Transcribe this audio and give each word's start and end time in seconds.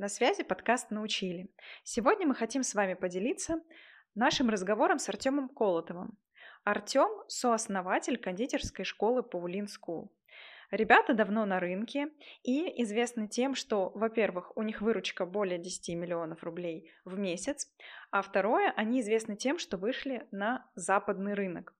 На 0.00 0.08
связи 0.08 0.42
подкаст 0.42 0.90
«Научили». 0.90 1.50
Сегодня 1.84 2.26
мы 2.26 2.34
хотим 2.34 2.62
с 2.62 2.74
вами 2.74 2.94
поделиться 2.94 3.60
нашим 4.14 4.48
разговором 4.48 4.98
с 4.98 5.06
Артемом 5.10 5.50
Колотовым. 5.50 6.16
Артем– 6.64 7.10
сооснователь 7.28 8.16
кондитерской 8.16 8.86
школы 8.86 9.22
Паулин 9.22 9.66
School. 9.66 10.08
Ребята 10.70 11.12
давно 11.12 11.44
на 11.44 11.60
рынке 11.60 12.08
и 12.42 12.82
известны 12.82 13.28
тем, 13.28 13.54
что, 13.54 13.90
во-первых, 13.94 14.56
у 14.56 14.62
них 14.62 14.80
выручка 14.80 15.26
более 15.26 15.58
10 15.58 15.90
миллионов 15.96 16.44
рублей 16.44 16.90
в 17.04 17.18
месяц, 17.18 17.70
а 18.10 18.22
второе, 18.22 18.72
они 18.76 19.02
известны 19.02 19.36
тем, 19.36 19.58
что 19.58 19.76
вышли 19.76 20.26
на 20.30 20.66
западный 20.76 21.34
рынок. 21.34 21.74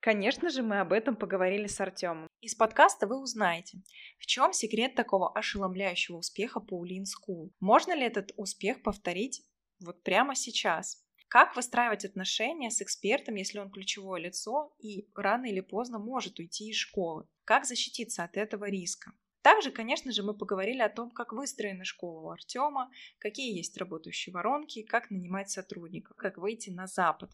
Конечно 0.00 0.50
же, 0.50 0.64
мы 0.64 0.80
об 0.80 0.92
этом 0.92 1.14
поговорили 1.14 1.68
с 1.68 1.80
Артемом. 1.80 2.26
Из 2.44 2.54
подкаста 2.54 3.06
вы 3.06 3.22
узнаете, 3.22 3.78
в 4.18 4.26
чем 4.26 4.52
секрет 4.52 4.94
такого 4.94 5.32
ошеломляющего 5.32 6.18
успеха 6.18 6.60
Паулин 6.60 7.04
School. 7.04 7.52
Можно 7.58 7.94
ли 7.94 8.02
этот 8.02 8.32
успех 8.36 8.82
повторить 8.82 9.42
вот 9.80 10.02
прямо 10.02 10.34
сейчас? 10.34 11.02
Как 11.28 11.56
выстраивать 11.56 12.04
отношения 12.04 12.70
с 12.70 12.82
экспертом, 12.82 13.36
если 13.36 13.60
он 13.60 13.70
ключевое 13.70 14.20
лицо 14.20 14.74
и 14.78 15.08
рано 15.14 15.46
или 15.46 15.62
поздно 15.62 15.98
может 15.98 16.38
уйти 16.38 16.68
из 16.68 16.76
школы? 16.76 17.26
Как 17.46 17.64
защититься 17.64 18.24
от 18.24 18.36
этого 18.36 18.68
риска? 18.68 19.12
Также, 19.40 19.70
конечно 19.70 20.12
же, 20.12 20.22
мы 20.22 20.36
поговорили 20.36 20.82
о 20.82 20.90
том, 20.90 21.10
как 21.10 21.32
выстроена 21.32 21.84
школа 21.84 22.20
у 22.20 22.28
Артема, 22.28 22.90
какие 23.20 23.56
есть 23.56 23.78
работающие 23.78 24.34
воронки, 24.34 24.82
как 24.82 25.10
нанимать 25.10 25.48
сотрудников, 25.48 26.14
как 26.18 26.36
выйти 26.36 26.68
на 26.68 26.88
Запад. 26.88 27.30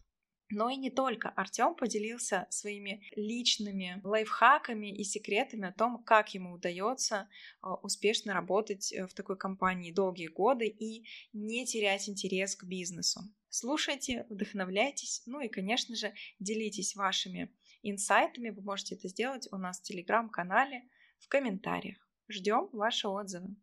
Но 0.51 0.69
и 0.69 0.75
не 0.75 0.91
только. 0.91 1.29
Артем 1.29 1.75
поделился 1.75 2.45
своими 2.49 3.01
личными 3.15 4.01
лайфхаками 4.03 4.93
и 4.93 5.03
секретами 5.03 5.69
о 5.69 5.71
том, 5.71 6.03
как 6.03 6.33
ему 6.33 6.53
удается 6.53 7.29
а, 7.61 7.75
успешно 7.75 8.33
работать 8.33 8.91
э, 8.91 9.07
в 9.07 9.13
такой 9.13 9.37
компании 9.37 9.93
долгие 9.93 10.27
годы 10.27 10.67
и 10.67 11.07
не 11.31 11.65
терять 11.65 12.09
интерес 12.09 12.55
к 12.57 12.65
бизнесу. 12.65 13.21
Слушайте, 13.49 14.25
вдохновляйтесь, 14.29 15.23
ну 15.25 15.39
и, 15.39 15.47
конечно 15.47 15.95
же, 15.95 16.13
делитесь 16.39 16.95
вашими 16.95 17.53
инсайтами. 17.81 18.49
Вы 18.49 18.61
можете 18.61 18.95
это 18.95 19.07
сделать 19.07 19.47
у 19.51 19.57
нас 19.57 19.79
в 19.79 19.83
телеграм-канале 19.83 20.83
в 21.19 21.29
комментариях. 21.29 21.97
Ждем 22.27 22.69
ваши 22.73 23.07
отзывы. 23.07 23.55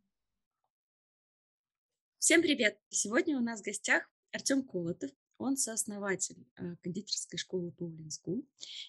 Всем 2.19 2.43
привет! 2.43 2.79
Сегодня 2.89 3.37
у 3.37 3.41
нас 3.41 3.61
в 3.61 3.65
гостях 3.65 4.11
Артем 4.33 4.63
Колотов, 4.63 5.11
он 5.39 5.57
сооснователь 5.57 6.47
э, 6.57 6.77
кондитерской 6.83 7.39
школы 7.39 7.73
Paulin 7.79 8.09
School. 8.09 8.45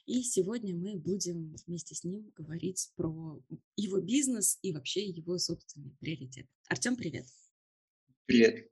И 0.05 0.23
сегодня 0.23 0.75
мы 0.75 0.97
будем 0.97 1.55
вместе 1.65 1.95
с 1.95 2.03
ним 2.03 2.31
говорить 2.35 2.91
про 2.95 3.41
его 3.75 4.01
бизнес 4.01 4.57
и 4.61 4.73
вообще 4.73 5.05
его 5.05 5.37
собственный 5.37 5.95
приоритет. 5.99 6.47
Артем, 6.67 6.95
привет. 6.95 7.25
Привет. 8.25 8.69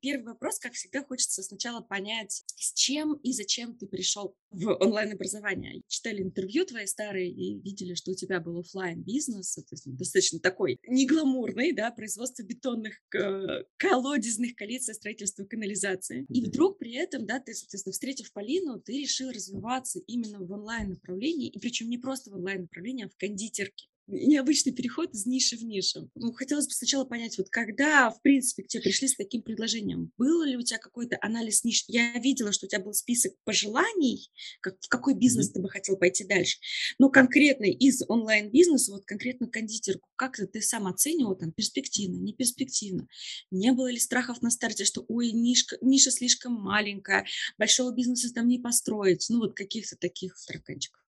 Первый 0.00 0.26
вопрос, 0.26 0.58
как 0.58 0.74
всегда, 0.74 1.02
хочется 1.02 1.42
сначала 1.42 1.80
понять, 1.80 2.44
с 2.56 2.72
чем 2.72 3.14
и 3.14 3.32
зачем 3.32 3.76
ты 3.76 3.86
пришел 3.86 4.36
в 4.50 4.68
онлайн-образование. 4.80 5.82
Читали 5.88 6.22
интервью 6.22 6.64
твои 6.64 6.86
старые 6.86 7.30
и 7.30 7.58
видели, 7.60 7.94
что 7.94 8.12
у 8.12 8.14
тебя 8.14 8.40
был 8.40 8.60
офлайн 8.60 9.02
бизнес 9.02 9.54
то 9.54 9.62
есть 9.72 9.96
достаточно 9.96 10.38
такой 10.38 10.78
негламурный, 10.86 11.72
да, 11.72 11.90
производство 11.90 12.42
бетонных 12.42 12.94
э, 13.14 13.64
колодезных 13.76 14.54
колец 14.54 14.88
строительства 14.94 15.44
канализации. 15.44 16.26
И 16.28 16.44
вдруг 16.44 16.78
при 16.78 16.94
этом, 16.94 17.26
да, 17.26 17.40
ты, 17.40 17.54
соответственно, 17.54 17.92
встретив 17.92 18.32
Полину, 18.32 18.80
ты 18.80 18.92
решил 19.00 19.30
развиваться 19.30 20.00
именно 20.06 20.40
в 20.40 20.50
онлайн-направлении, 20.50 21.48
и 21.48 21.58
причем 21.58 21.90
не 21.90 21.98
просто 21.98 22.30
в 22.30 22.34
онлайн-направлении, 22.34 23.06
а 23.06 23.08
в 23.08 23.16
кондитерке 23.16 23.88
необычный 24.08 24.72
переход 24.72 25.12
из 25.12 25.26
ниши 25.26 25.56
в 25.56 25.62
нишу. 25.62 26.10
Ну, 26.14 26.32
хотелось 26.32 26.66
бы 26.66 26.72
сначала 26.72 27.04
понять, 27.04 27.36
вот 27.38 27.50
когда, 27.50 28.10
в 28.10 28.20
принципе, 28.22 28.62
к 28.62 28.68
тебе 28.68 28.82
пришли 28.82 29.08
с 29.08 29.16
таким 29.16 29.42
предложением, 29.42 30.12
был 30.16 30.42
ли 30.42 30.56
у 30.56 30.62
тебя 30.62 30.78
какой-то 30.78 31.18
анализ 31.20 31.62
ниш? 31.64 31.84
Я 31.88 32.18
видела, 32.18 32.52
что 32.52 32.66
у 32.66 32.68
тебя 32.68 32.80
был 32.80 32.94
список 32.94 33.34
пожеланий, 33.44 34.30
как, 34.60 34.76
в 34.80 34.88
какой 34.88 35.14
бизнес 35.14 35.50
mm-hmm. 35.50 35.54
ты 35.54 35.60
бы 35.60 35.68
хотел 35.68 35.96
пойти 35.96 36.24
дальше. 36.24 36.58
Но 36.98 37.10
конкретно 37.10 37.66
из 37.66 38.02
онлайн-бизнеса, 38.08 38.92
вот 38.92 39.04
конкретно 39.04 39.46
кондитерку, 39.46 40.08
как 40.16 40.36
ты 40.36 40.60
сам 40.62 40.86
оценивал 40.86 41.36
там 41.36 41.52
перспективно, 41.52 42.16
не 42.16 42.32
перспективно? 42.32 43.06
Не 43.50 43.72
было 43.72 43.90
ли 43.90 43.98
страхов 43.98 44.40
на 44.42 44.50
старте, 44.50 44.84
что, 44.84 45.04
ой, 45.08 45.32
нишка, 45.32 45.76
ниша 45.82 46.10
слишком 46.10 46.54
маленькая, 46.54 47.26
большого 47.58 47.92
бизнеса 47.92 48.32
там 48.32 48.48
не 48.48 48.58
построить? 48.58 49.26
Ну, 49.28 49.38
вот 49.40 49.54
каких-то 49.54 49.96
таких 49.96 50.36
стаканчиков. 50.36 51.02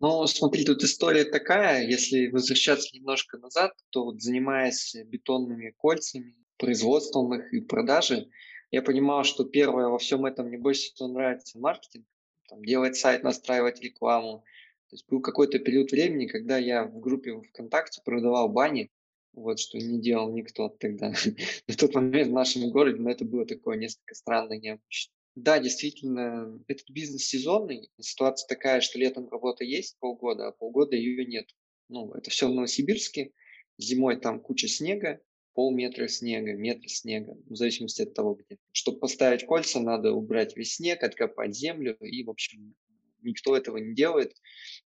Ну, 0.00 0.26
смотри, 0.26 0.64
тут 0.64 0.82
история 0.82 1.26
такая, 1.26 1.86
если 1.86 2.28
возвращаться 2.28 2.88
немножко 2.96 3.36
назад, 3.36 3.72
то 3.90 4.04
вот 4.04 4.22
занимаясь 4.22 4.96
бетонными 5.04 5.74
кольцами, 5.76 6.36
производством 6.56 7.34
их 7.34 7.52
и 7.52 7.60
продажей, 7.60 8.30
я 8.70 8.80
понимал, 8.80 9.24
что 9.24 9.44
первое 9.44 9.88
во 9.88 9.98
всем 9.98 10.24
этом 10.24 10.46
мне 10.46 10.56
больше 10.56 10.92
всего 10.94 11.08
нравится 11.08 11.58
маркетинг, 11.58 12.06
там, 12.48 12.64
делать 12.64 12.96
сайт, 12.96 13.22
настраивать 13.22 13.82
рекламу. 13.82 14.42
То 14.88 14.94
есть 14.94 15.06
был 15.06 15.20
какой-то 15.20 15.58
период 15.58 15.90
времени, 15.90 16.26
когда 16.26 16.56
я 16.56 16.84
в 16.84 16.98
группе 16.98 17.38
ВКонтакте 17.38 18.00
продавал 18.02 18.48
бани, 18.48 18.90
вот 19.34 19.60
что 19.60 19.76
не 19.78 20.00
делал 20.00 20.32
никто 20.32 20.70
тогда. 20.70 21.12
На 21.68 21.74
тот 21.74 21.94
момент 21.94 22.30
в 22.30 22.32
нашем 22.32 22.70
городе, 22.70 23.00
но 23.00 23.10
это 23.10 23.26
было 23.26 23.44
такое 23.44 23.76
несколько 23.76 24.14
странно 24.14 24.54
необычно. 24.54 25.12
Да, 25.36 25.58
действительно, 25.58 26.60
этот 26.66 26.90
бизнес 26.90 27.26
сезонный. 27.26 27.88
Ситуация 28.00 28.48
такая, 28.48 28.80
что 28.80 28.98
летом 28.98 29.28
работа 29.28 29.64
есть 29.64 29.98
полгода, 29.98 30.48
а 30.48 30.52
полгода 30.52 30.96
ее 30.96 31.24
нет. 31.24 31.48
Ну, 31.88 32.12
это 32.12 32.30
все 32.30 32.48
в 32.48 32.54
Новосибирске. 32.54 33.32
Зимой 33.78 34.20
там 34.20 34.40
куча 34.40 34.68
снега, 34.68 35.20
полметра 35.54 36.08
снега, 36.08 36.52
метр 36.52 36.88
снега, 36.88 37.36
в 37.46 37.54
зависимости 37.54 38.02
от 38.02 38.14
того, 38.14 38.34
где. 38.34 38.58
Чтобы 38.72 38.98
поставить 38.98 39.46
кольца, 39.46 39.80
надо 39.80 40.12
убрать 40.12 40.56
весь 40.56 40.74
снег, 40.76 41.02
откопать 41.02 41.56
землю, 41.56 41.96
и, 42.00 42.22
в 42.24 42.30
общем, 42.30 42.74
никто 43.22 43.56
этого 43.56 43.78
не 43.78 43.94
делает, 43.94 44.34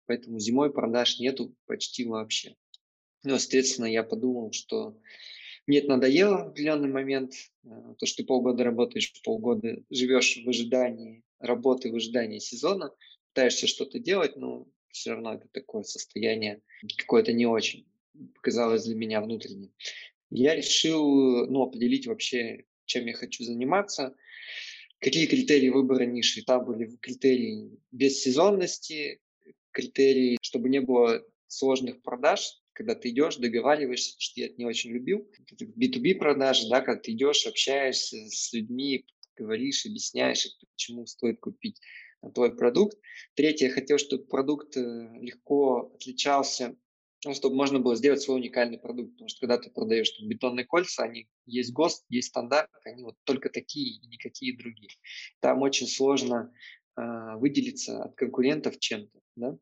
поэтому 0.07 0.39
зимой 0.39 0.73
продаж 0.73 1.19
нету 1.19 1.55
почти 1.67 2.05
вообще. 2.05 2.55
Ну, 3.25 3.39
соответственно, 3.39 3.87
я 3.87 4.03
подумал, 4.03 4.53
что 4.53 4.99
мне 5.67 5.79
это 5.79 5.89
надоело 5.89 6.37
в 6.37 6.49
определенный 6.49 6.89
момент, 6.89 7.33
э, 7.65 7.95
то, 7.99 8.07
что 8.07 8.23
ты 8.23 8.27
полгода 8.27 8.65
работаешь, 8.65 9.13
полгода 9.23 9.83
живешь 9.91 10.39
в 10.45 10.49
ожидании 10.49 11.23
работы, 11.39 11.91
в 11.91 11.97
ожидании 11.97 12.39
сезона, 12.39 12.95
пытаешься 13.33 13.67
что-то 13.67 13.99
делать, 13.99 14.37
но 14.37 14.67
все 14.91 15.13
равно 15.13 15.35
это 15.35 15.49
такое 15.49 15.83
состояние 15.83 16.63
какое-то 16.99 17.33
не 17.33 17.47
очень 17.47 17.87
показалось 18.35 18.85
для 18.85 18.95
меня 18.95 19.21
внутренне. 19.21 19.71
Я 20.31 20.55
решил 20.55 21.47
ну, 21.47 21.63
определить 21.63 22.07
вообще, 22.07 22.65
чем 22.85 23.07
я 23.07 23.15
хочу 23.15 23.45
заниматься, 23.45 24.15
какие 25.01 25.27
критерии 25.27 25.69
выбора 25.69 26.05
ниши. 26.05 26.43
Там 26.45 26.65
были 26.65 26.97
критерии 26.97 27.71
бессезонности, 27.91 29.21
критерии, 29.73 30.39
чтобы 30.43 30.69
не 30.69 30.81
было 30.81 31.25
сложных 31.47 32.03
продаж, 32.03 32.63
когда 32.75 32.95
ты 32.95 33.11
идешь, 33.11 33.37
договариваешься, 33.37 34.15
что 34.19 34.41
я 34.41 34.47
это 34.47 34.57
не 34.59 34.67
очень 34.67 34.91
любил. 34.91 35.27
B2B 35.61 36.17
продажи, 36.17 36.69
да, 36.69 36.81
когда 36.81 37.01
ты 37.01 37.13
идешь, 37.13 37.47
общаешься 37.47 38.17
с 38.29 38.53
людьми, 38.53 39.07
говоришь, 39.37 39.87
объясняешь, 39.87 40.47
почему 40.73 41.07
стоит 41.07 41.41
купить 41.41 41.81
твой 42.35 42.55
продукт. 42.55 42.99
Третье, 43.35 43.67
я 43.67 43.73
хотел, 43.73 43.99
чтобы 43.99 44.25
продукт 44.25 44.77
э, 44.77 44.81
легко 45.21 45.93
отличался, 45.95 46.77
ну, 47.25 47.35
чтобы 47.35 47.57
можно 47.57 47.81
было 47.81 47.97
сделать 47.97 48.23
свой 48.23 48.39
уникальный 48.39 48.79
продукт. 48.79 49.13
Потому 49.13 49.29
что 49.29 49.41
когда 49.41 49.59
ты 49.59 49.71
продаешь 49.71 50.11
там, 50.11 50.29
бетонные 50.29 50.65
кольца, 50.65 51.05
они 51.05 51.29
есть 51.47 51.73
ГОСТ, 51.73 52.05
есть 52.09 52.29
стандарт, 52.29 52.71
они 52.85 53.03
вот 53.03 53.17
только 53.25 53.51
такие 53.51 53.99
и 53.99 54.07
никакие 54.09 54.57
другие. 54.57 54.91
Там 55.41 55.63
очень 55.63 55.87
сложно 55.87 56.53
э, 56.97 57.03
выделиться 57.37 58.05
от 58.05 58.15
конкурентов 58.15 58.79
чем-то. 58.79 59.21
Да? 59.37 59.59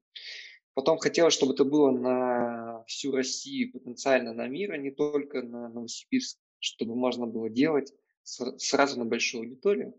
Потом 0.74 0.98
хотелось, 0.98 1.34
чтобы 1.34 1.54
это 1.54 1.64
было 1.64 1.90
на 1.90 2.71
всю 2.86 3.12
Россию, 3.12 3.72
потенциально 3.72 4.32
на 4.32 4.46
мир, 4.48 4.72
а 4.72 4.76
не 4.76 4.90
только 4.90 5.42
на 5.42 5.68
Новосибирск, 5.68 6.38
чтобы 6.58 6.94
можно 6.94 7.26
было 7.26 7.50
делать 7.50 7.92
сразу 8.22 8.98
на 8.98 9.04
большую 9.04 9.42
аудиторию. 9.42 9.94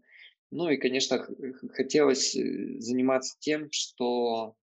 Ну 0.52 0.70
и, 0.70 0.78
конечно, 0.78 1.28
хотелось 1.72 2.36
э, 2.36 2.80
заниматься 2.80 3.36
тем, 3.40 3.70
что 3.72 4.56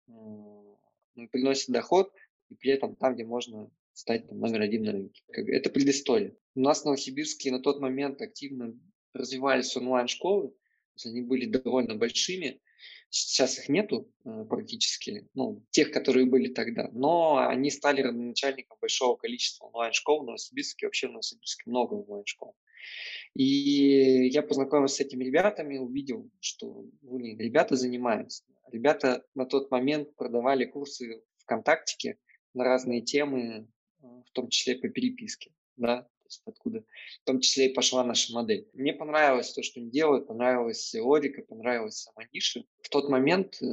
приносит 1.33 1.71
доход, 1.71 2.13
и 2.49 2.55
при 2.55 2.71
этом 2.73 2.97
там, 2.97 3.15
где 3.15 3.25
можно 3.25 3.71
стать 3.93 4.29
там, 4.29 4.39
номер 4.39 4.63
один 4.63 4.85
на 4.85 4.93
рынке. 4.93 5.23
Это 5.29 5.69
предыстория. 5.69 6.37
У 6.55 6.61
нас 6.61 6.83
в 6.83 6.85
Новосибирске 6.85 7.51
на 7.51 7.61
тот 7.61 7.81
момент 7.81 8.23
активно 8.23 8.79
развивались 9.13 9.77
онлайн-школы, 9.77 10.55
они 11.05 11.23
были 11.23 11.47
довольно 11.47 11.95
большими, 11.95 12.61
Сейчас 13.11 13.59
их 13.59 13.69
нету 13.69 14.09
э, 14.25 14.45
практически, 14.49 15.29
ну, 15.35 15.65
тех, 15.71 15.91
которые 15.91 16.27
были 16.27 16.53
тогда. 16.53 16.89
Но 16.93 17.39
они 17.39 17.71
стали 17.71 18.03
родоначальником 18.03 18.79
большого 18.81 19.17
количества 19.17 19.67
онлайн-школ 19.67 20.23
в 20.23 20.27
Новосибирске. 20.27 20.87
Вообще 20.87 21.09
в 21.09 21.13
Новосибирске 21.13 21.69
много 21.69 21.95
онлайн-школ. 21.95 22.55
И 23.35 24.29
я 24.29 24.43
познакомился 24.43 24.97
с 24.97 25.01
этими 25.01 25.25
ребятами, 25.25 25.79
увидел, 25.79 26.31
что 26.41 26.85
блин, 27.03 27.39
ребята 27.39 27.75
занимаются. 27.75 28.45
Ребята 28.71 29.25
на 29.35 29.45
тот 29.45 29.73
момент 29.73 30.15
продавали 30.15 30.65
курсы 30.65 31.23
ВКонтактике 31.39 32.17
на 32.55 32.65
разные 32.65 33.01
темы, 33.01 33.69
э, 34.03 34.07
в 34.07 34.31
том 34.33 34.49
числе 34.49 34.77
по 34.77 34.89
переписке. 34.89 35.53
Да? 35.77 36.09
Есть 36.31 36.43
откуда 36.47 36.85
в 37.23 37.25
том 37.25 37.41
числе 37.41 37.67
и 37.67 37.75
пошла 37.75 38.05
наша 38.05 38.33
модель. 38.33 38.69
Мне 38.73 38.93
понравилось 38.93 39.53
то, 39.53 39.63
что 39.63 39.81
они 39.81 39.91
делают, 39.91 40.27
понравилась 40.27 40.95
логика, 40.95 41.43
понравилась 41.43 42.03
сама 42.03 42.27
ниша. 42.33 42.65
В 42.83 42.89
тот 42.89 43.09
момент 43.09 43.61
э, 43.63 43.67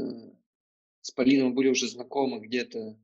с 1.01 1.11
Полиной 1.11 1.45
мы 1.45 1.53
были 1.53 1.69
уже 1.69 1.87
знакомы 1.87 2.39
где-то 2.39 2.97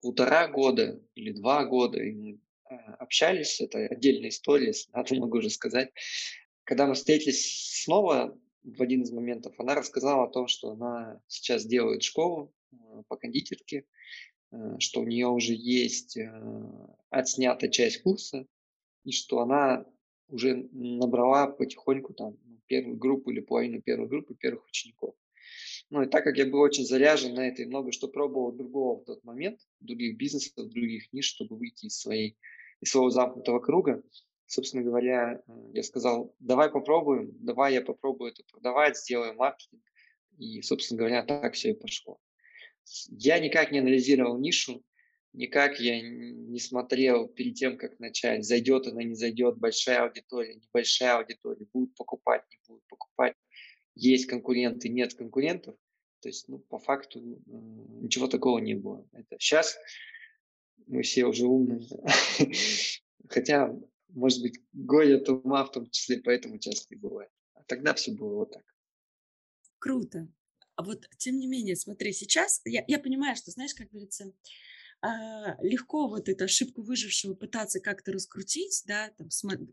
полтора 0.00 0.48
года 0.48 1.00
или 1.14 1.32
два 1.32 1.64
года, 1.64 2.02
и 2.02 2.12
мы 2.12 2.40
э, 2.70 2.74
общались, 2.98 3.60
это 3.60 3.78
отдельная 3.86 4.30
история, 4.30 4.72
надо 4.92 5.14
могу 5.16 5.38
уже 5.38 5.50
сказать. 5.50 5.90
Когда 6.64 6.86
мы 6.86 6.94
встретились 6.94 7.82
снова 7.82 8.38
в 8.62 8.80
один 8.80 9.02
из 9.02 9.10
моментов, 9.10 9.54
она 9.58 9.74
рассказала 9.74 10.24
о 10.24 10.30
том, 10.30 10.46
что 10.46 10.70
она 10.70 11.20
сейчас 11.26 11.64
делает 11.66 12.02
школу 12.02 12.54
э, 12.72 12.76
по 13.08 13.16
кондитерке, 13.16 13.84
что 14.80 15.00
у 15.00 15.06
нее 15.06 15.28
уже 15.28 15.54
есть 15.54 16.18
отснята 17.08 17.68
часть 17.68 18.02
курса, 18.02 18.46
и 19.04 19.12
что 19.12 19.40
она 19.40 19.84
уже 20.28 20.68
набрала 20.72 21.46
потихоньку 21.46 22.14
там 22.14 22.36
ну, 22.44 22.58
первую 22.66 22.96
группу 22.96 23.30
или 23.30 23.40
половину 23.40 23.82
первой 23.82 24.08
группы 24.08 24.34
первых 24.34 24.66
учеников. 24.66 25.14
Ну 25.90 26.02
и 26.02 26.06
так 26.06 26.24
как 26.24 26.38
я 26.38 26.46
был 26.46 26.60
очень 26.60 26.86
заряжен 26.86 27.34
на 27.34 27.48
это 27.48 27.62
и 27.62 27.66
много 27.66 27.92
что 27.92 28.08
пробовал 28.08 28.52
другого 28.52 29.00
в 29.00 29.04
тот 29.04 29.22
момент, 29.24 29.60
других 29.80 30.16
бизнесов, 30.16 30.68
других 30.68 31.12
ниш, 31.12 31.26
чтобы 31.26 31.56
выйти 31.56 31.86
из, 31.86 31.98
своей, 31.98 32.38
из 32.80 32.90
своего 32.90 33.10
замкнутого 33.10 33.60
круга, 33.60 34.02
собственно 34.46 34.82
говоря, 34.82 35.42
я 35.72 35.82
сказал, 35.82 36.34
давай 36.38 36.70
попробуем, 36.70 37.32
давай 37.40 37.74
я 37.74 37.82
попробую 37.82 38.32
это 38.32 38.42
продавать, 38.50 38.98
сделаем 38.98 39.36
маркетинг. 39.36 39.82
И, 40.38 40.62
собственно 40.62 40.98
говоря, 40.98 41.22
так 41.24 41.54
все 41.54 41.70
и 41.70 41.74
пошло. 41.74 42.18
Я 43.08 43.38
никак 43.38 43.70
не 43.70 43.78
анализировал 43.78 44.38
нишу, 44.38 44.82
никак 45.32 45.80
я 45.80 46.00
не 46.00 46.58
смотрел 46.58 47.28
перед 47.28 47.54
тем, 47.54 47.78
как 47.78 47.98
начать, 47.98 48.44
зайдет 48.44 48.86
она, 48.86 49.02
не 49.02 49.14
зайдет, 49.14 49.58
большая 49.58 50.04
аудитория, 50.04 50.54
небольшая 50.54 51.18
аудитория, 51.18 51.66
будут 51.72 51.94
покупать, 51.94 52.42
не 52.50 52.58
будут 52.66 52.86
покупать, 52.88 53.34
есть 53.94 54.26
конкуренты, 54.26 54.88
нет 54.88 55.14
конкурентов. 55.14 55.76
То 56.20 56.28
есть, 56.28 56.48
ну, 56.48 56.58
по 56.58 56.78
факту 56.78 57.20
ничего 58.00 58.28
такого 58.28 58.58
не 58.58 58.74
было. 58.74 59.06
Это 59.12 59.36
сейчас 59.40 59.76
мы 60.86 61.02
все 61.02 61.24
уже 61.24 61.46
умные. 61.46 61.80
Хотя, 63.28 63.74
может 64.08 64.40
быть, 64.40 64.60
горе 64.72 65.16
от 65.16 65.28
ума 65.28 65.64
в 65.64 65.72
том 65.72 65.90
числе, 65.90 66.20
поэтому 66.20 66.58
часто 66.58 66.94
и 66.94 66.98
бывает. 66.98 67.30
А 67.54 67.64
тогда 67.64 67.94
все 67.94 68.12
было 68.12 68.36
вот 68.36 68.52
так. 68.52 68.62
Круто. 69.78 70.28
А 70.76 70.84
вот, 70.84 71.08
тем 71.18 71.38
не 71.38 71.48
менее, 71.48 71.76
смотри, 71.76 72.12
сейчас 72.12 72.60
я, 72.64 72.84
я 72.86 72.98
понимаю, 72.98 73.36
что, 73.36 73.50
знаешь, 73.50 73.74
как 73.74 73.90
говорится, 73.90 74.32
легко 75.60 76.08
вот 76.08 76.28
эту 76.28 76.44
ошибку 76.44 76.82
выжившего 76.82 77.34
пытаться 77.34 77.80
как-то 77.80 78.12
раскрутить, 78.12 78.84
да, 78.86 79.10
там, 79.18 79.28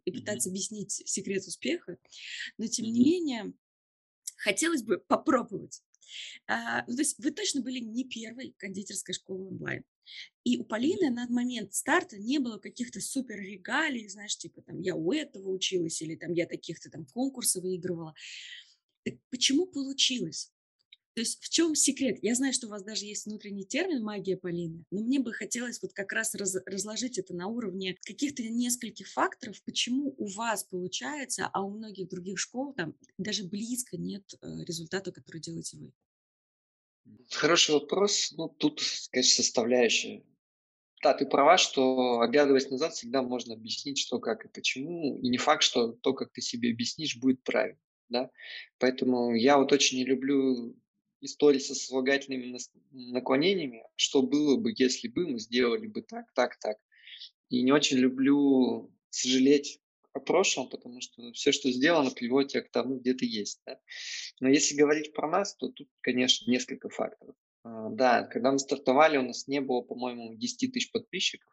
и 0.06 0.12
пытаться 0.12 0.50
объяснить 0.50 0.92
секрет 0.92 1.46
успеха, 1.46 1.98
но, 2.58 2.66
тем 2.68 2.86
не 2.86 3.00
менее, 3.00 3.54
хотелось 4.38 4.84
бы 4.84 4.98
попробовать. 4.98 5.84
А, 6.48 6.84
ну, 6.88 6.96
то 6.96 7.02
есть 7.02 7.20
вы 7.20 7.32
точно 7.32 7.62
были 7.62 7.80
не 7.80 8.04
первой 8.04 8.56
кондитерской 8.58 9.14
школы 9.14 9.50
онлайн. 9.50 9.84
И 10.44 10.58
у 10.60 10.64
Полины 10.64 11.12
на 11.12 11.28
момент 11.28 11.74
старта 11.76 12.18
не 12.18 12.40
было 12.40 12.58
каких-то 12.58 13.00
супер 13.00 13.40
регалий, 13.40 14.08
знаешь, 14.10 14.36
типа 14.36 14.62
там 14.64 14.80
я 14.80 14.96
у 14.96 15.12
этого 15.12 15.50
училась 15.50 16.02
или 16.02 16.16
там 16.16 16.34
я 16.34 16.48
таких-то 16.48 16.90
там 16.90 17.06
конкурсы 17.06 17.62
выигрывала. 17.62 18.16
Так 19.04 19.16
почему 19.30 19.68
получилось? 19.68 20.52
То 21.20 21.24
есть 21.24 21.44
в 21.44 21.50
чем 21.50 21.76
секрет? 21.76 22.18
Я 22.22 22.34
знаю, 22.34 22.54
что 22.54 22.68
у 22.68 22.70
вас 22.70 22.82
даже 22.82 23.04
есть 23.04 23.26
внутренний 23.26 23.66
термин 23.66 24.02
«магия 24.02 24.38
Полины», 24.38 24.86
но 24.90 25.02
мне 25.02 25.20
бы 25.20 25.34
хотелось 25.34 25.82
вот 25.82 25.92
как 25.92 26.14
раз 26.14 26.34
раз, 26.34 26.56
разложить 26.66 27.18
это 27.18 27.34
на 27.34 27.48
уровне 27.48 27.98
каких-то 28.06 28.42
нескольких 28.42 29.10
факторов, 29.10 29.62
почему 29.66 30.16
у 30.18 30.28
вас 30.28 30.64
получается, 30.64 31.50
а 31.52 31.62
у 31.62 31.72
многих 31.72 32.08
других 32.08 32.40
школ 32.40 32.74
там 32.74 32.96
даже 33.18 33.44
близко 33.44 33.98
нет 33.98 34.24
э, 34.42 34.64
результата, 34.64 35.12
который 35.12 35.42
делаете 35.42 35.76
вы. 35.76 35.92
Хороший 37.32 37.72
вопрос. 37.72 38.32
Ну, 38.38 38.48
тут, 38.48 38.82
конечно, 39.12 39.44
составляющая. 39.44 40.24
Да, 41.04 41.14
ты 41.14 41.26
права, 41.26 41.58
что 41.58 42.22
оглядываясь 42.22 42.70
назад, 42.70 42.94
всегда 42.94 43.24
можно 43.24 43.56
объяснить, 43.56 43.98
что, 43.98 44.20
как 44.20 44.46
и 44.46 44.48
почему. 44.48 45.20
И 45.20 45.28
не 45.28 45.38
факт, 45.38 45.64
что 45.64 45.92
то, 45.92 46.14
как 46.14 46.32
ты 46.32 46.40
себе 46.40 46.72
объяснишь, 46.72 47.18
будет 47.18 47.44
правильно. 47.44 47.78
Да? 48.08 48.32
Поэтому 48.78 49.36
я 49.36 49.58
вот 49.58 49.74
очень 49.74 49.98
не 49.98 50.06
люблю 50.06 50.78
истории 51.22 51.60
со 51.60 51.76
слагательными 51.76 52.58
наклонениями, 52.92 53.84
что 53.96 54.22
было 54.22 54.58
бы, 54.58 54.74
если 54.76 55.08
бы 55.08 55.28
мы 55.28 55.40
сделали 55.40 55.88
бы 55.88 56.02
так, 56.02 56.32
так, 56.34 56.58
так. 56.60 56.78
И 57.50 57.62
не 57.62 57.72
очень 57.72 57.98
люблю 57.98 58.92
сожалеть 59.10 59.80
о 60.14 60.20
прошлом, 60.20 60.70
потому 60.70 61.02
что 61.02 61.32
все, 61.34 61.52
что 61.52 61.72
сделано, 61.72 62.12
приводит 62.12 62.52
тебя 62.52 62.62
к 62.62 62.72
тому, 62.72 63.00
где 63.00 63.14
ты 63.14 63.26
есть. 63.26 63.62
Да? 63.66 63.80
Но 64.40 64.50
если 64.50 64.76
говорить 64.76 65.14
про 65.14 65.30
нас, 65.30 65.56
то 65.56 65.70
тут, 65.70 65.90
конечно, 66.02 66.50
несколько 66.50 66.90
факторов. 66.90 67.36
А, 67.64 67.90
да, 67.90 68.24
когда 68.24 68.52
мы 68.52 68.60
стартовали, 68.60 69.18
у 69.18 69.24
нас 69.24 69.48
не 69.48 69.62
было, 69.62 69.82
по-моему, 69.82 70.36
10 70.36 70.72
тысяч 70.72 70.92
подписчиков, 70.92 71.52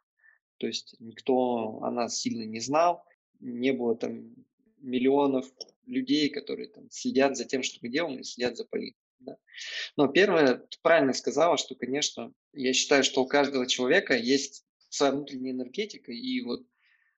то 0.58 0.66
есть 0.66 0.96
никто 0.98 1.80
о 1.82 1.90
нас 1.90 2.18
сильно 2.18 2.44
не 2.44 2.60
знал, 2.60 3.04
не 3.40 3.72
было 3.72 3.96
там 3.96 4.34
миллионов 4.78 5.46
людей, 5.84 6.28
которые 6.30 6.68
там 6.68 6.88
следят 6.90 7.36
за 7.36 7.44
тем, 7.44 7.62
что 7.62 7.78
мы 7.82 7.88
делаем, 7.88 8.20
и 8.20 8.24
следят 8.24 8.56
за 8.56 8.64
политикой. 8.64 9.05
Да. 9.18 9.36
Но 9.96 10.08
первое, 10.08 10.56
ты 10.56 10.78
правильно 10.82 11.12
сказала, 11.12 11.56
что, 11.56 11.74
конечно, 11.74 12.32
я 12.52 12.72
считаю, 12.72 13.04
что 13.04 13.22
у 13.22 13.26
каждого 13.26 13.66
человека 13.66 14.16
есть 14.16 14.64
своя 14.88 15.12
внутренняя 15.12 15.52
энергетика 15.52 16.12
и 16.12 16.40
вот 16.42 16.66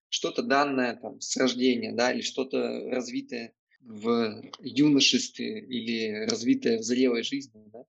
что-то 0.09 0.43
данное 0.43 0.97
там 0.97 1.21
с 1.21 1.37
рождения, 1.37 1.93
да, 1.93 2.13
или 2.13 2.23
что-то 2.23 2.59
развитое 2.91 3.55
в 3.81 4.43
юношестве 4.61 5.61
или 5.61 6.27
развитое 6.29 6.79
в 6.79 6.83
зрелой 6.83 7.23
жизни, 7.23 7.63
да. 7.67 7.85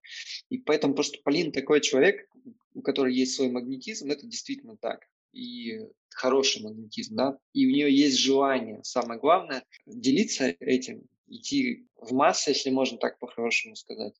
И 0.49 0.57
поэтому 0.57 0.93
просто 0.93 1.19
Полина 1.23 1.51
такой 1.51 1.81
человек, 1.81 2.27
у 2.73 2.81
которой 2.81 3.13
есть 3.15 3.35
свой 3.35 3.49
магнетизм, 3.49 4.09
это 4.11 4.25
действительно 4.25 4.77
так. 4.77 5.01
И 5.31 5.79
хороший 6.09 6.63
магнетизм, 6.63 7.15
да, 7.15 7.37
и 7.53 7.67
у 7.67 7.69
нее 7.69 7.95
есть 7.95 8.17
желание, 8.17 8.83
самое 8.83 9.19
главное, 9.19 9.63
делиться 9.85 10.55
этим, 10.59 11.03
идти 11.29 11.87
в 11.97 12.13
массы, 12.13 12.51
если 12.51 12.69
можно 12.69 12.97
так 12.97 13.19
по-хорошему 13.19 13.75
сказать, 13.75 14.13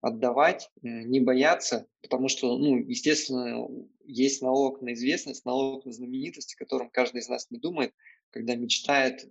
отдавать, 0.00 0.70
э, 0.82 0.88
не 0.88 1.20
бояться, 1.20 1.86
потому 2.02 2.28
что, 2.28 2.56
ну, 2.58 2.78
естественно, 2.78 3.68
есть 4.04 4.42
налог 4.42 4.80
на 4.82 4.94
известность, 4.94 5.44
налог 5.44 5.84
на 5.84 5.92
знаменитость, 5.92 6.54
о 6.54 6.58
котором 6.58 6.90
каждый 6.90 7.20
из 7.20 7.28
нас 7.28 7.50
не 7.50 7.58
думает, 7.58 7.92
когда 8.30 8.54
мечтает 8.54 9.24
э, 9.24 9.28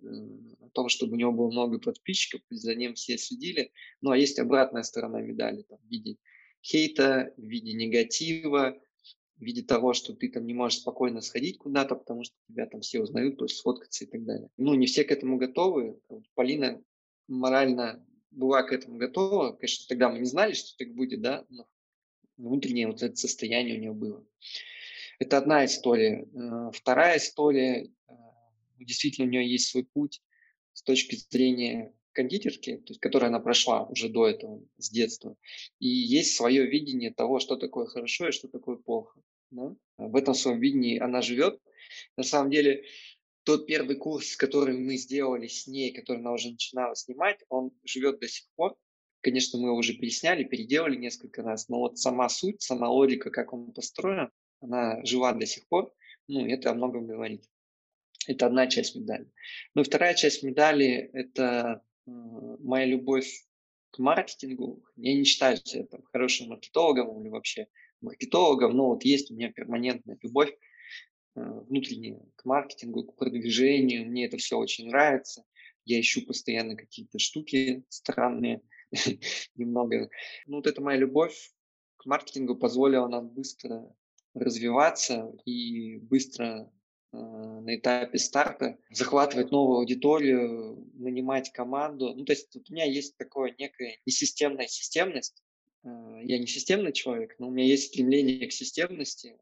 о 0.61 0.69
том, 0.71 0.89
чтобы 0.89 1.13
у 1.13 1.15
него 1.17 1.31
было 1.31 1.51
много 1.51 1.79
подписчиков, 1.79 2.41
за 2.49 2.75
ним 2.75 2.95
все 2.95 3.17
следили. 3.17 3.71
Ну, 4.01 4.11
а 4.11 4.17
есть 4.17 4.39
обратная 4.39 4.83
сторона 4.83 5.21
медали, 5.21 5.63
там, 5.63 5.79
в 5.79 5.89
виде 5.89 6.17
хейта, 6.61 7.33
в 7.37 7.43
виде 7.43 7.73
негатива, 7.73 8.77
в 9.37 9.41
виде 9.41 9.61
того, 9.61 9.93
что 9.93 10.13
ты 10.13 10.29
там 10.29 10.45
не 10.45 10.53
можешь 10.53 10.79
спокойно 10.79 11.21
сходить 11.21 11.57
куда-то, 11.57 11.95
потому 11.95 12.23
что 12.23 12.35
тебя 12.47 12.65
там 12.65 12.81
все 12.81 13.01
узнают, 13.01 13.37
то 13.37 13.45
есть 13.45 13.57
сфоткаться 13.57 14.05
и 14.05 14.07
так 14.07 14.23
далее. 14.23 14.49
Ну, 14.57 14.73
не 14.73 14.87
все 14.87 15.03
к 15.03 15.11
этому 15.11 15.37
готовы. 15.37 15.99
Полина 16.33 16.81
морально 17.27 18.05
была 18.31 18.63
к 18.63 18.71
этому 18.71 18.97
готова. 18.97 19.53
Конечно, 19.53 19.85
тогда 19.87 20.09
мы 20.09 20.19
не 20.19 20.25
знали, 20.25 20.53
что 20.53 20.77
так 20.77 20.93
будет, 20.93 21.21
да, 21.21 21.45
но 21.49 21.67
внутреннее 22.37 22.87
вот 22.87 23.01
это 23.01 23.15
состояние 23.15 23.77
у 23.77 23.79
нее 23.79 23.93
было. 23.93 24.25
Это 25.19 25.37
одна 25.37 25.65
история. 25.65 26.27
Э, 26.33 26.71
вторая 26.73 27.17
история, 27.17 27.89
э, 28.07 28.13
действительно 28.79 29.27
у 29.27 29.31
нее 29.31 29.49
есть 29.49 29.69
свой 29.69 29.85
путь 29.85 30.21
с 30.73 30.83
точки 30.83 31.15
зрения 31.15 31.93
кондитерки, 32.11 32.77
то 32.77 32.91
есть, 32.91 32.99
которую 32.99 33.27
она 33.27 33.39
прошла 33.39 33.85
уже 33.85 34.09
до 34.09 34.27
этого, 34.27 34.61
с 34.77 34.89
детства. 34.89 35.35
И 35.79 35.87
есть 35.87 36.35
свое 36.35 36.65
видение 36.65 37.13
того, 37.13 37.39
что 37.39 37.57
такое 37.57 37.85
хорошо 37.85 38.29
и 38.29 38.31
что 38.31 38.47
такое 38.47 38.77
плохо. 38.77 39.19
Да? 39.51 39.75
В 39.97 40.15
этом 40.15 40.33
своем 40.33 40.59
видении 40.59 40.97
она 40.97 41.21
живет. 41.21 41.59
На 42.17 42.23
самом 42.23 42.51
деле, 42.51 42.85
тот 43.45 43.67
первый 43.67 43.95
курс, 43.95 44.35
который 44.35 44.77
мы 44.77 44.97
сделали 44.97 45.47
с 45.47 45.67
ней, 45.67 45.93
который 45.93 46.17
она 46.17 46.33
уже 46.33 46.49
начинала 46.49 46.95
снимать, 46.95 47.39
он 47.49 47.71
живет 47.83 48.19
до 48.19 48.27
сих 48.27 48.47
пор. 48.55 48.75
Конечно, 49.21 49.59
мы 49.59 49.69
его 49.69 49.77
уже 49.77 49.93
пересняли, 49.93 50.43
переделали 50.43 50.95
несколько 50.95 51.41
раз, 51.43 51.69
но 51.69 51.79
вот 51.79 51.97
сама 51.97 52.27
суть, 52.27 52.61
сама 52.61 52.89
логика, 52.89 53.29
как 53.29 53.53
он 53.53 53.71
построен, 53.71 54.29
она 54.61 55.03
жива 55.05 55.31
до 55.33 55.45
сих 55.45 55.67
пор. 55.67 55.93
Ну, 56.27 56.45
это 56.47 56.71
о 56.71 56.73
многом 56.73 57.07
говорит. 57.07 57.45
Это 58.27 58.47
одна 58.47 58.67
часть 58.67 58.95
медали. 58.95 59.31
Ну 59.75 59.83
вторая 59.83 60.15
часть 60.15 60.41
медали– 60.41 61.09
это 61.13 61.83
э, 62.07 62.11
моя 62.11 62.85
любовь 62.85 63.45
к 63.91 63.99
маркетингу. 63.99 64.83
Я 64.95 65.13
не 65.13 65.23
считаю 65.23 65.57
себя 65.57 65.85
там, 65.85 66.01
хорошим 66.11 66.49
маркетологом 66.49 67.21
или 67.21 67.29
вообще 67.29 67.67
маркетологом, 68.01 68.75
но 68.75 68.87
вот 68.89 69.05
есть 69.05 69.29
у 69.29 69.35
меня 69.35 69.51
перманентная 69.51 70.17
любовь 70.21 70.51
внутренне 71.35 72.19
к 72.35 72.45
маркетингу, 72.45 73.03
к 73.03 73.15
продвижению. 73.15 74.07
Мне 74.07 74.25
это 74.25 74.37
все 74.37 74.57
очень 74.57 74.87
нравится. 74.87 75.43
Я 75.83 75.99
ищу 75.99 76.25
постоянно 76.25 76.75
какие-то 76.75 77.19
штуки 77.19 77.83
странные, 77.89 78.61
немного. 79.55 80.09
Ну, 80.47 80.57
вот 80.57 80.67
это 80.67 80.81
моя 80.81 80.97
любовь 80.97 81.51
к 81.97 82.05
маркетингу 82.05 82.55
позволила 82.55 83.07
нам 83.07 83.29
быстро 83.29 83.93
развиваться 84.33 85.33
и 85.45 85.97
быстро 85.97 86.71
э, 87.13 87.17
на 87.17 87.75
этапе 87.75 88.17
старта, 88.17 88.77
захватывать 88.91 89.51
новую 89.51 89.79
аудиторию, 89.79 90.89
нанимать 90.93 91.51
команду. 91.51 92.13
Ну, 92.15 92.25
то 92.25 92.33
есть 92.33 92.53
вот 92.53 92.69
у 92.69 92.73
меня 92.73 92.85
есть 92.85 93.15
такое 93.17 93.55
некая 93.57 93.97
несистемная 94.05 94.67
системность. 94.67 95.41
Э, 95.83 96.19
я 96.23 96.37
не 96.37 96.47
системный 96.47 96.93
человек, 96.93 97.35
но 97.39 97.47
у 97.47 97.51
меня 97.51 97.65
есть 97.65 97.87
стремление 97.87 98.47
к 98.47 98.51
системности, 98.51 99.37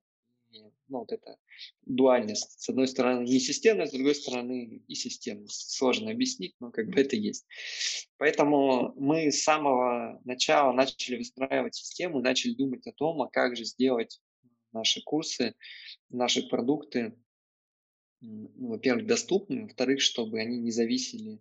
ну, 0.93 1.00
вот 1.00 1.12
это 1.12 1.38
дуальность. 1.85 2.62
С 2.62 2.69
одной 2.69 2.88
стороны, 2.88 3.25
не 3.25 3.39
системность, 3.39 3.91
с 3.91 3.95
другой 3.95 4.13
стороны, 4.13 4.83
и 4.88 4.95
системность. 4.95 5.71
Сложно 5.71 6.12
объяснить, 6.12 6.55
но 6.59 6.71
как 6.71 6.88
бы 6.88 7.01
это 7.01 7.15
есть. 7.15 7.45
Поэтому 8.17 8.93
мы 8.95 9.31
с 9.31 9.43
самого 9.43 10.21
начала 10.23 10.71
начали 10.71 11.17
выстраивать 11.17 11.75
систему, 11.75 12.21
начали 12.21 12.53
думать 12.53 12.85
о 12.85 12.93
том, 12.93 13.21
а 13.23 13.27
как 13.27 13.57
же 13.57 13.65
сделать 13.65 14.21
наши 14.71 15.01
курсы, 15.01 15.55
наши 16.09 16.47
продукты, 16.47 17.15
ну, 18.21 18.51
во-первых, 18.55 19.07
доступными, 19.07 19.63
во-вторых, 19.63 20.00
чтобы 20.00 20.39
они 20.39 20.59
не 20.59 20.71
зависели 20.71 21.39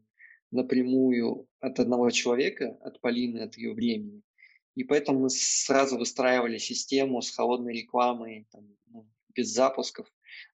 напрямую 0.51 1.47
от 1.61 1.79
одного 1.79 2.11
человека, 2.11 2.79
от 2.83 3.01
Полины, 3.01 3.41
от 3.41 3.57
ее 3.57 3.75
времени. 3.75 4.23
И 4.75 4.85
поэтому 4.85 5.21
мы 5.21 5.31
сразу 5.31 5.99
выстраивали 5.99 6.57
систему 6.57 7.21
с 7.21 7.31
холодной 7.31 7.75
рекламой, 7.75 8.47
там, 8.51 8.75
ну, 8.87 9.07
без 9.35 9.49
запусков, 9.49 10.07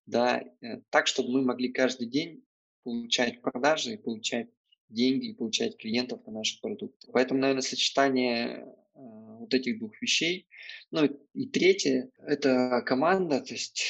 да, 0.06 0.42
э, 0.61 0.80
так, 0.90 1.06
чтобы 1.06 1.30
мы 1.30 1.42
могли 1.42 1.70
каждый 1.70 2.06
день 2.06 2.44
получать 2.82 3.42
продажи, 3.42 3.99
получать 3.99 4.49
деньги, 4.88 5.32
получать 5.32 5.76
клиентов 5.76 6.26
на 6.26 6.32
наши 6.32 6.61
продукты. 6.61 7.08
Поэтому, 7.12 7.40
наверное, 7.40 7.62
сочетание 7.62 8.64
э, 8.64 8.66
вот 8.94 9.52
этих 9.52 9.78
двух 9.78 10.00
вещей. 10.00 10.49
Ну 10.90 11.04
и 11.35 11.47
третье– 11.47 12.11
это 12.18 12.82
команда. 12.87 13.40
То 13.40 13.54
есть 13.54 13.85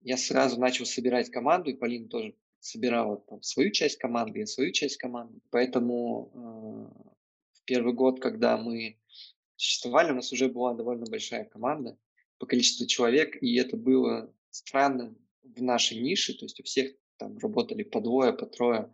я 0.00 0.16
сразу 0.16 0.58
начал 0.58 0.86
собирать 0.86 1.30
команду, 1.30 1.70
и 1.70 1.76
Полина 1.76 2.08
тоже 2.08 2.34
собирала 2.58 3.18
там, 3.18 3.42
свою 3.42 3.70
часть 3.70 3.98
команды, 3.98 4.40
я 4.40 4.46
свою 4.46 4.72
часть 4.72 4.96
команды. 4.96 5.40
Поэтому 5.50 6.30
э, 6.34 6.38
в 7.52 7.64
первый 7.64 7.94
год, 7.94 8.20
когда 8.20 8.56
мы 8.56 8.98
существовали, 9.56 10.12
у 10.12 10.16
нас 10.16 10.32
уже 10.32 10.48
была 10.48 10.74
довольно 10.74 11.06
большая 11.06 11.44
команда 11.44 11.96
по 12.40 12.46
количеству 12.46 12.86
человек, 12.86 13.40
и 13.40 13.54
это 13.56 13.76
было 13.76 14.34
странным 14.50 15.16
в 15.44 15.62
нашей 15.62 16.00
нише, 16.00 16.36
то 16.36 16.46
есть 16.46 16.58
у 16.58 16.64
всех 16.64 16.92
там 17.18 17.38
работали 17.38 17.82
по 17.82 18.00
двое, 18.00 18.32
по 18.32 18.46
трое, 18.46 18.92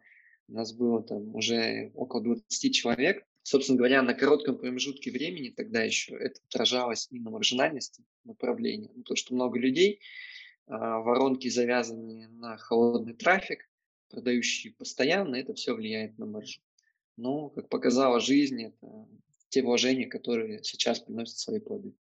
у 0.49 0.53
нас 0.53 0.73
было 0.73 1.03
там 1.03 1.35
уже 1.35 1.93
около 1.95 2.23
20 2.23 2.75
человек. 2.75 3.25
Собственно 3.43 3.79
говоря, 3.79 4.03
на 4.03 4.15
коротком 4.15 4.59
промежутке 4.59 5.13
времени 5.13 5.51
тогда 5.51 5.83
еще 5.83 6.17
это 6.17 6.41
отражалось 6.49 7.07
и 7.11 7.21
на 7.21 7.31
маржинальности 7.31 8.05
направления, 8.25 8.91
ну, 8.93 9.03
потому 9.03 9.17
что 9.17 9.35
много 9.35 9.59
людей, 9.61 10.01
а, 10.67 10.99
воронки 10.99 11.49
завязаны 11.49 12.27
на 12.29 12.57
холодный 12.57 13.15
трафик, 13.15 13.71
продающие 14.09 14.73
постоянно, 14.73 15.37
это 15.37 15.55
все 15.55 15.75
влияет 15.75 16.19
на 16.19 16.27
маржу. 16.27 16.61
Но, 17.17 17.51
как 17.51 17.69
показала 17.69 18.19
жизнь, 18.19 18.63
это 18.65 19.09
те 19.49 19.63
вложения, 19.63 20.09
которые 20.09 20.65
сейчас 20.65 20.99
приносят 20.99 21.39
свои 21.39 21.61
плоды. 21.61 21.95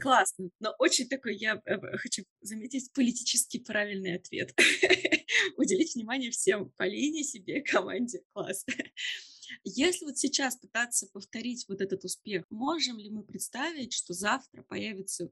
Классно, 0.00 0.50
но 0.60 0.74
очень 0.78 1.08
такой, 1.08 1.36
я 1.36 1.60
э, 1.64 1.96
хочу 1.96 2.24
заметить, 2.40 2.92
политически 2.92 3.58
правильный 3.58 4.16
ответ. 4.16 4.54
Уделить 5.56 5.94
внимание 5.94 6.30
всем, 6.30 6.70
Полине, 6.76 7.22
себе, 7.22 7.62
команде. 7.62 8.22
Класс. 8.32 8.64
Если 9.64 10.04
вот 10.04 10.18
сейчас 10.18 10.56
пытаться 10.56 11.08
повторить 11.12 11.66
вот 11.68 11.80
этот 11.80 12.04
успех, 12.04 12.44
можем 12.50 12.98
ли 12.98 13.10
мы 13.10 13.24
представить, 13.24 13.92
что 13.92 14.12
завтра 14.12 14.62
появится 14.62 15.30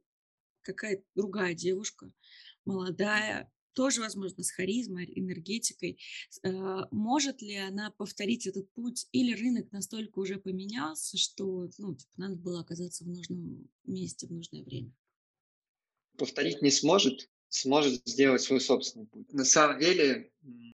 какая-то 0.62 1.04
другая 1.14 1.54
девушка, 1.54 2.10
молодая, 2.64 3.50
тоже, 3.74 4.00
возможно, 4.00 4.42
с 4.42 4.50
харизмой, 4.50 5.10
энергетикой. 5.14 5.98
А, 6.42 6.88
может 6.90 7.42
ли 7.42 7.56
она 7.56 7.90
повторить 7.90 8.46
этот 8.46 8.70
путь? 8.72 9.06
Или 9.12 9.34
рынок 9.34 9.70
настолько 9.72 10.18
уже 10.18 10.38
поменялся, 10.38 11.18
что 11.18 11.68
ну, 11.78 11.94
типа, 11.94 12.12
надо 12.16 12.36
было 12.36 12.60
оказаться 12.60 13.04
в 13.04 13.08
нужном 13.08 13.68
месте 13.84 14.26
в 14.26 14.32
нужное 14.32 14.62
время? 14.62 14.92
Повторить 16.16 16.62
не 16.62 16.70
сможет, 16.70 17.28
сможет 17.48 18.02
сделать 18.06 18.42
свой 18.42 18.60
собственный 18.60 19.06
путь. 19.06 19.32
На 19.32 19.44
самом 19.44 19.80
деле 19.80 20.30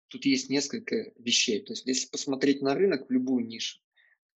тут 0.08 0.24
есть 0.24 0.50
несколько 0.50 1.12
вещей. 1.18 1.62
То 1.62 1.72
есть 1.72 1.86
если 1.86 2.08
посмотреть 2.08 2.60
на 2.60 2.74
рынок 2.74 3.08
в 3.08 3.12
любую 3.12 3.46
нишу, 3.46 3.78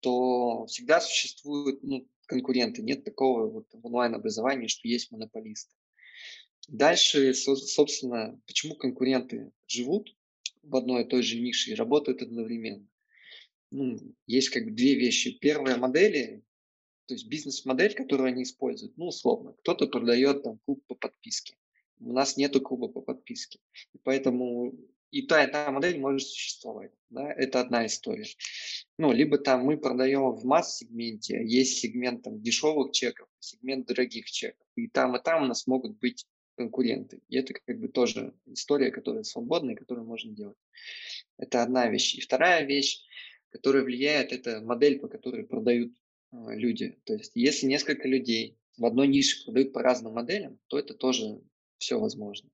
то 0.00 0.66
всегда 0.66 1.00
существуют 1.00 1.82
ну, 1.82 2.08
конкуренты. 2.26 2.82
Нет 2.82 3.04
такого 3.04 3.48
вот 3.48 3.68
в 3.72 3.86
онлайн-образовании, 3.86 4.66
что 4.66 4.88
есть 4.88 5.10
монополисты. 5.10 5.74
Дальше, 6.68 7.34
собственно, 7.34 8.40
почему 8.46 8.76
конкуренты 8.76 9.52
живут 9.66 10.16
в 10.62 10.76
одной 10.76 11.02
и 11.02 11.08
той 11.08 11.22
же 11.22 11.40
нише 11.40 11.70
и 11.70 11.74
работают 11.74 12.22
одновременно? 12.22 12.86
Ну, 13.70 13.98
есть 14.26 14.50
как 14.50 14.64
бы 14.64 14.70
две 14.70 14.94
вещи. 14.94 15.38
Первая 15.38 15.76
модель, 15.76 16.42
то 17.06 17.14
есть 17.14 17.26
бизнес-модель, 17.26 17.94
которую 17.94 18.28
они 18.28 18.42
используют, 18.42 18.96
ну, 18.96 19.08
условно, 19.08 19.54
кто-то 19.54 19.86
продает 19.86 20.42
там 20.42 20.58
клуб 20.64 20.84
по 20.86 20.94
подписке. 20.94 21.56
У 21.98 22.12
нас 22.12 22.36
нету 22.36 22.60
клуба 22.60 22.88
по 22.88 23.00
подписке. 23.00 23.60
И 23.94 23.98
поэтому 24.02 24.74
и 25.12 25.22
та, 25.22 25.44
и 25.44 25.50
та 25.50 25.70
модель 25.70 26.00
может 26.00 26.26
существовать. 26.26 26.90
Да? 27.10 27.30
Это 27.32 27.60
одна 27.60 27.86
история. 27.86 28.26
Ну, 28.98 29.12
либо 29.12 29.38
там 29.38 29.64
мы 29.64 29.76
продаем 29.76 30.32
в 30.32 30.44
масс-сегменте, 30.44 31.44
есть 31.44 31.78
сегмент 31.78 32.22
там, 32.22 32.42
дешевых 32.42 32.92
чеков, 32.92 33.28
сегмент 33.38 33.86
дорогих 33.86 34.30
чеков. 34.30 34.66
И 34.74 34.88
там, 34.88 35.14
и 35.16 35.22
там 35.22 35.44
у 35.44 35.46
нас 35.46 35.66
могут 35.66 35.98
быть 35.98 36.26
конкуренты. 36.56 37.20
И 37.28 37.36
это 37.36 37.54
как 37.54 37.78
бы 37.78 37.88
тоже 37.88 38.34
история, 38.46 38.90
которая 38.90 39.22
свободная, 39.22 39.74
которую 39.74 40.06
можно 40.06 40.32
делать. 40.32 40.56
Это 41.38 41.62
одна 41.62 41.88
вещь. 41.88 42.14
И 42.14 42.20
вторая 42.20 42.64
вещь, 42.64 43.02
которая 43.50 43.82
влияет, 43.82 44.32
это 44.32 44.60
модель, 44.60 44.98
по 44.98 45.08
которой 45.08 45.44
продают 45.44 45.92
э, 46.32 46.36
люди. 46.54 46.98
То 47.04 47.14
есть 47.14 47.32
если 47.34 47.66
несколько 47.66 48.08
людей 48.08 48.58
в 48.76 48.86
одной 48.86 49.08
нише 49.08 49.44
продают 49.44 49.72
по 49.72 49.82
разным 49.82 50.14
моделям, 50.14 50.58
то 50.68 50.78
это 50.78 50.94
тоже 50.94 51.40
все 51.78 51.98
возможно. 51.98 52.50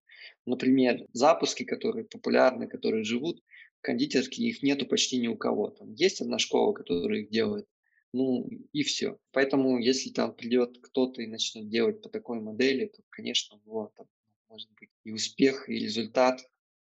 Например, 0.46 1.06
запуски, 1.12 1.64
которые 1.64 2.04
популярны, 2.04 2.66
которые 2.66 3.04
живут, 3.04 3.42
кондитерские, 3.80 4.48
их 4.48 4.62
нету 4.62 4.86
почти 4.86 5.18
ни 5.18 5.28
у 5.28 5.36
кого. 5.36 5.70
Там 5.70 5.92
есть 5.94 6.20
одна 6.20 6.38
школа, 6.38 6.72
которая 6.72 7.20
их 7.20 7.30
делает, 7.30 7.66
ну 8.12 8.48
и 8.72 8.82
все. 8.82 9.18
Поэтому, 9.32 9.78
если 9.78 10.10
там 10.10 10.34
придет 10.34 10.78
кто-то 10.80 11.22
и 11.22 11.26
начнет 11.26 11.68
делать 11.68 12.02
по 12.02 12.08
такой 12.08 12.40
модели, 12.40 12.86
то, 12.86 13.02
конечно, 13.10 13.60
вот 13.64 13.94
там 13.94 14.06
может 14.48 14.70
быть 14.80 14.90
и 15.04 15.12
успех, 15.12 15.68
и 15.68 15.74
результат. 15.74 16.40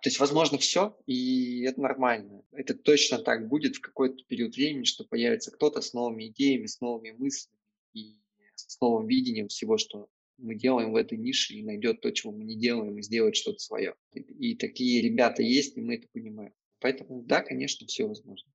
То 0.02 0.10
есть, 0.10 0.20
возможно, 0.20 0.58
все, 0.58 0.98
и 1.06 1.62
это 1.62 1.80
нормально. 1.80 2.44
Это 2.52 2.74
точно 2.74 3.20
так 3.20 3.48
будет 3.48 3.78
в 3.78 3.82
какой-то 3.82 4.24
период 4.26 4.56
времени, 4.56 4.84
что 4.84 5.06
появится 5.06 5.52
кто-то 5.52 5.82
с 5.82 5.94
новыми 5.94 6.28
идеями, 6.28 6.66
с 6.66 6.82
новыми 6.82 7.12
мыслями 7.12 7.58
и 7.94 8.18
с 8.56 8.80
новым 8.82 9.08
видением 9.08 9.48
всего, 9.48 9.78
что 9.78 10.10
мы 10.38 10.56
делаем 10.56 10.92
в 10.92 10.96
этой 10.96 11.18
нише, 11.18 11.54
и 11.54 11.64
найдет 11.64 12.02
то, 12.02 12.12
чего 12.12 12.34
мы 12.34 12.44
не 12.44 12.56
делаем, 12.56 12.98
и 12.98 13.02
сделает 13.02 13.36
что-то 13.36 13.60
свое. 13.60 13.96
И, 14.12 14.56
такие 14.56 15.02
ребята 15.02 15.42
есть, 15.42 15.78
и 15.78 15.82
мы 15.82 15.96
это 15.96 16.08
понимаем. 16.12 16.54
Поэтому, 16.80 17.22
да, 17.24 17.42
конечно, 17.42 17.88
все 17.88 18.06
возможно. 18.06 18.52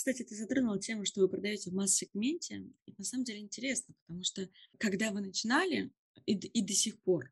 Кстати, 0.00 0.22
ты 0.22 0.34
затронул 0.34 0.78
тему, 0.78 1.04
что 1.04 1.20
вы 1.20 1.28
продаете 1.28 1.68
в 1.68 1.74
масс-сегменте. 1.74 2.64
И 2.86 2.94
на 2.96 3.04
самом 3.04 3.24
деле 3.24 3.40
интересно, 3.40 3.94
потому 4.06 4.24
что 4.24 4.48
когда 4.78 5.10
вы 5.10 5.20
начинали, 5.20 5.90
и, 6.24 6.32
и 6.32 6.62
до 6.62 6.72
сих 6.72 6.98
пор, 7.02 7.30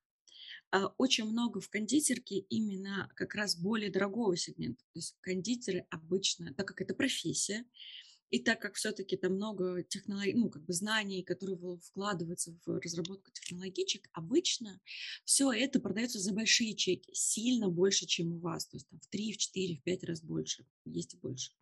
а, 0.70 0.88
очень 0.98 1.24
много 1.24 1.62
в 1.62 1.70
кондитерке 1.70 2.40
именно 2.50 3.10
как 3.16 3.34
раз 3.34 3.56
более 3.56 3.90
дорогого 3.90 4.36
сегмента. 4.36 4.84
То 4.92 4.98
есть 4.98 5.16
кондитеры 5.22 5.86
обычно, 5.88 6.52
так 6.52 6.68
как 6.68 6.82
это 6.82 6.92
профессия, 6.92 7.64
и 8.28 8.38
так 8.38 8.60
как 8.60 8.74
все-таки 8.74 9.16
там 9.16 9.36
много 9.36 9.82
технологий, 9.82 10.34
ну, 10.34 10.50
как 10.50 10.62
бы 10.66 10.74
знаний, 10.74 11.22
которые 11.22 11.56
вкладываются 11.78 12.54
в 12.66 12.80
разработку 12.80 13.30
технологичек, 13.30 14.10
обычно 14.12 14.78
все 15.24 15.50
это 15.52 15.80
продается 15.80 16.18
за 16.18 16.34
большие 16.34 16.74
чеки, 16.74 17.14
сильно 17.14 17.70
больше, 17.70 18.04
чем 18.04 18.34
у 18.34 18.38
вас. 18.40 18.66
То 18.66 18.76
есть 18.76 18.90
там 18.90 19.00
в 19.00 19.06
3, 19.06 19.32
в 19.32 19.38
4, 19.38 19.76
в 19.76 19.82
5 19.84 20.04
раз 20.04 20.20
больше, 20.20 20.66
есть 20.84 21.14
и 21.14 21.16
больше. 21.16 21.52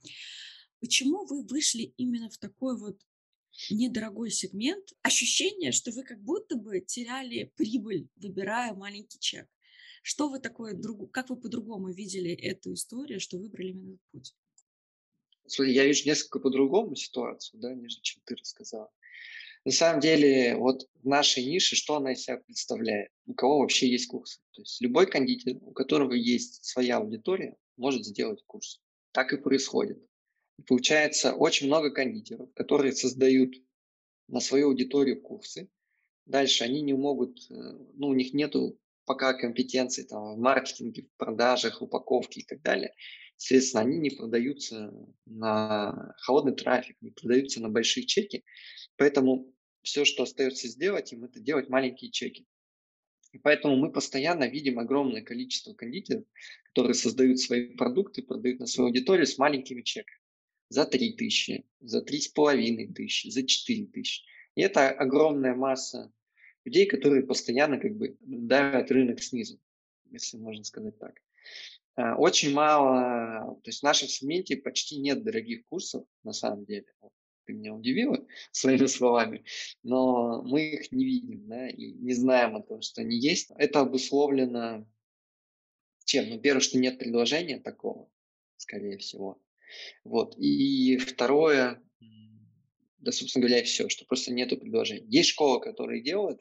Почему 0.81 1.25
вы 1.25 1.45
вышли 1.45 1.95
именно 1.97 2.29
в 2.29 2.39
такой 2.39 2.79
вот 2.79 3.01
недорогой 3.71 4.31
сегмент? 4.31 4.93
Ощущение, 5.03 5.73
что 5.73 5.91
вы 5.91 6.03
как 6.05 6.23
будто 6.23 6.57
бы 6.57 6.81
теряли 6.81 7.53
прибыль, 7.57 8.09
выбирая 8.17 8.75
маленький 8.75 9.19
чек. 9.19 9.49
Что 10.03 10.29
вы 10.29 10.39
такое, 10.39 10.79
как 11.13 11.31
вы 11.31 11.37
по-другому 11.37 11.91
видели 11.93 12.33
эту 12.33 12.75
историю, 12.75 13.19
что 13.21 13.39
выбрали 13.39 13.71
именно 13.71 13.95
этот 13.95 14.11
путь? 14.13 14.35
Смотри, 15.47 15.75
я 15.75 15.85
вижу 15.85 16.07
несколько 16.07 16.39
по-другому 16.39 16.95
ситуацию, 16.95 17.61
да, 17.61 17.75
нежели 17.75 18.03
чем 18.03 18.23
ты 18.25 18.37
рассказала. 18.37 18.91
На 19.65 19.73
самом 19.73 20.01
деле, 20.01 20.57
вот 20.57 20.89
в 21.03 21.09
нашей 21.09 21.45
нише, 21.45 21.75
что 21.75 21.97
она 21.97 22.13
из 22.13 22.23
себя 22.23 22.37
представляет? 22.37 23.11
У 23.27 23.35
кого 23.35 23.59
вообще 23.59 23.89
есть 23.89 24.07
курсы? 24.07 24.41
То 24.53 24.63
есть 24.63 24.81
любой 24.81 25.11
кондитер, 25.11 25.57
у 25.61 25.73
которого 25.73 26.13
есть 26.13 26.65
своя 26.65 26.99
аудитория, 26.99 27.57
может 27.77 28.05
сделать 28.05 28.45
курс. 28.47 28.81
Так 29.11 29.33
и 29.33 29.37
происходит. 29.37 29.99
Получается, 30.67 31.35
очень 31.35 31.67
много 31.67 31.91
кондитеров, 31.91 32.53
которые 32.55 32.93
создают 32.93 33.55
на 34.29 34.41
свою 34.41 34.69
аудиторию 34.69 35.21
курсы. 35.21 35.69
Дальше 36.25 36.65
они 36.65 36.83
не 36.83 36.95
могут, 36.95 37.39
э, 37.51 37.55
ну, 37.95 38.09
у 38.09 38.15
них 38.15 38.33
нету 38.33 38.79
пока 39.05 39.35
компетенции 39.35 40.03
там, 40.03 40.35
в 40.35 40.39
маркетинге, 40.39 41.03
в 41.03 41.17
продажах, 41.17 41.81
упаковке 41.83 42.41
и 42.41 42.45
так 42.45 42.61
далее, 42.63 42.93
соответственно, 43.37 43.83
они 43.85 43.99
не 43.99 44.11
продаются 44.11 44.93
на 45.27 46.15
холодный 46.19 46.55
трафик, 46.55 46.97
не 47.01 47.13
продаются 47.13 47.63
на 47.63 47.69
большие 47.69 48.07
чеки. 48.07 48.45
Поэтому 48.97 49.53
все, 49.83 50.05
что 50.05 50.25
остается 50.25 50.67
сделать 50.69 51.13
им, 51.13 51.25
это 51.25 51.39
делать 51.39 51.69
маленькие 51.69 52.11
чеки. 52.11 52.47
И 53.33 53.39
поэтому 53.39 53.77
мы 53.77 53.93
постоянно 53.93 54.49
видим 54.49 54.79
огромное 54.79 55.23
количество 55.23 55.75
кондитеров, 55.75 56.25
которые 56.65 56.95
создают 56.95 57.39
свои 57.39 57.77
продукты, 57.77 58.23
продают 58.23 58.61
на 58.61 58.67
свою 58.67 58.89
аудиторию 58.89 59.27
с 59.27 59.39
маленькими 59.39 59.83
чеками. 59.83 60.19
За 60.69 60.85
3 60.85 61.13
тысячи, 61.13 61.65
за 61.81 62.01
3,5 62.01 62.93
тысячи, 62.93 63.29
за 63.29 63.47
4 63.47 63.87
тысячи. 63.87 64.25
И 64.55 64.63
это 64.63 64.91
огромная 64.91 65.55
масса 65.55 66.13
людей, 66.65 66.87
которые 66.87 67.23
постоянно 67.23 67.79
как 67.79 67.97
бы 67.97 68.17
давят 68.21 68.91
рынок 68.91 69.23
снизу, 69.23 69.61
если 70.11 70.39
можно 70.39 70.65
сказать 70.65 70.99
так. 70.99 71.15
А, 71.95 72.17
очень 72.17 72.53
мало, 72.53 73.61
то 73.63 73.69
есть 73.69 73.81
в 73.81 73.85
нашем 73.85 74.09
сегменте 74.09 74.57
почти 74.57 74.99
нет 74.99 75.23
дорогих 75.23 75.67
курсов 75.67 76.05
на 76.25 76.33
самом 76.33 76.65
деле. 76.65 76.87
Ты 77.45 77.53
меня 77.53 77.73
удивила 77.75 78.27
своими 78.51 78.87
словами, 78.87 79.45
но 79.85 80.43
мы 80.43 80.63
их 80.63 80.91
не 80.91 81.05
видим, 81.05 81.47
да, 81.47 81.69
и 81.69 81.93
не 81.93 82.13
знаем 82.13 82.57
о 82.57 82.63
том, 82.63 82.83
что 82.83 83.03
они 83.03 83.17
есть. 83.17 83.53
Это 83.57 83.81
обусловлено 83.81 84.85
чем? 86.07 86.31
Ну, 86.31 86.39
первое, 86.39 86.61
что 86.61 86.79
нет 86.79 86.99
предложения 86.99 87.59
такого, 87.59 88.09
скорее 88.57 88.97
всего. 88.97 89.43
Вот. 90.05 90.37
И 90.39 90.97
второе, 90.97 91.83
да, 92.99 93.13
собственно 93.13 93.47
говоря, 93.47 93.65
все, 93.65 93.89
что 93.89 94.05
просто 94.05 94.33
нету 94.33 94.57
предложений. 94.57 95.07
Есть 95.09 95.31
школы, 95.31 95.61
которые 95.61 96.03
делают, 96.03 96.41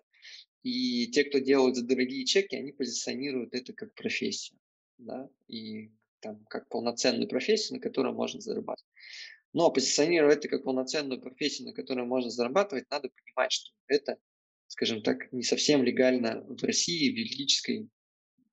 и 0.63 1.07
те, 1.07 1.23
кто 1.23 1.37
делают 1.37 1.75
за 1.75 1.85
дорогие 1.85 2.25
чеки, 2.25 2.55
они 2.55 2.71
позиционируют 2.71 3.53
это 3.53 3.73
как 3.73 3.93
профессию, 3.93 4.59
да, 4.97 5.29
и 5.47 5.91
там 6.21 6.43
как 6.49 6.69
полноценную 6.69 7.27
профессию, 7.29 7.77
на 7.77 7.81
которой 7.81 8.13
можно 8.13 8.41
зарабатывать. 8.41 8.89
Но 9.53 9.71
позиционировать 9.71 10.39
это 10.39 10.49
как 10.49 10.63
полноценную 10.63 11.21
профессию, 11.21 11.67
на 11.67 11.73
которой 11.73 12.05
можно 12.05 12.29
зарабатывать, 12.29 12.89
надо 12.89 13.09
понимать, 13.09 13.51
что 13.51 13.71
это, 13.87 14.17
скажем 14.67 15.03
так, 15.03 15.31
не 15.31 15.43
совсем 15.43 15.83
легально 15.83 16.41
в 16.41 16.61
России 16.63 17.09
в 17.09 17.15
юридической, 17.15 17.87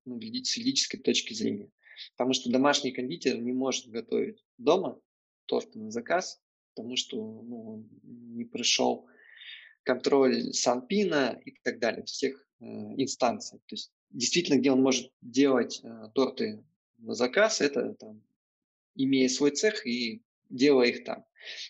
ну, 0.05 0.21
с 0.21 0.55
юридической 0.55 0.99
точки 0.99 1.33
зрения. 1.33 1.71
Потому 2.15 2.33
что 2.33 2.51
домашний 2.51 2.91
кондитер 2.91 3.37
не 3.37 3.53
может 3.53 3.87
готовить 3.87 4.43
дома 4.57 4.99
торты 5.45 5.79
на 5.79 5.91
заказ, 5.91 6.41
потому 6.73 6.95
что 6.95 7.17
ну, 7.17 7.87
не 8.03 8.45
пришел 8.45 9.07
контроль 9.83 10.53
Санпина 10.53 11.39
и 11.45 11.51
так 11.63 11.79
далее, 11.79 12.03
всех 12.05 12.47
э, 12.59 12.65
инстанций. 12.65 13.59
То 13.67 13.75
есть 13.75 13.91
действительно, 14.09 14.59
где 14.59 14.71
он 14.71 14.81
может 14.81 15.11
делать 15.21 15.81
э, 15.83 16.09
торты 16.13 16.63
на 16.97 17.13
заказ, 17.13 17.61
это 17.61 17.93
там, 17.95 18.21
имея 18.95 19.27
свой 19.29 19.51
цех 19.51 19.85
и 19.85 20.21
делая 20.49 20.89
их 20.89 21.03
там. 21.03 21.25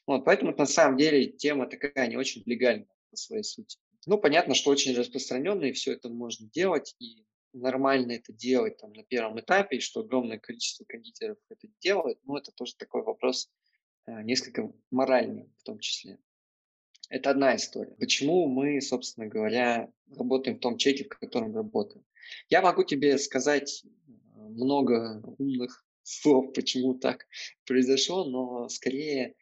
Вот, 0.06 0.24
поэтому 0.26 0.56
на 0.56 0.66
самом 0.66 0.98
деле 0.98 1.32
тема 1.32 1.68
такая 1.68 2.08
не 2.08 2.18
очень 2.18 2.44
легальная 2.46 2.88
по 3.10 3.18
своей 3.18 3.44
сути. 3.44 3.78
Ну, 4.06 4.18
понятно, 4.18 4.54
что 4.54 4.70
очень 4.70 4.96
распространенно, 4.96 5.64
и 5.64 5.72
все 5.72 5.94
это 5.94 6.10
можно 6.10 6.48
делать, 6.50 6.96
и 7.00 7.24
нормально 7.54 8.14
это 8.14 8.34
делать 8.34 8.78
там 8.78 8.94
на 8.94 9.04
первом 9.04 9.40
этапе, 9.40 9.78
и 9.78 9.82
что 9.82 10.02
огромное 10.02 10.40
количество 10.40 10.86
кондитеров 10.86 11.38
это 11.50 11.68
делает, 11.80 12.20
ну, 12.24 12.38
это 12.38 12.52
тоже 12.52 12.76
такой 12.76 13.04
вопрос 13.04 13.50
э, 14.06 14.24
несколько 14.24 14.72
моральный 14.92 15.50
в 15.60 15.64
том 15.64 15.80
числе. 15.80 16.20
Это 17.10 17.30
одна 17.30 17.56
история. 17.56 17.96
Почему 18.00 18.48
мы, 18.48 18.82
собственно 18.82 19.28
говоря, 19.28 19.92
работаем 20.16 20.58
в 20.58 20.62
том 20.62 20.78
чеке, 20.78 21.04
в 21.04 21.20
котором 21.20 21.56
работаем? 21.56 22.06
Я 22.50 22.62
могу 22.62 22.84
тебе 22.84 23.18
сказать 23.18 23.84
э, 23.86 23.90
много 24.40 25.22
умных 25.38 25.86
слов, 26.02 26.54
почему 26.54 26.96
так 26.96 27.28
произошло, 27.66 28.26
но 28.26 28.70
скорее 28.70 29.36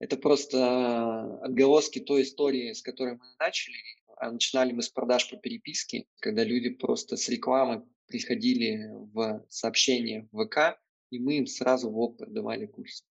это 0.00 0.16
просто 0.16 1.38
отголоски 1.42 2.00
той 2.00 2.22
истории, 2.22 2.72
с 2.72 2.82
которой 2.82 3.14
мы 3.14 3.24
начали. 3.38 3.76
А 4.16 4.30
начинали 4.30 4.72
мы 4.72 4.82
с 4.82 4.88
продаж 4.88 5.28
по 5.30 5.36
переписке, 5.36 6.06
когда 6.20 6.44
люди 6.44 6.70
просто 6.70 7.16
с 7.16 7.28
рекламы 7.28 7.86
приходили 8.06 8.90
в 9.12 9.44
сообщения 9.48 10.28
в 10.30 10.44
ВК, 10.44 10.78
и 11.10 11.18
мы 11.18 11.38
им 11.38 11.46
сразу 11.46 11.90
в 11.90 11.96
лоб 11.96 12.18
продавали 12.18 12.66
курсы. 12.66 13.04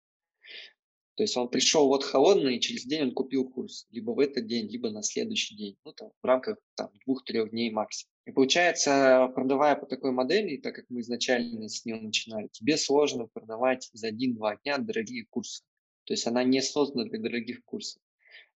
То 1.14 1.24
есть 1.24 1.36
он 1.36 1.48
пришел 1.48 1.88
вот 1.88 2.04
холодный, 2.04 2.56
и 2.56 2.60
через 2.60 2.84
день 2.84 3.02
он 3.02 3.12
купил 3.12 3.48
курс. 3.48 3.86
Либо 3.90 4.12
в 4.12 4.18
этот 4.18 4.46
день, 4.46 4.66
либо 4.68 4.90
на 4.90 5.02
следующий 5.02 5.54
день. 5.54 5.76
Ну, 5.84 5.92
там, 5.92 6.10
в 6.22 6.26
рамках 6.26 6.56
там, 6.74 6.90
двух-трех 7.04 7.50
дней 7.50 7.70
максимум. 7.70 8.12
И 8.24 8.32
получается, 8.32 9.30
продавая 9.34 9.76
по 9.76 9.84
такой 9.84 10.12
модели, 10.12 10.56
так 10.56 10.74
как 10.74 10.86
мы 10.88 11.00
изначально 11.00 11.68
с 11.68 11.84
нее 11.84 12.00
начинали, 12.00 12.48
тебе 12.50 12.78
сложно 12.78 13.26
продавать 13.26 13.90
за 13.92 14.08
один-два 14.08 14.56
дня 14.64 14.78
дорогие 14.78 15.26
курсы. 15.28 15.64
То 16.04 16.14
есть 16.14 16.26
она 16.26 16.44
не 16.44 16.62
создана 16.62 17.04
для 17.04 17.18
дорогих 17.18 17.62
курсов. 17.64 18.02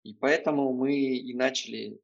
И 0.03 0.15
поэтому 0.15 0.73
мы 0.73 0.97
и 0.97 1.35
начали 1.35 2.01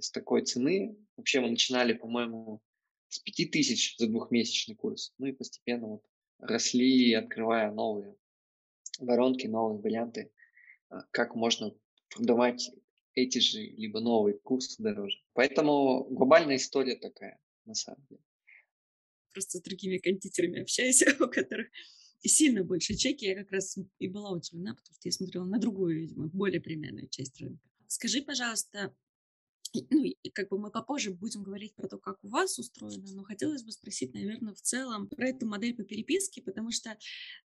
с 0.00 0.10
такой 0.10 0.42
цены. 0.42 0.96
Вообще 1.16 1.40
мы 1.40 1.50
начинали, 1.50 1.92
по-моему, 1.92 2.60
с 3.08 3.18
5000 3.20 3.96
за 3.98 4.06
двухмесячный 4.08 4.74
курс. 4.74 5.12
Ну 5.18 5.26
и 5.26 5.32
постепенно 5.32 5.86
вот 5.86 6.04
росли, 6.38 7.12
открывая 7.14 7.70
новые 7.72 8.16
воронки, 8.98 9.46
новые 9.46 9.80
варианты, 9.80 10.32
а, 10.88 11.02
как 11.10 11.34
можно 11.34 11.74
продавать 12.08 12.70
эти 13.14 13.38
же, 13.38 13.60
либо 13.60 14.00
новые 14.00 14.38
курсы 14.38 14.82
дороже. 14.82 15.18
Поэтому 15.32 16.04
глобальная 16.04 16.56
история 16.56 16.96
такая, 16.96 17.40
на 17.64 17.74
самом 17.74 18.04
деле. 18.08 18.22
Просто 19.32 19.58
с 19.58 19.62
другими 19.62 19.98
кондитерами 19.98 20.62
общаюсь, 20.62 21.02
у 21.20 21.28
которых 21.28 21.68
сильно 22.22 22.64
больше 22.64 22.94
чеки. 22.94 23.26
Я 23.26 23.34
как 23.36 23.52
раз 23.52 23.78
и 23.98 24.08
была 24.08 24.30
удивлена, 24.30 24.74
потому 24.74 24.94
что 24.94 25.08
я 25.08 25.12
смотрела 25.12 25.44
на 25.44 25.58
другую, 25.58 26.00
видимо, 26.00 26.28
более 26.28 26.60
примерную 26.60 27.08
часть 27.08 27.40
рынка. 27.40 27.62
Скажи, 27.86 28.22
пожалуйста, 28.22 28.94
ну, 29.90 30.04
и 30.04 30.30
как 30.30 30.48
бы 30.48 30.58
мы 30.58 30.70
попозже 30.70 31.10
будем 31.10 31.42
говорить 31.42 31.74
про 31.74 31.88
то, 31.88 31.98
как 31.98 32.22
у 32.22 32.28
вас 32.28 32.58
устроено, 32.58 33.06
но 33.12 33.22
хотелось 33.24 33.62
бы 33.62 33.72
спросить, 33.72 34.14
наверное, 34.14 34.54
в 34.54 34.60
целом 34.60 35.08
про 35.08 35.28
эту 35.28 35.46
модель 35.46 35.74
по 35.74 35.84
переписке, 35.84 36.42
потому 36.42 36.70
что 36.70 36.96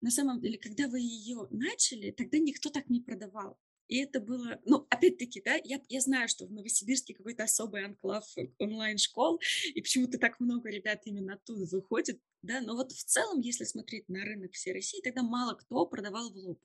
на 0.00 0.10
самом 0.10 0.40
деле, 0.40 0.58
когда 0.58 0.88
вы 0.88 1.00
ее 1.00 1.46
начали, 1.50 2.10
тогда 2.10 2.38
никто 2.38 2.70
так 2.70 2.88
не 2.88 3.00
продавал. 3.00 3.58
И 3.88 3.98
это 3.98 4.20
было, 4.20 4.60
ну, 4.64 4.86
опять-таки, 4.90 5.40
да, 5.44 5.54
я, 5.62 5.80
я 5.88 6.00
знаю, 6.00 6.28
что 6.28 6.46
в 6.46 6.52
Новосибирске 6.52 7.14
какой-то 7.14 7.44
особый 7.44 7.84
анклав 7.84 8.24
онлайн-школ, 8.58 9.40
и 9.74 9.80
почему-то 9.80 10.18
так 10.18 10.40
много 10.40 10.70
ребят 10.70 11.02
именно 11.04 11.34
оттуда 11.34 11.66
выходит, 11.66 12.20
да, 12.42 12.60
но 12.60 12.74
вот 12.74 12.92
в 12.92 13.04
целом, 13.04 13.40
если 13.40 13.64
смотреть 13.64 14.08
на 14.08 14.24
рынок 14.24 14.52
всей 14.52 14.72
России, 14.72 15.00
тогда 15.02 15.22
мало 15.22 15.54
кто 15.54 15.86
продавал 15.86 16.32
в 16.32 16.36
лоб. 16.36 16.60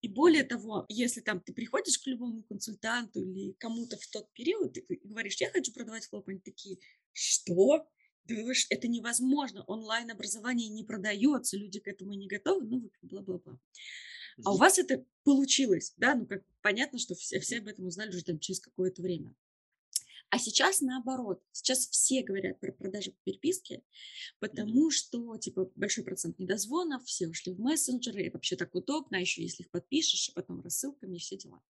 И 0.00 0.08
более 0.08 0.44
того, 0.44 0.84
если 0.88 1.20
там 1.20 1.40
ты 1.40 1.52
приходишь 1.52 1.98
к 1.98 2.06
любому 2.06 2.42
консультанту 2.44 3.20
или 3.20 3.52
кому-то 3.58 3.96
в 3.96 4.06
тот 4.08 4.32
период, 4.32 4.72
ты 4.72 5.00
говоришь, 5.02 5.40
я 5.40 5.50
хочу 5.50 5.72
продавать 5.72 6.08
лоб, 6.12 6.28
они 6.28 6.38
такие, 6.38 6.78
что? 7.12 7.88
это 8.70 8.88
невозможно, 8.88 9.64
онлайн-образование 9.64 10.68
не 10.68 10.84
продается, 10.84 11.56
люди 11.56 11.80
к 11.80 11.88
этому 11.88 12.12
не 12.12 12.26
готовы, 12.26 12.66
ну, 12.66 12.90
бла-бла-бла. 13.02 13.58
А 14.44 14.52
у 14.52 14.56
вас 14.56 14.78
это 14.78 15.04
получилось, 15.24 15.94
да, 15.96 16.14
ну, 16.14 16.26
как 16.26 16.44
понятно, 16.60 16.98
что 16.98 17.14
все, 17.14 17.40
все 17.40 17.58
об 17.58 17.68
этом 17.68 17.86
узнали 17.86 18.10
уже 18.10 18.22
там 18.22 18.38
через 18.38 18.60
какое-то 18.60 19.02
время. 19.02 19.34
А 20.30 20.38
сейчас 20.38 20.80
наоборот. 20.80 21.42
Сейчас 21.52 21.88
все 21.88 22.22
говорят 22.22 22.60
про 22.60 22.72
продажи 22.72 23.12
по 23.12 23.18
переписке, 23.24 23.82
потому 24.40 24.88
mm-hmm. 24.88 24.92
что, 24.92 25.36
типа, 25.38 25.70
большой 25.74 26.04
процент 26.04 26.38
недозвонов, 26.38 27.04
все 27.04 27.28
ушли 27.28 27.54
в 27.54 27.60
мессенджеры, 27.60 28.26
и 28.26 28.30
вообще 28.30 28.56
так 28.56 28.74
удобно, 28.74 29.18
а 29.18 29.20
еще 29.20 29.42
если 29.42 29.62
их 29.62 29.70
подпишешь, 29.70 30.28
и 30.28 30.32
потом 30.32 30.60
рассылками, 30.60 31.16
и 31.16 31.18
все 31.18 31.36
дела. 31.36 31.62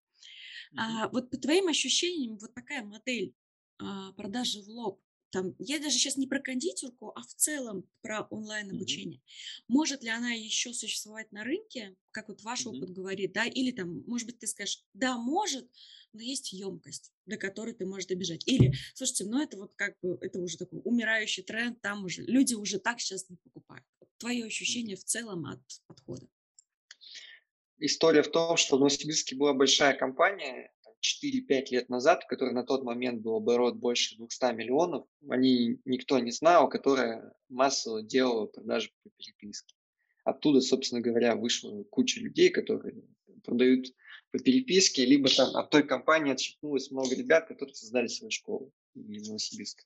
Mm-hmm. 0.73 0.77
А, 0.77 1.09
вот 1.09 1.29
по 1.29 1.37
твоим 1.37 1.67
ощущениям, 1.69 2.37
вот 2.37 2.53
такая 2.53 2.83
модель 2.83 3.33
а, 3.77 4.11
продажи 4.13 4.61
в 4.61 4.67
лоб, 4.67 5.01
там, 5.31 5.55
я 5.59 5.79
даже 5.79 5.97
сейчас 5.97 6.17
не 6.17 6.27
про 6.27 6.39
кондитерку, 6.39 7.11
а 7.15 7.21
в 7.21 7.33
целом 7.35 7.87
про 8.01 8.21
онлайн 8.29 8.71
обучение. 8.71 9.19
Mm-hmm. 9.19 9.63
Может 9.67 10.03
ли 10.03 10.09
она 10.09 10.31
еще 10.31 10.73
существовать 10.73 11.31
на 11.31 11.43
рынке, 11.43 11.95
как 12.11 12.29
вот 12.29 12.41
ваш 12.41 12.65
mm-hmm. 12.65 12.77
опыт 12.77 12.89
говорит, 12.91 13.33
да, 13.33 13.45
или 13.45 13.71
там, 13.71 14.03
может 14.07 14.25
быть, 14.25 14.39
ты 14.39 14.47
скажешь, 14.47 14.83
да, 14.93 15.17
может, 15.17 15.69
но 16.13 16.21
есть 16.21 16.51
емкость, 16.51 17.13
до 17.25 17.37
которой 17.37 17.73
ты 17.73 17.85
можешь 17.85 18.07
добежать. 18.07 18.47
Или, 18.47 18.73
слушайте, 18.95 19.25
ну 19.25 19.41
это 19.41 19.57
вот 19.57 19.73
как 19.75 19.95
бы, 20.01 20.17
это 20.21 20.39
уже 20.39 20.57
такой 20.57 20.81
умирающий 20.83 21.43
тренд, 21.43 21.79
там 21.81 22.05
уже 22.05 22.23
люди 22.23 22.55
уже 22.55 22.79
так 22.79 22.99
сейчас 22.99 23.29
не 23.29 23.37
покупают. 23.37 23.85
Твое 24.17 24.45
ощущение 24.45 24.95
в 24.95 25.03
целом 25.03 25.45
от 25.45 25.61
подхода. 25.87 26.27
История 27.79 28.23
в 28.23 28.29
том, 28.29 28.57
что 28.57 28.75
в 28.75 28.79
Новосибирске 28.79 29.35
была 29.35 29.53
большая 29.53 29.95
компания, 29.95 30.71
4-5 31.01 31.65
лет 31.71 31.89
назад, 31.89 32.25
который 32.27 32.53
на 32.53 32.63
тот 32.63 32.83
момент 32.83 33.21
был 33.21 33.35
оборот 33.35 33.75
больше 33.75 34.17
200 34.17 34.53
миллионов, 34.53 35.05
они 35.29 35.79
никто 35.85 36.19
не 36.19 36.31
знал, 36.31 36.69
которая 36.69 37.33
массово 37.47 38.01
делала 38.01 38.47
продажи 38.47 38.91
по 39.03 39.09
переписке. 39.11 39.75
Оттуда, 40.25 40.59
собственно 40.59 41.01
говоря, 41.01 41.35
вышла 41.35 41.83
куча 41.83 42.19
людей, 42.19 42.49
которые 42.49 43.01
продают 43.43 43.93
по 44.31 44.39
переписке, 44.39 45.05
либо 45.05 45.29
там 45.29 45.55
от 45.55 45.69
той 45.69 45.83
компании 45.83 46.33
отщипнулось 46.33 46.91
много 46.91 47.15
ребят, 47.15 47.47
которые 47.47 47.75
создали 47.75 48.07
свою 48.07 48.31
школу. 48.31 48.71
из 48.95 49.27
Новосибирска. 49.27 49.83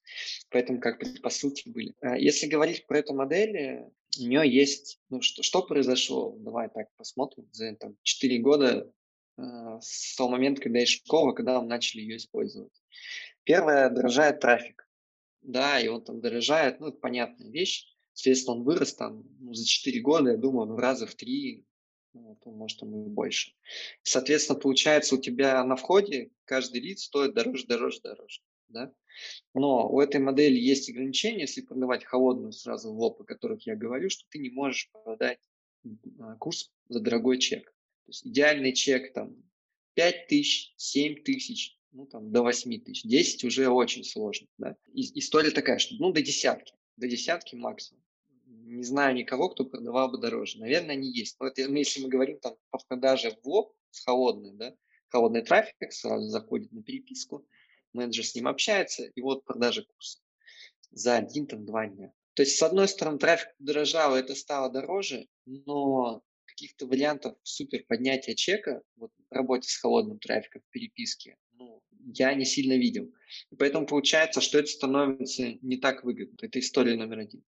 Поэтому 0.50 0.80
как 0.80 0.98
предпосылки 0.98 1.70
были. 1.70 1.94
А 2.02 2.18
если 2.18 2.48
говорить 2.48 2.88
про 2.88 3.00
эту 3.00 3.14
модель, 3.14 3.56
э, 3.56 3.92
у 4.20 4.28
нее 4.28 4.50
есть, 4.50 5.00
ну 5.10 5.22
что, 5.22 5.44
что 5.44 5.62
произошло? 5.62 6.36
Давай 6.38 6.70
так 6.70 6.88
посмотрим. 6.98 7.48
За 7.52 7.76
там, 7.76 7.98
4 8.04 8.40
года 8.40 8.94
э, 9.38 9.42
с 9.82 10.16
того 10.16 10.30
момента, 10.30 10.62
когда 10.62 10.80
есть 10.80 11.04
школа, 11.04 11.34
когда 11.34 11.62
мы 11.62 11.68
начали 11.68 12.02
ее 12.02 12.18
использовать. 12.18 12.74
Первое, 13.44 13.90
дорожает 13.90 14.40
трафик. 14.40 14.88
Да, 15.42 15.80
и 15.80 15.88
он 15.88 16.04
там 16.04 16.22
дорожает, 16.22 16.80
ну, 16.80 16.88
это 16.88 16.98
понятная 16.98 17.50
вещь. 17.50 17.88
Соответственно, 18.14 18.58
он 18.58 18.64
вырос 18.64 18.94
там 18.94 19.24
ну, 19.40 19.54
за 19.54 19.66
4 19.66 20.00
года, 20.02 20.32
я 20.32 20.38
думаю, 20.38 20.74
в 20.74 20.80
раза 20.80 21.06
в 21.06 21.16
3, 21.16 21.66
ну, 22.14 22.38
может, 22.46 22.80
там 22.80 22.96
и 22.96 23.10
больше. 23.10 23.54
Соответственно, 24.04 24.60
получается, 24.60 25.16
у 25.16 25.18
тебя 25.18 25.64
на 25.64 25.76
входе 25.76 26.32
каждый 26.46 26.82
лид 26.82 27.00
стоит 27.00 27.34
дороже, 27.34 27.66
дороже, 27.66 28.00
дороже. 28.02 28.42
Да? 28.74 28.94
Но 29.54 29.88
у 29.88 30.02
этой 30.02 30.20
модели 30.20 30.58
есть 30.58 30.90
ограничения, 30.90 31.42
если 31.42 31.62
продавать 31.62 32.04
холодную 32.04 32.52
сразу 32.52 32.92
в 32.92 32.98
лоб, 32.98 33.22
о 33.22 33.24
которых 33.24 33.66
я 33.66 33.76
говорю, 33.76 34.10
что 34.10 34.26
ты 34.30 34.40
не 34.40 34.50
можешь 34.50 34.92
продать 34.92 35.40
а, 36.20 36.36
курс 36.36 36.72
за 36.90 37.00
дорогой 37.00 37.38
чек. 37.38 37.66
То 38.06 38.10
есть 38.10 38.26
идеальный 38.26 38.74
чек 38.74 39.14
там 39.14 39.36
5 39.94 40.28
тысяч, 40.28 40.74
7 40.78 41.24
тысяч, 41.24 41.78
ну 41.92 42.08
там 42.08 42.32
до 42.32 42.42
8 42.42 42.82
тысяч. 42.82 43.04
10 43.04 43.44
уже 43.46 43.70
очень 43.70 44.04
сложно. 44.04 44.48
Да? 44.58 44.76
И, 44.94 45.20
история 45.20 45.52
такая, 45.52 45.78
что 45.78 45.96
ну 46.00 46.12
до 46.12 46.22
десятки, 46.22 46.74
до 46.98 47.08
десятки 47.08 47.56
максимум. 47.56 48.02
Не 48.46 48.84
знаю 48.84 49.16
никого, 49.16 49.50
кто 49.50 49.66
продавал 49.66 50.10
бы 50.10 50.18
дороже. 50.18 50.60
Наверное, 50.60 50.96
они 50.96 51.12
есть. 51.12 51.40
Но 51.40 51.48
это, 51.48 51.62
если 51.62 52.02
мы 52.02 52.10
говорим 52.10 52.40
там 52.40 52.56
по 52.72 52.80
продаже 52.88 53.38
в 53.44 53.48
лоб 53.48 53.76
с 53.92 54.04
холодной, 54.04 54.54
да, 54.54 54.76
холодный 55.10 55.44
трафик 55.44 55.92
сразу 55.92 56.28
заходит 56.28 56.72
на 56.72 56.82
переписку, 56.82 57.46
менеджер 57.94 58.26
с 58.26 58.36
ним 58.36 58.48
общается, 58.48 59.04
и 59.06 59.22
вот 59.22 59.46
продажа 59.46 59.84
курса 59.84 60.20
за 60.92 61.18
один, 61.18 61.48
там, 61.48 61.66
два 61.66 61.88
дня. 61.88 62.12
То 62.36 62.44
есть, 62.44 62.58
с 62.58 62.64
одной 62.64 62.88
стороны, 62.88 63.20
трафик 63.20 63.56
подорожал, 63.58 64.16
это 64.16 64.36
стало 64.36 64.72
дороже, 64.72 65.28
но 65.46 66.24
каких-то 66.46 66.86
вариантов 66.86 67.36
супер 67.44 67.84
поднятия 67.88 68.36
чека 68.36 68.82
вот, 68.96 69.12
в 69.30 69.34
работе 69.34 69.70
с 69.70 69.78
холодным 69.78 70.20
трафиком 70.20 70.62
в 70.62 70.72
переписке, 70.72 71.36
ну, 71.54 71.82
я 72.14 72.34
не 72.34 72.46
сильно 72.46 72.74
видел. 72.74 73.12
И 73.52 73.56
поэтому 73.56 73.86
получается, 73.86 74.42
что 74.42 74.60
это 74.60 74.68
становится 74.68 75.54
не 75.62 75.78
так 75.78 76.04
выгодно. 76.04 76.36
Это 76.42 76.60
история 76.60 76.96
номер 76.96 77.20
один. 77.20 77.44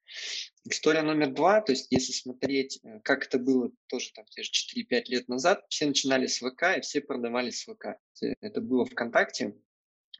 История 0.69 1.03
номер 1.03 1.33
два, 1.33 1.61
то 1.61 1.73
есть 1.73 1.89
если 1.91 2.13
смотреть, 2.13 2.79
э, 2.85 3.01
как 3.03 3.27
это 3.27 3.39
было 3.39 3.73
тоже 3.89 4.13
там 4.15 4.25
те 4.27 4.43
же 4.43 4.51
4-5 4.51 5.03
лет 5.07 5.29
назад, 5.29 5.65
все 5.69 5.87
начинали 5.87 6.27
с 6.27 6.39
ВК 6.39 6.77
и 6.77 6.81
все 6.81 7.01
продавали 7.01 7.51
с 7.51 7.65
ВК. 7.65 7.99
Это 8.41 8.61
было 8.61 8.85
ВКонтакте, 8.85 9.57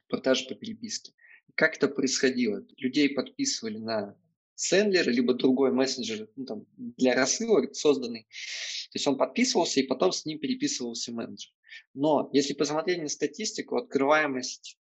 продажи 0.07 0.47
по 0.47 0.55
переписке. 0.55 1.13
Как 1.55 1.77
это 1.77 1.87
происходило? 1.87 2.65
Людей 2.77 3.09
подписывали 3.09 3.77
на 3.77 4.17
Сендлер, 4.55 5.09
либо 5.09 5.33
другой 5.33 5.71
мессенджер 5.71 6.29
ну, 6.35 6.45
там, 6.45 6.65
для 6.77 7.15
рассылок 7.15 7.75
созданный. 7.75 8.23
То 8.23 8.97
есть 8.97 9.07
он 9.07 9.17
подписывался, 9.17 9.79
и 9.79 9.87
потом 9.87 10.11
с 10.11 10.25
ним 10.25 10.39
переписывался 10.39 11.11
менеджер. 11.11 11.51
Но 11.93 12.29
если 12.33 12.53
посмотреть 12.53 13.01
на 13.01 13.09
статистику, 13.09 13.77
открываемость 13.77 14.77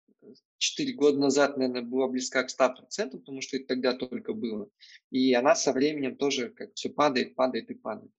4 0.58 0.93
года 0.93 1.19
назад, 1.19 1.58
наверное, 1.58 1.82
была 1.82 2.08
близка 2.08 2.43
к 2.43 2.49
100%, 2.49 3.12
потому 3.12 3.41
что 3.41 3.58
это 3.58 3.67
тогда 3.67 3.93
только 3.93 4.34
было. 4.34 4.69
И 5.12 5.34
она 5.34 5.56
со 5.56 5.73
временем 5.73 6.15
тоже 6.15 6.49
как 6.49 6.73
все 6.73 6.89
падает, 6.89 7.36
падает 7.36 7.69
и 7.69 7.75
падает. 7.75 8.12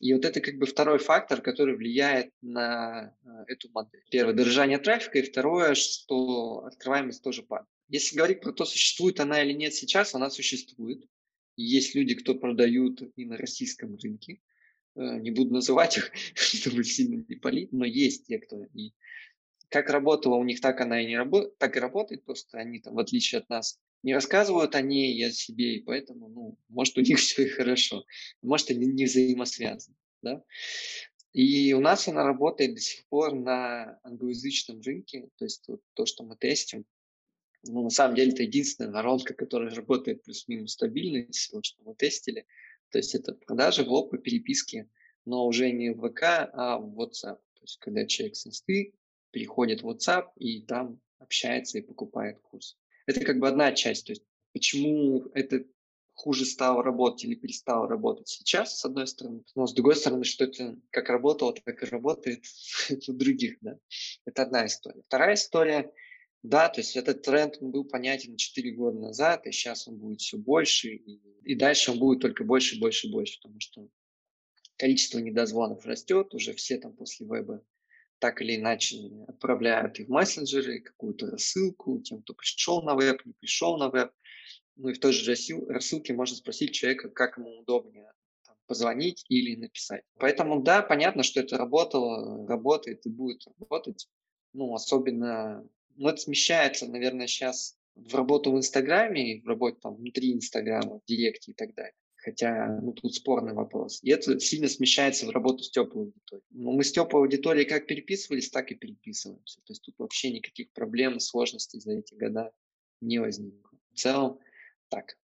И 0.00 0.12
вот 0.14 0.24
это 0.24 0.40
как 0.40 0.56
бы 0.56 0.66
второй 0.66 0.98
фактор, 0.98 1.40
который 1.42 1.76
влияет 1.76 2.32
на 2.40 3.14
э, 3.24 3.28
эту 3.48 3.70
модель. 3.70 4.02
Первое, 4.10 4.34
дорожание 4.34 4.78
трафика, 4.78 5.18
и 5.18 5.22
второе, 5.22 5.74
что 5.74 6.64
открываемость 6.64 7.22
тоже 7.22 7.42
падает. 7.42 7.68
Если 7.88 8.16
говорить 8.16 8.40
про 8.40 8.52
то, 8.52 8.64
существует 8.64 9.20
она 9.20 9.42
или 9.42 9.52
нет 9.52 9.74
сейчас, 9.74 10.14
она 10.14 10.30
существует. 10.30 11.04
есть 11.56 11.94
люди, 11.94 12.14
кто 12.14 12.34
продают 12.34 13.02
и 13.16 13.26
на 13.26 13.36
российском 13.36 13.96
рынке. 13.96 14.40
Э, 14.94 15.18
не 15.18 15.30
буду 15.30 15.52
называть 15.52 15.98
их, 15.98 16.10
чтобы 16.34 16.84
сильно 16.84 17.24
не 17.28 17.36
палить, 17.36 17.72
но 17.72 17.84
есть 17.84 18.26
те, 18.26 18.38
кто 18.38 18.64
и 18.74 18.92
как 19.72 19.88
работала 19.88 20.34
у 20.34 20.44
них, 20.44 20.60
так 20.60 20.80
она 20.80 21.00
и 21.00 21.06
не 21.06 21.16
работает, 21.16 21.56
так 21.58 21.76
и 21.76 21.80
работает, 21.80 22.24
просто 22.24 22.58
они 22.58 22.78
там, 22.78 22.94
в 22.94 22.98
отличие 22.98 23.40
от 23.40 23.48
нас, 23.48 23.80
не 24.02 24.14
рассказывают 24.14 24.74
о 24.74 24.82
ней 24.82 25.14
и 25.14 25.22
о 25.22 25.30
себе, 25.30 25.76
и 25.76 25.82
поэтому, 25.82 26.28
ну, 26.28 26.58
может, 26.68 26.98
у 26.98 27.00
них 27.00 27.18
все 27.18 27.46
и 27.46 27.48
хорошо, 27.48 28.04
может, 28.42 28.70
они 28.70 28.86
не 28.86 29.06
взаимосвязаны, 29.06 29.96
да. 30.20 30.44
И 31.32 31.72
у 31.72 31.80
нас 31.80 32.06
она 32.06 32.24
работает 32.24 32.74
до 32.74 32.80
сих 32.80 33.06
пор 33.06 33.34
на 33.34 33.98
англоязычном 34.02 34.82
рынке, 34.82 35.30
то 35.38 35.46
есть 35.46 35.66
вот 35.66 35.80
то, 35.94 36.04
что 36.04 36.24
мы 36.24 36.36
тестим, 36.36 36.84
ну, 37.64 37.84
на 37.84 37.90
самом 37.90 38.16
деле, 38.16 38.32
это 38.32 38.42
единственная 38.42 38.90
воронка, 38.90 39.34
которая 39.34 39.72
работает 39.72 40.24
плюс-минус 40.24 40.72
стабильно 40.72 41.18
из 41.18 41.36
всего, 41.36 41.62
что 41.62 41.80
мы 41.84 41.94
тестили. 41.94 42.44
То 42.90 42.98
есть 42.98 43.14
это 43.14 43.34
продажи 43.34 43.84
в 43.84 43.88
лоб 43.88 44.10
по 44.10 44.18
переписке, 44.18 44.90
но 45.24 45.46
уже 45.46 45.70
не 45.70 45.90
в 45.90 46.08
ВК, 46.08 46.50
а 46.52 46.78
в 46.78 47.00
WhatsApp. 47.00 47.36
То 47.36 47.62
есть 47.62 47.78
когда 47.78 48.04
человек 48.04 48.34
с 48.34 48.48
инсты 48.48 48.92
переходит 49.32 49.82
в 49.82 49.88
WhatsApp 49.88 50.28
и 50.36 50.62
там 50.62 51.00
общается 51.18 51.78
и 51.78 51.82
покупает 51.82 52.40
курс. 52.40 52.78
Это 53.06 53.20
как 53.24 53.38
бы 53.38 53.48
одна 53.48 53.72
часть. 53.72 54.06
То 54.06 54.12
есть 54.12 54.22
почему 54.52 55.30
это 55.34 55.64
хуже 56.14 56.44
стало 56.44 56.82
работать 56.82 57.24
или 57.24 57.34
перестало 57.34 57.88
работать 57.88 58.28
сейчас, 58.28 58.78
с 58.78 58.84
одной 58.84 59.06
стороны. 59.06 59.42
Но 59.54 59.66
с 59.66 59.74
другой 59.74 59.96
стороны, 59.96 60.24
что 60.24 60.44
это 60.44 60.78
как 60.90 61.08
работало, 61.08 61.54
так 61.54 61.82
и 61.82 61.86
работает 61.86 62.44
у 63.08 63.12
других. 63.12 63.56
Да? 63.60 63.78
Это 64.24 64.42
одна 64.42 64.66
история. 64.66 65.02
Вторая 65.06 65.34
история, 65.34 65.92
да, 66.42 66.68
то 66.68 66.80
есть 66.80 66.96
этот 66.96 67.22
тренд 67.22 67.60
был 67.60 67.84
понятен 67.84 68.36
4 68.36 68.72
года 68.72 68.98
назад, 68.98 69.46
и 69.46 69.52
сейчас 69.52 69.88
он 69.88 69.96
будет 69.96 70.20
все 70.20 70.36
больше, 70.36 70.88
и, 70.88 71.20
и 71.44 71.54
дальше 71.54 71.92
он 71.92 71.98
будет 71.98 72.20
только 72.20 72.44
больше, 72.44 72.78
больше, 72.78 73.10
больше, 73.10 73.38
потому 73.40 73.60
что 73.60 73.88
количество 74.76 75.18
недозвонов 75.18 75.86
растет, 75.86 76.34
уже 76.34 76.52
все 76.54 76.78
там 76.78 76.94
после 76.94 77.26
веба 77.26 77.64
так 78.22 78.40
или 78.40 78.54
иначе 78.54 79.10
отправляют 79.26 79.98
и 79.98 80.04
в 80.04 80.08
мессенджеры 80.08 80.78
какую-то 80.78 81.26
рассылку 81.26 82.00
тем, 82.02 82.22
кто 82.22 82.34
пришел 82.34 82.80
на 82.80 82.94
веб, 82.94 83.20
не 83.26 83.32
пришел 83.32 83.76
на 83.78 83.90
веб. 83.90 84.12
Ну 84.76 84.90
и 84.90 84.92
в 84.92 85.00
той 85.00 85.12
же 85.12 85.34
рассылке 85.68 86.14
можно 86.14 86.36
спросить 86.36 86.72
человека, 86.72 87.08
как 87.08 87.36
ему 87.36 87.58
удобнее 87.58 88.12
там, 88.46 88.54
позвонить 88.68 89.24
или 89.28 89.56
написать. 89.56 90.04
Поэтому 90.20 90.62
да, 90.62 90.82
понятно, 90.82 91.24
что 91.24 91.40
это 91.40 91.58
работало, 91.58 92.46
работает 92.46 93.04
и 93.06 93.10
будет 93.10 93.42
работать. 93.58 94.08
Ну, 94.52 94.72
особенно, 94.72 95.68
ну, 95.96 96.08
это 96.08 96.18
смещается, 96.18 96.86
наверное, 96.86 97.26
сейчас 97.26 97.76
в 97.96 98.14
работу 98.14 98.52
в 98.52 98.56
Инстаграме, 98.56 99.42
в 99.42 99.48
работу 99.48 99.80
там 99.80 99.96
внутри 99.96 100.32
Инстаграма, 100.32 101.00
в 101.00 101.04
Директе 101.08 101.50
и 101.50 101.54
так 101.54 101.74
далее. 101.74 101.96
Хотя, 102.22 102.78
ну, 102.80 102.92
тут 102.92 103.14
спорный 103.14 103.52
вопрос. 103.52 103.98
И 104.04 104.10
это 104.10 104.38
сильно 104.38 104.68
смещается 104.68 105.26
в 105.26 105.30
работу 105.30 105.64
с 105.64 105.70
теплой 105.70 106.04
аудиторией. 106.04 106.46
Но 106.50 106.70
мы 106.70 106.84
с 106.84 106.92
теплой 106.92 107.22
аудиторией 107.22 107.68
как 107.68 107.88
переписывались, 107.88 108.48
так 108.48 108.70
и 108.70 108.76
переписываемся. 108.76 109.60
То 109.62 109.72
есть 109.72 109.82
тут 109.82 109.98
вообще 109.98 110.30
никаких 110.30 110.72
проблем, 110.72 111.18
сложностей 111.18 111.80
за 111.80 111.94
эти 111.94 112.14
года 112.14 112.52
не 113.00 113.18
возникло. 113.18 113.76
В 113.92 113.98
целом, 113.98 114.38
так. 114.88 115.18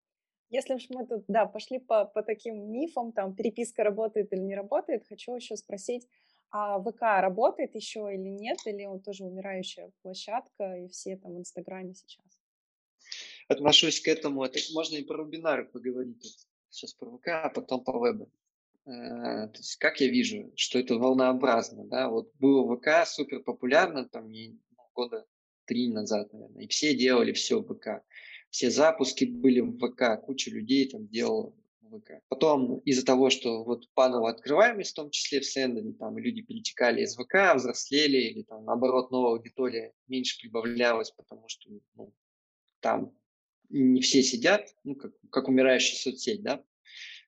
Если 0.50 0.74
уж 0.74 0.88
мы 0.90 1.06
тут, 1.06 1.26
да, 1.28 1.46
пошли 1.46 1.80
по, 1.80 2.06
по 2.06 2.24
таким 2.24 2.72
мифам, 2.72 3.12
там, 3.12 3.36
переписка 3.36 3.84
работает 3.84 4.32
или 4.32 4.40
не 4.40 4.56
работает, 4.56 5.06
хочу 5.06 5.36
еще 5.36 5.58
спросить, 5.58 6.08
а 6.50 6.80
ВК 6.80 7.02
работает 7.02 7.76
еще 7.76 8.10
или 8.14 8.30
нет, 8.30 8.60
или 8.66 8.86
он 8.86 9.02
тоже 9.02 9.26
умирающая 9.26 9.92
площадка, 10.02 10.78
и 10.78 10.88
все 10.88 11.18
там 11.18 11.34
в 11.34 11.40
Инстаграме 11.40 11.94
сейчас? 11.94 12.40
Отношусь 13.50 14.00
к 14.00 14.08
этому, 14.08 14.46
это 14.46 14.60
можно 14.74 14.96
и 14.96 15.04
про 15.04 15.26
вебинары 15.26 15.66
поговорить 15.66 16.48
сейчас 16.76 16.94
по 16.94 17.06
ВК, 17.06 17.28
а 17.28 17.50
потом 17.50 17.84
по 17.84 17.98
вебу. 17.98 18.30
Э, 18.86 19.48
то 19.48 19.58
есть 19.58 19.78
как 19.78 20.00
я 20.02 20.08
вижу, 20.10 20.52
что 20.56 20.80
это 20.80 20.96
волнообразно, 20.96 21.86
да, 21.86 22.10
вот 22.10 22.32
было 22.40 22.76
ВК 22.76 23.08
супер 23.08 23.42
популярно 23.42 24.08
там 24.08 24.32
года 24.94 25.26
три 25.66 25.88
назад, 25.88 26.32
наверное, 26.34 26.64
и 26.64 26.68
все 26.68 26.96
делали 26.96 27.34
все 27.34 27.60
в 27.60 27.74
ВК. 27.74 28.04
Все 28.50 28.70
запуски 28.70 29.26
были 29.26 29.60
в 29.60 29.78
ВК, 29.78 30.24
куча 30.24 30.52
людей 30.52 30.88
там 30.88 31.08
делала 31.08 31.54
ВК. 31.92 32.22
Потом 32.30 32.80
из-за 32.80 33.06
того, 33.06 33.30
что 33.30 33.64
вот 33.64 33.90
падала 33.94 34.30
открываемость, 34.30 34.92
в 34.92 34.96
том 34.96 35.10
числе 35.10 35.40
в 35.40 35.46
Сендере, 35.46 35.94
там 35.94 36.18
люди 36.18 36.42
перетекали 36.42 37.02
из 37.02 37.16
ВК, 37.16 37.56
взрослели, 37.56 38.18
или 38.18 38.44
там 38.44 38.66
наоборот 38.66 39.12
новая 39.12 39.32
аудитория 39.32 39.94
меньше 40.08 40.40
прибавлялась, 40.40 41.12
потому 41.12 41.48
что 41.48 41.70
ну, 41.96 42.14
там 42.80 43.14
не 43.70 44.02
все 44.02 44.24
сидят, 44.24 44.76
ну, 44.84 44.96
как, 44.96 45.14
как 45.30 45.48
умирающая 45.48 45.98
соцсеть, 45.98 46.42
да, 46.42 46.64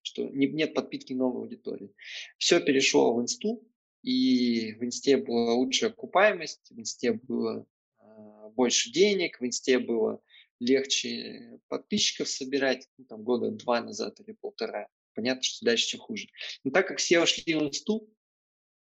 что 0.02 0.28
не, 0.30 0.48
нет 0.48 0.74
подпитки 0.74 1.14
новой 1.14 1.44
аудитории. 1.44 1.94
Все 2.38 2.60
перешло 2.60 3.14
в 3.14 3.22
инсту, 3.22 3.64
и 4.04 4.74
в 4.74 4.84
инсте 4.84 5.18
была 5.18 5.54
лучшая 5.54 5.90
окупаемость, 5.90 6.72
в 6.72 6.80
инсте 6.80 7.14
было 7.14 7.68
э, 8.00 8.50
больше 8.56 8.92
денег, 8.92 9.40
в 9.40 9.46
инсте 9.46 9.80
было 9.80 10.22
легче 10.60 11.60
подписчиков 11.68 12.30
собирать, 12.30 12.88
ну, 12.98 13.06
там 13.06 13.24
года 13.24 13.52
два 13.52 13.82
назад 13.82 14.20
или 14.20 14.34
полтора. 14.34 14.88
Понятно, 15.14 15.44
что 15.44 15.66
дальше 15.66 15.86
все 15.86 15.98
хуже. 15.98 16.30
Но 16.64 16.72
так 16.72 16.88
как 16.88 17.00
все 17.00 17.22
ушли 17.22 17.56
в 17.56 17.64
инсту, 17.64 18.10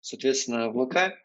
соответственно, 0.01 0.71
в 0.71 0.87
ВК 0.87 1.24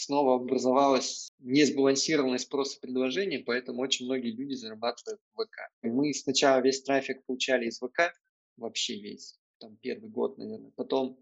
снова 0.00 0.36
образовалась 0.36 1.32
несбалансированность 1.38 2.44
спроса 2.44 2.78
и 2.78 2.80
предложения, 2.80 3.40
поэтому 3.40 3.80
очень 3.82 4.06
многие 4.06 4.32
люди 4.32 4.54
зарабатывают 4.54 5.20
в 5.34 5.44
ВК. 5.44 5.56
Мы 5.82 6.12
сначала 6.14 6.60
весь 6.60 6.82
трафик 6.82 7.24
получали 7.26 7.66
из 7.66 7.78
ВК, 7.78 8.12
вообще 8.56 9.00
весь, 9.00 9.38
там 9.58 9.76
первый 9.76 10.10
год, 10.10 10.38
наверное. 10.38 10.72
Потом 10.76 11.18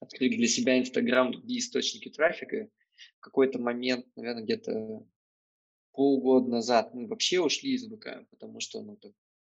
открыли 0.00 0.36
для 0.36 0.48
себя 0.48 0.78
Инстаграм, 0.78 1.32
другие 1.32 1.60
источники 1.60 2.10
трафика. 2.10 2.68
В 3.18 3.20
какой-то 3.20 3.58
момент, 3.58 4.06
наверное, 4.16 4.44
где-то 4.44 5.06
полгода 5.92 6.48
назад 6.48 6.94
мы 6.94 7.06
вообще 7.06 7.40
ушли 7.40 7.74
из 7.74 7.86
ВК, 7.86 8.26
потому 8.30 8.60
что 8.60 8.82
ну, 8.82 8.96
так, 8.96 9.12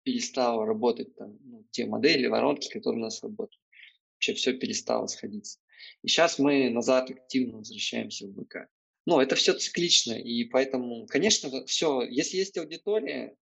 перестало 0.03 0.67
работать 0.67 1.15
там, 1.17 1.39
ну, 1.43 1.67
те 1.71 1.87
модели, 1.87 2.27
воронки, 2.27 2.69
которые 2.71 3.01
у 3.01 3.05
нас 3.05 3.23
работают. 3.23 3.61
Вообще 4.15 4.35
все 4.35 4.53
перестало 4.53 5.07
сходиться. 5.07 5.59
И 6.03 6.09
сейчас 6.09 6.38
мы 6.38 6.71
назад 6.71 7.11
активно 7.11 7.59
возвращаемся 7.59 8.27
в 8.27 8.45
ВК. 8.45 8.69
Ну, 9.07 9.21
это 9.21 9.35
все 9.35 9.55
циклично, 9.55 10.12
и 10.12 10.45
поэтому, 10.45 11.07
конечно, 11.07 11.64
все, 11.66 12.03
если 12.03 12.37
есть 12.37 12.57
аудитория, 12.59 13.35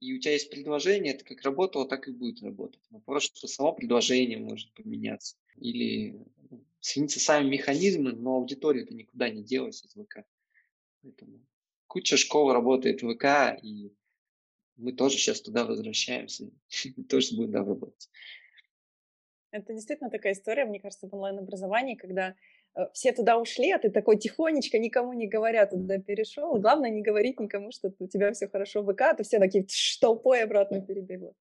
и 0.00 0.14
у 0.14 0.18
тебя 0.18 0.32
есть 0.32 0.50
предложение, 0.50 1.14
это 1.14 1.24
как 1.24 1.42
работало, 1.42 1.86
так 1.86 2.08
и 2.08 2.12
будет 2.12 2.42
работать. 2.42 2.80
Вопрос, 2.90 3.24
что 3.24 3.46
само 3.46 3.72
предложение 3.72 4.38
может 4.38 4.72
поменяться. 4.72 5.36
Или 5.56 6.18
ну, 6.50 6.64
смениться 6.80 7.20
сами 7.20 7.48
механизмы, 7.48 8.12
но 8.12 8.36
аудитория 8.36 8.82
это 8.82 8.94
никуда 8.94 9.28
не 9.28 9.42
делась 9.42 9.84
из 9.84 9.92
ВК. 9.92 10.24
Поэтому 11.02 11.44
куча 11.86 12.16
школ 12.16 12.52
работает 12.52 13.02
в 13.02 13.14
ВК, 13.14 13.62
и 13.62 13.92
мы 14.76 14.92
тоже 14.92 15.18
сейчас 15.18 15.42
туда 15.42 15.66
возвращаемся, 15.66 16.50
тоже 17.08 17.36
будем 17.36 17.52
там 17.52 17.68
работать. 17.68 18.08
Это 19.52 19.72
действительно 19.72 20.10
такая 20.10 20.32
история, 20.32 20.64
мне 20.64 20.80
кажется, 20.80 21.08
в 21.08 21.14
онлайн-образовании, 21.14 21.96
когда 21.96 22.34
э, 22.76 22.82
все 22.92 23.12
туда 23.12 23.38
ушли, 23.38 23.72
а 23.72 23.78
ты 23.78 23.90
такой 23.90 24.16
тихонечко, 24.16 24.78
никому 24.78 25.12
не 25.12 25.26
говоря, 25.26 25.66
туда 25.66 25.98
перешел. 25.98 26.58
главное, 26.60 26.90
не 26.90 27.02
говорить 27.02 27.40
никому, 27.40 27.72
что 27.72 27.92
у 27.98 28.06
тебя 28.06 28.32
все 28.32 28.48
хорошо 28.48 28.82
в 28.82 28.92
ВК, 28.92 29.00
а 29.02 29.14
то 29.14 29.24
все 29.24 29.38
такие 29.38 29.66
толпой 30.00 30.42
обратно 30.42 30.80
перебегут. 30.80 31.34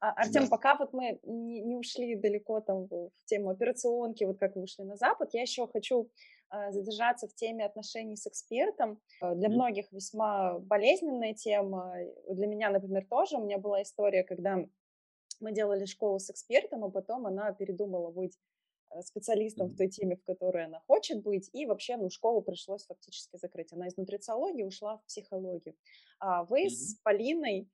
А, 0.00 0.12
Артем, 0.12 0.44
да. 0.44 0.48
пока 0.48 0.76
вот 0.76 0.92
мы 0.92 1.18
не, 1.24 1.60
не 1.60 1.76
ушли 1.76 2.14
далеко 2.14 2.60
там 2.60 2.86
в, 2.86 3.10
в 3.10 3.24
тему 3.24 3.50
операционки, 3.50 4.24
вот 4.24 4.38
как 4.38 4.54
вы 4.54 4.62
ушли 4.62 4.84
на 4.84 4.96
Запад, 4.96 5.30
я 5.32 5.42
еще 5.42 5.66
хочу 5.66 6.08
э, 6.52 6.70
задержаться 6.70 7.26
в 7.26 7.34
теме 7.34 7.64
отношений 7.64 8.16
с 8.16 8.26
экспертом. 8.26 9.00
Э, 9.20 9.34
для 9.34 9.48
многих 9.48 9.90
весьма 9.90 10.60
болезненная 10.60 11.34
тема. 11.34 11.96
Для 12.30 12.46
меня, 12.46 12.70
например, 12.70 13.06
тоже. 13.10 13.38
У 13.38 13.44
меня 13.44 13.58
была 13.58 13.82
история, 13.82 14.22
когда 14.22 14.64
мы 15.40 15.52
делали 15.52 15.84
школу 15.84 16.18
с 16.18 16.30
экспертом, 16.30 16.84
а 16.84 16.90
потом 16.90 17.26
она 17.26 17.52
передумала 17.52 18.10
быть 18.10 18.38
э, 18.90 19.02
специалистом 19.02 19.68
в 19.68 19.76
той 19.76 19.88
теме, 19.88 20.16
в 20.16 20.24
которой 20.24 20.64
она 20.64 20.80
хочет 20.86 21.22
быть, 21.22 21.50
и 21.52 21.66
вообще, 21.66 21.96
ну, 21.96 22.10
школу 22.10 22.42
пришлось 22.42 22.86
фактически 22.86 23.36
закрыть. 23.36 23.72
Она 23.72 23.88
из 23.88 23.96
нутрициологии 23.96 24.64
ушла 24.64 24.98
в 24.98 25.04
психологию. 25.04 25.74
А 26.18 26.44
вы 26.44 26.66
mm-hmm. 26.66 26.70
с 26.70 26.94
Полиной 27.02 27.68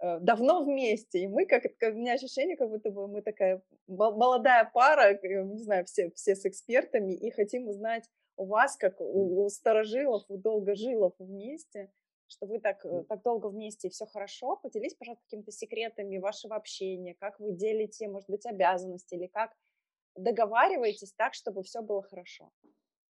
э, 0.00 0.18
давно 0.20 0.64
вместе, 0.64 1.20
и 1.20 1.28
мы, 1.28 1.46
как, 1.46 1.62
как 1.78 1.94
у 1.94 1.98
меня 1.98 2.14
ощущение, 2.14 2.56
как 2.56 2.70
будто 2.70 2.90
бы 2.90 3.08
мы 3.08 3.22
такая 3.22 3.62
молодая 3.86 4.70
пара, 4.72 5.12
э, 5.14 5.42
не 5.44 5.62
знаю, 5.62 5.84
все, 5.84 6.10
все 6.12 6.34
с 6.34 6.44
экспертами, 6.46 7.12
и 7.12 7.30
хотим 7.30 7.68
узнать 7.68 8.08
у 8.36 8.46
вас, 8.46 8.76
как 8.76 9.00
у, 9.00 9.44
у 9.44 9.48
старожилов, 9.48 10.24
у 10.28 10.36
долгожилов 10.36 11.14
вместе, 11.18 11.90
что 12.34 12.46
вы 12.46 12.60
так, 12.60 12.84
э, 12.84 13.04
так 13.08 13.22
долго 13.22 13.46
вместе 13.46 13.88
и 13.88 13.90
все 13.90 14.06
хорошо. 14.06 14.56
Поделись, 14.56 14.94
пожалуйста, 14.94 15.24
какими-то 15.24 15.52
секретами 15.52 16.18
вашего 16.18 16.56
общения, 16.56 17.14
как 17.14 17.38
вы 17.40 17.52
делите, 17.52 18.08
может 18.08 18.28
быть, 18.28 18.46
обязанности 18.46 19.14
или 19.14 19.26
как 19.26 19.52
договариваетесь 20.16 21.12
так, 21.12 21.34
чтобы 21.34 21.62
все 21.62 21.82
было 21.82 22.02
хорошо. 22.02 22.50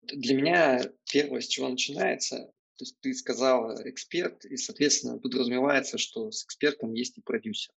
Для 0.02 0.36
меня 0.36 0.80
первое, 1.10 1.40
с 1.40 1.46
чего 1.46 1.68
начинается, 1.68 2.52
то 2.76 2.82
есть 2.82 3.00
ты 3.00 3.14
сказал 3.14 3.74
эксперт, 3.88 4.44
и, 4.44 4.56
соответственно, 4.56 5.18
подразумевается, 5.18 5.96
что 5.96 6.30
с 6.30 6.44
экспертом 6.44 6.92
есть 6.92 7.16
и 7.18 7.22
продюсер. 7.22 7.74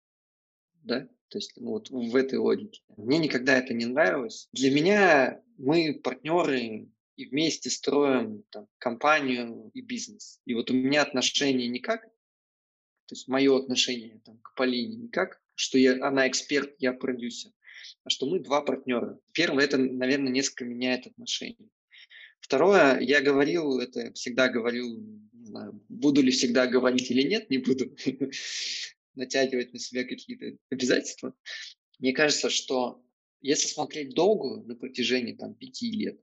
Да? 0.82 1.08
То 1.28 1.38
есть 1.38 1.52
ну, 1.56 1.70
вот 1.70 1.90
в 1.90 2.16
этой 2.16 2.38
логике. 2.38 2.82
Мне 2.96 3.18
никогда 3.18 3.58
это 3.58 3.74
не 3.74 3.86
нравилось. 3.86 4.48
Для 4.52 4.70
меня 4.70 5.42
мы 5.58 6.00
партнеры 6.02 6.88
и 7.16 7.26
вместе 7.26 7.70
строим 7.70 8.44
там, 8.50 8.66
компанию 8.78 9.70
и 9.74 9.80
бизнес. 9.80 10.40
И 10.44 10.54
вот 10.54 10.70
у 10.70 10.74
меня 10.74 11.02
отношение 11.02 11.68
не 11.68 11.80
как, 11.80 12.02
то 13.06 13.12
есть 13.12 13.28
мое 13.28 13.56
отношение 13.56 14.20
там, 14.24 14.38
к 14.38 14.54
Полине 14.54 14.96
не 14.96 15.08
как, 15.08 15.40
что 15.54 15.78
я, 15.78 16.04
она 16.06 16.26
эксперт, 16.28 16.74
я 16.78 16.92
продюсер, 16.92 17.52
а 18.02 18.10
что 18.10 18.26
мы 18.26 18.40
два 18.40 18.62
партнера. 18.62 19.18
Первое, 19.32 19.64
это, 19.64 19.78
наверное, 19.78 20.32
несколько 20.32 20.64
меняет 20.64 21.06
отношения. 21.06 21.68
Второе, 22.40 23.00
я 23.00 23.20
говорил, 23.20 23.78
это 23.78 24.12
всегда 24.12 24.48
говорил, 24.48 25.00
не 25.32 25.46
знаю, 25.46 25.82
буду 25.88 26.22
ли 26.22 26.30
всегда 26.30 26.66
говорить 26.66 27.10
или 27.10 27.22
нет, 27.22 27.48
не 27.50 27.58
буду 27.58 27.94
натягивать 29.14 29.72
на 29.72 29.78
себя 29.78 30.04
какие-то 30.04 30.56
обязательства. 30.70 31.34
Мне 31.98 32.12
кажется, 32.12 32.50
что 32.50 33.02
если 33.40 33.68
смотреть 33.68 34.14
долго, 34.14 34.62
на 34.64 34.74
протяжении 34.74 35.34
там, 35.34 35.54
пяти 35.54 35.90
лет, 35.90 36.20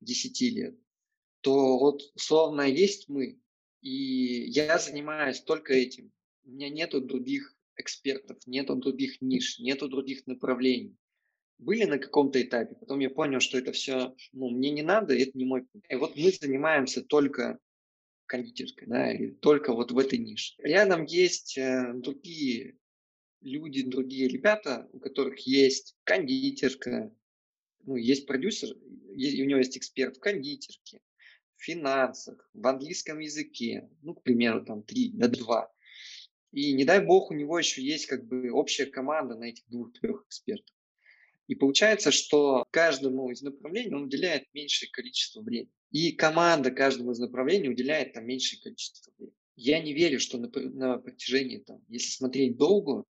10 0.00 0.40
лет, 0.52 0.78
то 1.40 1.78
вот 1.78 2.02
условно 2.14 2.62
есть 2.62 3.08
мы, 3.08 3.40
и 3.80 4.44
я 4.50 4.78
занимаюсь 4.78 5.40
только 5.40 5.74
этим. 5.74 6.12
У 6.44 6.50
меня 6.50 6.68
нету 6.68 7.00
других 7.00 7.54
экспертов, 7.76 8.38
нету 8.46 8.76
других 8.76 9.20
ниш, 9.20 9.58
нету 9.58 9.88
других 9.88 10.26
направлений. 10.26 10.96
Были 11.58 11.84
на 11.84 11.98
каком-то 11.98 12.40
этапе, 12.40 12.74
потом 12.74 13.00
я 13.00 13.10
понял, 13.10 13.40
что 13.40 13.58
это 13.58 13.72
все, 13.72 14.14
ну, 14.32 14.48
мне 14.48 14.70
не 14.70 14.82
надо, 14.82 15.14
это 15.14 15.36
не 15.36 15.44
мой 15.44 15.64
путь. 15.64 15.84
И 15.88 15.94
вот 15.96 16.16
мы 16.16 16.30
занимаемся 16.30 17.02
только 17.02 17.58
кондитерской, 18.26 18.86
да, 18.86 19.12
или 19.12 19.32
только 19.32 19.72
вот 19.74 19.92
в 19.92 19.98
этой 19.98 20.18
нише. 20.18 20.54
Рядом 20.58 21.04
есть 21.04 21.58
э, 21.58 21.92
другие 21.94 22.78
люди, 23.40 23.82
другие 23.82 24.28
ребята, 24.28 24.88
у 24.92 25.00
которых 25.00 25.40
есть 25.40 25.96
кондитерка, 26.04 27.12
ну, 27.84 27.96
есть 27.96 28.26
продюсер, 28.26 28.76
у 29.10 29.44
него 29.44 29.58
есть 29.58 29.76
эксперт 29.76 30.16
в 30.16 30.20
кондитерке, 30.20 31.00
в 31.56 31.62
финансах, 31.62 32.48
в 32.54 32.66
английском 32.66 33.18
языке, 33.18 33.88
ну, 34.02 34.14
к 34.14 34.22
примеру, 34.22 34.64
там 34.64 34.82
три, 34.82 35.12
да, 35.12 35.28
два. 35.28 35.70
И 36.52 36.72
не 36.72 36.84
дай 36.84 37.04
бог, 37.04 37.30
у 37.30 37.34
него 37.34 37.58
еще 37.58 37.82
есть 37.82 38.06
как 38.06 38.26
бы 38.26 38.50
общая 38.50 38.86
команда 38.86 39.36
на 39.36 39.44
этих 39.44 39.68
двух-трех 39.68 40.24
экспертов. 40.26 40.74
И 41.46 41.54
получается, 41.54 42.12
что 42.12 42.64
каждому 42.70 43.30
из 43.30 43.42
направлений 43.42 43.94
он 43.94 44.04
уделяет 44.04 44.44
меньшее 44.52 44.90
количество 44.90 45.42
времени. 45.42 45.72
И 45.90 46.12
команда 46.12 46.70
каждому 46.70 47.10
из 47.10 47.18
направлений 47.18 47.68
уделяет 47.68 48.12
там 48.12 48.26
меньшее 48.26 48.60
количество 48.62 49.12
времени. 49.16 49.36
Я 49.56 49.80
не 49.80 49.92
верю, 49.92 50.20
что 50.20 50.38
на, 50.38 50.48
на 50.48 50.98
протяжении, 50.98 51.58
там, 51.58 51.84
если 51.88 52.10
смотреть 52.10 52.56
долго, 52.56 53.04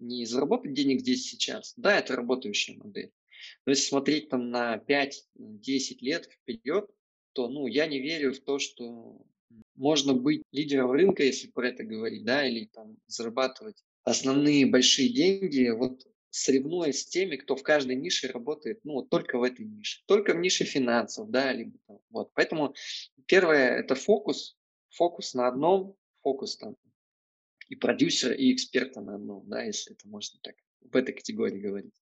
не 0.00 0.26
заработать 0.26 0.74
денег 0.74 1.00
здесь 1.00 1.24
сейчас, 1.24 1.72
да, 1.76 1.98
это 1.98 2.16
работающая 2.16 2.76
модель. 2.76 3.12
Но 3.66 3.72
если 3.72 3.88
смотреть 3.88 4.28
там 4.28 4.50
на 4.50 4.76
5-10 4.76 5.98
лет 6.00 6.26
вперед, 6.30 6.90
то 7.32 7.48
ну, 7.48 7.66
я 7.66 7.86
не 7.86 8.00
верю 8.00 8.32
в 8.32 8.40
то, 8.40 8.58
что 8.58 9.20
можно 9.74 10.14
быть 10.14 10.42
лидером 10.52 10.90
рынка, 10.90 11.22
если 11.22 11.48
про 11.48 11.68
это 11.68 11.84
говорить, 11.84 12.24
да, 12.24 12.46
или 12.46 12.66
там 12.66 12.96
зарабатывать 13.06 13.84
основные 14.04 14.66
большие 14.66 15.08
деньги, 15.08 15.68
вот 15.70 16.06
соревнуясь 16.30 17.02
с 17.02 17.06
теми, 17.06 17.36
кто 17.36 17.54
в 17.56 17.62
каждой 17.62 17.96
нише 17.96 18.28
работает, 18.28 18.80
ну, 18.84 18.94
вот 18.94 19.08
только 19.08 19.38
в 19.38 19.42
этой 19.42 19.64
нише, 19.64 20.02
только 20.06 20.34
в 20.34 20.38
нише 20.38 20.64
финансов, 20.64 21.30
да, 21.30 21.52
либо 21.52 21.78
там, 21.86 22.00
вот. 22.10 22.32
Поэтому 22.34 22.74
первое– 23.26 23.78
это 23.78 23.94
фокус, 23.94 24.56
фокус 24.90 25.34
на 25.34 25.46
одном, 25.48 25.96
фокус 26.22 26.56
там 26.56 26.76
и 27.68 27.76
продюсера, 27.76 28.34
и 28.34 28.52
эксперта 28.52 29.00
на 29.00 29.14
одном, 29.14 29.48
да, 29.48 29.62
если 29.62 29.94
это 29.94 30.08
можно 30.08 30.38
так 30.42 30.56
в 30.80 30.96
этой 30.96 31.14
категории 31.14 31.60
говорить. 31.60 31.94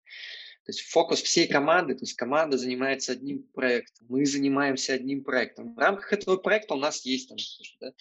То 0.65 0.71
есть 0.71 0.83
фокус 0.83 1.21
всей 1.21 1.49
команды, 1.49 1.95
то 1.95 2.03
есть 2.03 2.15
команда 2.15 2.57
занимается 2.57 3.13
одним 3.13 3.43
проектом, 3.53 4.07
мы 4.09 4.25
занимаемся 4.25 4.95
одним 4.95 5.25
проектом. 5.25 5.75
В 5.75 5.79
рамках 5.79 6.13
этого 6.13 6.37
проекта 6.37 6.75
у 6.75 6.79
нас 6.79 7.05
есть 7.05 7.29
там, 7.29 7.39
да, 7.81 7.93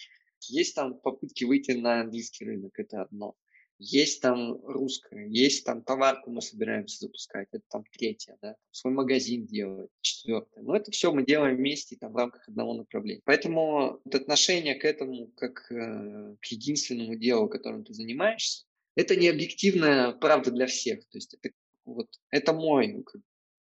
есть 0.48 0.74
там 0.74 0.98
попытки 0.98 1.44
выйти 1.44 1.72
на 1.72 2.02
английский 2.02 2.44
рынок, 2.44 2.78
это 2.78 3.02
одно. 3.02 3.34
Есть 3.78 4.22
там 4.22 4.64
русское, 4.64 5.26
есть 5.26 5.64
там 5.64 5.82
товарку 5.82 6.30
мы 6.30 6.40
собираемся 6.40 7.00
запускать, 7.00 7.48
это 7.50 7.64
там 7.68 7.82
третье, 7.90 8.38
да, 8.40 8.54
свой 8.70 8.92
магазин 8.92 9.44
делать, 9.44 9.90
четвертое. 10.00 10.62
Но 10.62 10.76
это 10.76 10.92
все 10.92 11.12
мы 11.12 11.24
делаем 11.24 11.56
вместе 11.56 11.96
там 11.96 12.12
в 12.12 12.16
рамках 12.16 12.48
одного 12.48 12.74
направления. 12.74 13.22
Поэтому 13.24 14.00
вот 14.04 14.14
отношение 14.14 14.76
к 14.76 14.84
этому 14.84 15.26
как 15.36 15.66
э, 15.72 16.36
к 16.40 16.46
единственному 16.46 17.16
делу, 17.16 17.48
которым 17.48 17.84
ты 17.84 17.92
занимаешься, 17.92 18.66
это 18.94 19.16
не 19.16 19.28
объективная 19.28 20.12
правда 20.12 20.52
для 20.52 20.66
всех. 20.66 21.00
То 21.08 21.18
есть 21.18 21.34
это 21.34 21.50
вот 21.84 22.08
это 22.30 22.52
мой 22.52 23.04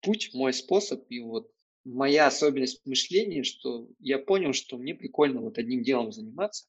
путь, 0.01 0.31
мой 0.33 0.53
способ, 0.53 1.05
и 1.09 1.19
вот 1.19 1.51
моя 1.85 2.27
особенность 2.27 2.85
мышления, 2.85 3.43
что 3.43 3.87
я 3.99 4.19
понял, 4.19 4.53
что 4.53 4.77
мне 4.77 4.95
прикольно 4.95 5.41
вот 5.41 5.57
одним 5.57 5.83
делом 5.83 6.11
заниматься, 6.11 6.67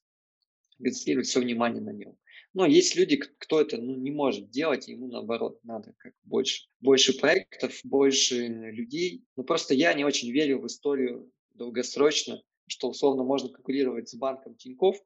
концентрировать 0.77 1.27
все 1.27 1.39
внимание 1.39 1.81
на 1.81 1.91
нем. 1.91 2.17
Но 2.53 2.65
есть 2.65 2.95
люди, 2.95 3.15
кто 3.15 3.61
это 3.61 3.77
ну, 3.77 3.95
не 3.95 4.11
может 4.11 4.49
делать, 4.49 4.87
ему 4.87 5.07
наоборот 5.07 5.63
надо 5.63 5.93
как 5.97 6.13
больше, 6.23 6.67
больше 6.81 7.17
проектов, 7.17 7.79
больше 7.83 8.47
людей. 8.47 9.23
Но 9.37 9.43
просто 9.43 9.73
я 9.73 9.93
не 9.93 10.03
очень 10.03 10.31
верю 10.31 10.59
в 10.59 10.67
историю 10.67 11.31
долгосрочно, 11.53 12.41
что 12.67 12.89
условно 12.89 13.23
можно 13.23 13.49
конкурировать 13.49 14.09
с 14.09 14.15
банком 14.15 14.55
Тиньков, 14.55 14.97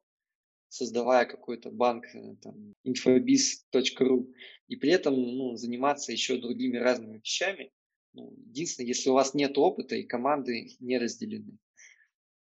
создавая 0.76 1.26
какой-то 1.26 1.72
банк, 1.72 2.06
э, 2.14 2.36
там, 2.42 2.74
infobiz.ru, 2.84 4.34
и 4.68 4.76
при 4.76 4.92
этом 4.92 5.16
ну, 5.16 5.56
заниматься 5.56 6.12
еще 6.12 6.38
другими 6.38 6.78
разными 6.78 7.20
вещами. 7.20 7.72
Ну, 8.14 8.34
единственное, 8.48 8.90
если 8.90 9.10
у 9.10 9.14
вас 9.14 9.34
нет 9.34 9.58
опыта 9.58 9.96
и 9.96 10.04
команды 10.04 10.76
не 10.80 10.98
разделены. 10.98 11.58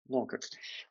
Ну, 0.07 0.25
как 0.25 0.41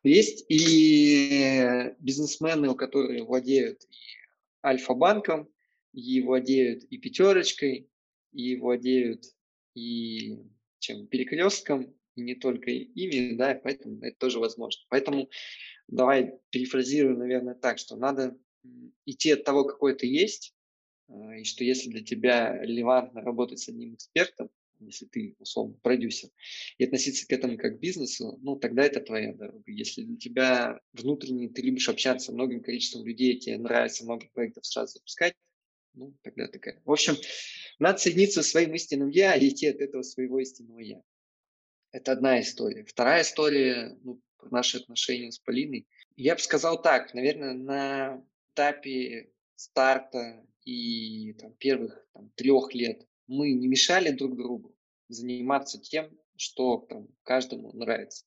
есть 0.03 0.44
и 0.48 1.94
бизнесмены, 1.98 2.68
у 2.68 2.74
которых 2.74 3.26
владеют 3.26 3.85
и 3.85 4.66
Альфа-банком, 4.66 5.48
и 5.92 6.20
владеют 6.22 6.85
и 6.85 6.98
пятерочкой, 6.98 7.88
и 8.33 8.57
владеют 8.57 9.24
и 9.74 10.38
чем 10.79 11.07
перекрестком, 11.07 11.94
и 12.20 12.22
не 12.22 12.35
только 12.35 12.70
ими, 12.70 13.35
да, 13.37 13.59
поэтому 13.62 14.00
это 14.02 14.16
тоже 14.18 14.38
возможно. 14.38 14.83
Поэтому 14.88 15.28
давай 15.88 16.38
перефразирую, 16.50 17.16
наверное, 17.16 17.54
так, 17.54 17.78
что 17.78 17.96
надо 17.96 18.37
идти 19.06 19.33
от 19.33 19.44
того, 19.44 19.64
какой 19.64 19.94
ты 19.94 20.06
есть, 20.06 20.54
а, 21.09 21.37
и 21.37 21.44
что 21.44 21.64
если 21.64 21.90
для 21.90 22.04
тебя 22.04 22.61
релевантно 22.61 23.22
работать 23.22 23.59
с 23.59 23.68
одним 23.68 23.94
экспертом, 23.94 24.50
если 24.78 25.06
ты, 25.06 25.37
условно, 25.38 25.76
продюсер, 25.83 26.30
и 26.78 26.85
относиться 26.85 27.26
к 27.26 27.33
этому 27.33 27.59
как 27.59 27.76
к 27.76 27.80
бизнесу, 27.80 28.38
ну, 28.42 28.56
тогда 28.56 28.85
это 28.85 29.00
твоя 29.00 29.35
дорога. 29.35 29.70
Если 29.70 30.02
для 30.02 30.16
тебя 30.16 30.80
внутренне 30.92 31.50
ты 31.50 31.61
любишь 31.61 31.88
общаться 31.88 32.33
с 32.33 32.35
многим 32.35 32.62
количеством 32.62 33.04
людей, 33.04 33.38
тебе 33.38 33.59
нравится 33.59 34.04
много 34.04 34.26
проектов 34.33 34.64
сразу 34.64 34.94
запускать, 34.94 35.35
ну, 35.92 36.16
тогда 36.22 36.46
такая. 36.46 36.80
В 36.85 36.92
общем, 36.92 37.14
надо 37.78 37.98
соединиться 37.98 38.42
со 38.42 38.50
своим 38.50 38.74
истинным 38.74 39.09
я 39.09 39.35
и 39.35 39.48
идти 39.48 39.66
от 39.66 39.80
этого 39.80 40.02
своего 40.02 40.40
истинного 40.40 40.80
я. 40.80 41.02
Это 41.92 42.12
одна 42.12 42.40
история. 42.40 42.85
Вторая 42.85 43.22
история, 43.22 43.98
ну, 44.03 44.20
наши 44.50 44.79
отношения 44.79 45.33
с 45.33 45.38
Полиной. 45.38 45.87
Я 46.16 46.35
бы 46.35 46.40
сказал 46.40 46.81
так, 46.81 47.14
наверное, 47.14 47.55
на 47.55 48.24
этапе 48.53 49.33
старта 49.57 50.44
и 50.64 51.33
там, 51.35 51.53
первых 51.55 52.07
там, 52.12 52.31
трех 52.37 52.74
лет 52.74 53.07
мы 53.26 53.53
не 53.53 53.68
мешали 53.68 54.11
друг 54.11 54.37
другу 54.37 54.74
заниматься 55.09 55.81
тем, 55.81 56.11
что 56.37 56.79
там, 56.88 57.09
каждому 57.22 57.72
нравится. 57.72 58.24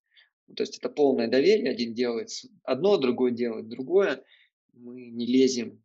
Ну, 0.47 0.55
то 0.55 0.63
есть 0.63 0.77
это 0.77 0.89
полное 0.89 1.27
доверие, 1.27 1.71
один 1.71 1.93
делает 1.93 2.29
одно, 2.63 2.97
другой 2.97 3.33
делает 3.33 3.67
другое. 3.67 4.23
Мы 4.71 5.09
не 5.11 5.25
лезем 5.25 5.83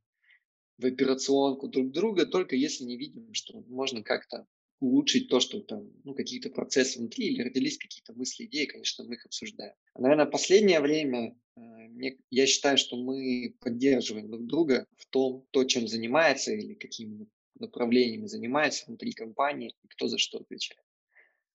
в 0.78 0.86
операционку 0.86 1.68
друг 1.68 1.90
друга, 1.90 2.26
только 2.26 2.54
если 2.54 2.84
не 2.84 2.96
видим, 2.96 3.34
что 3.34 3.60
можно 3.66 4.02
как-то 4.02 4.46
улучшить 4.80 5.28
то, 5.28 5.40
что 5.40 5.60
там, 5.60 5.90
ну, 6.04 6.14
какие-то 6.14 6.50
процессы 6.50 6.98
внутри 6.98 7.28
или 7.28 7.42
родились 7.42 7.78
какие-то 7.78 8.12
мысли, 8.12 8.44
идеи, 8.44 8.66
конечно, 8.66 9.04
мы 9.04 9.14
их 9.14 9.26
обсуждаем. 9.26 9.74
А, 9.94 10.00
наверное, 10.00 10.26
последнее 10.26 10.80
время 10.80 11.36
э, 11.56 11.60
мне, 11.60 12.18
я 12.30 12.46
считаю, 12.46 12.78
что 12.78 12.96
мы 12.96 13.56
поддерживаем 13.60 14.30
друг 14.30 14.46
друга 14.46 14.86
в 14.96 15.06
том, 15.06 15.46
то, 15.50 15.64
чем 15.64 15.88
занимается 15.88 16.52
или 16.52 16.74
какими 16.74 17.26
направлениями 17.58 18.26
занимается 18.26 18.84
внутри 18.86 19.12
компании 19.12 19.74
и 19.82 19.88
кто 19.88 20.08
за 20.08 20.18
что 20.18 20.38
отвечает. 20.38 20.82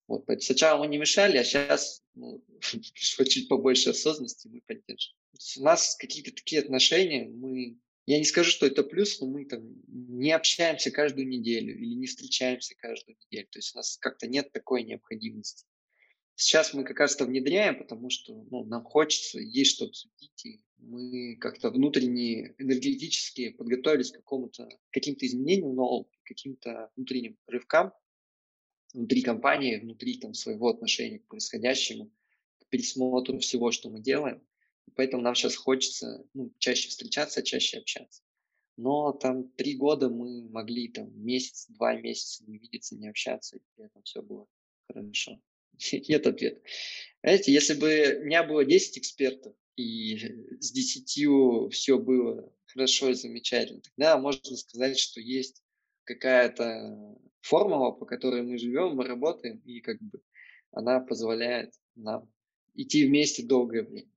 Вот, 0.08 0.26
поэтому 0.26 0.44
сначала 0.44 0.80
мы 0.80 0.88
не 0.88 0.98
мешали, 0.98 1.38
а 1.38 1.44
сейчас 1.46 2.04
ну, 2.14 2.44
пришло 2.94 3.26
чуть 3.26 3.48
побольше 3.48 3.92
осознанности, 3.92 4.50
мы 4.50 4.62
поддерживаем. 4.68 5.18
у 5.60 5.64
нас 5.64 5.96
какие-то 5.96 6.34
такие 6.34 6.62
отношения, 6.62 7.30
мы 7.30 7.78
я 8.06 8.18
не 8.18 8.26
скажу, 8.26 8.50
что 8.52 8.66
это 8.66 8.84
плюс, 8.84 9.20
но 9.22 9.28
мы 9.28 9.46
там 9.46 9.62
не 9.88 10.32
общаемся 10.32 10.92
каждую 10.92 11.28
неделю 11.28 11.78
или 11.78 11.94
не 11.94 12.08
встречаемся 12.08 12.76
каждую 12.76 13.18
неделю. 13.26 13.48
То 13.50 13.60
есть 13.60 13.74
у 13.74 13.78
нас 13.78 13.98
как-то 13.98 14.28
нет 14.28 14.52
такой 14.52 14.84
необходимости. 14.84 15.66
Сейчас 16.36 16.74
мы 16.74 16.84
как 16.84 17.00
раз 17.00 17.16
это 17.16 17.26
внедряем, 17.26 17.78
потому 17.78 18.10
что 18.10 18.34
ну, 18.50 18.66
нам 18.66 18.84
хочется, 18.84 19.40
есть 19.40 19.76
что 19.76 19.86
обсудить, 19.86 20.46
и 20.46 20.62
мы 20.78 21.38
как-то 21.38 21.70
внутренне, 21.70 22.56
энергетически 22.58 23.52
подготовились 23.52 24.12
к 24.12 24.16
какому-то, 24.16 24.68
каким-то 24.90 25.26
изменениям 25.26 25.76
новым, 25.76 26.08
каким-то 26.24 26.92
внутренним 26.96 27.38
рывкам 27.48 27.94
внутри 28.94 29.22
компании, 29.22 29.80
внутри 29.80 30.18
там, 30.18 30.34
своего 30.34 30.70
отношения 30.70 31.20
к 31.20 31.28
происходящему, 31.28 32.12
к 32.60 32.68
пересмотру 32.70 33.40
всего, 33.40 33.72
что 33.72 33.90
мы 33.90 34.02
делаем. 34.02 34.42
Поэтому 34.96 35.24
нам 35.24 35.36
сейчас 35.36 35.56
хочется 35.56 36.26
ну, 36.34 36.54
чаще 36.60 36.90
встречаться, 36.90 37.42
чаще 37.42 37.80
общаться. 37.80 38.22
Но 38.78 39.12
там 39.12 39.50
три 39.50 39.76
года 39.76 40.10
мы 40.10 40.50
могли 40.50 40.88
там 40.88 41.12
месяц, 41.24 41.68
два 41.70 41.96
месяца 41.96 42.44
не 42.48 42.58
видеться, 42.58 42.96
не 42.96 43.08
общаться, 43.08 43.58
и 43.58 43.82
этом 43.82 44.02
все 44.04 44.22
было 44.22 44.48
хорошо. 44.88 45.40
Нет 46.08 46.28
ответа. 46.28 46.62
Знаете, 47.22 47.54
если 47.54 47.74
бы 47.76 48.20
у 48.22 48.26
меня 48.26 48.44
было 48.44 48.66
10 48.66 48.98
экспертов, 48.98 49.54
и 49.76 50.18
с 50.60 50.72
10 50.72 51.72
все 51.72 52.00
было 52.00 52.52
хорошо 52.66 53.10
и 53.10 53.14
замечательно, 53.14 53.82
тогда 53.82 54.18
можно 54.18 54.56
сказать, 54.58 54.98
что 54.98 55.20
есть 55.20 55.62
какая-то 56.06 57.18
формула, 57.42 57.92
по 57.92 58.06
которой 58.06 58.42
мы 58.42 58.58
живем, 58.58 58.96
мы 58.96 59.06
работаем, 59.06 59.60
и 59.60 59.82
как 59.82 60.02
бы 60.02 60.22
она 60.72 61.00
позволяет 61.00 61.74
нам 61.96 62.32
идти 62.74 63.06
вместе 63.06 63.44
долгое 63.44 63.84
время. 63.84 64.10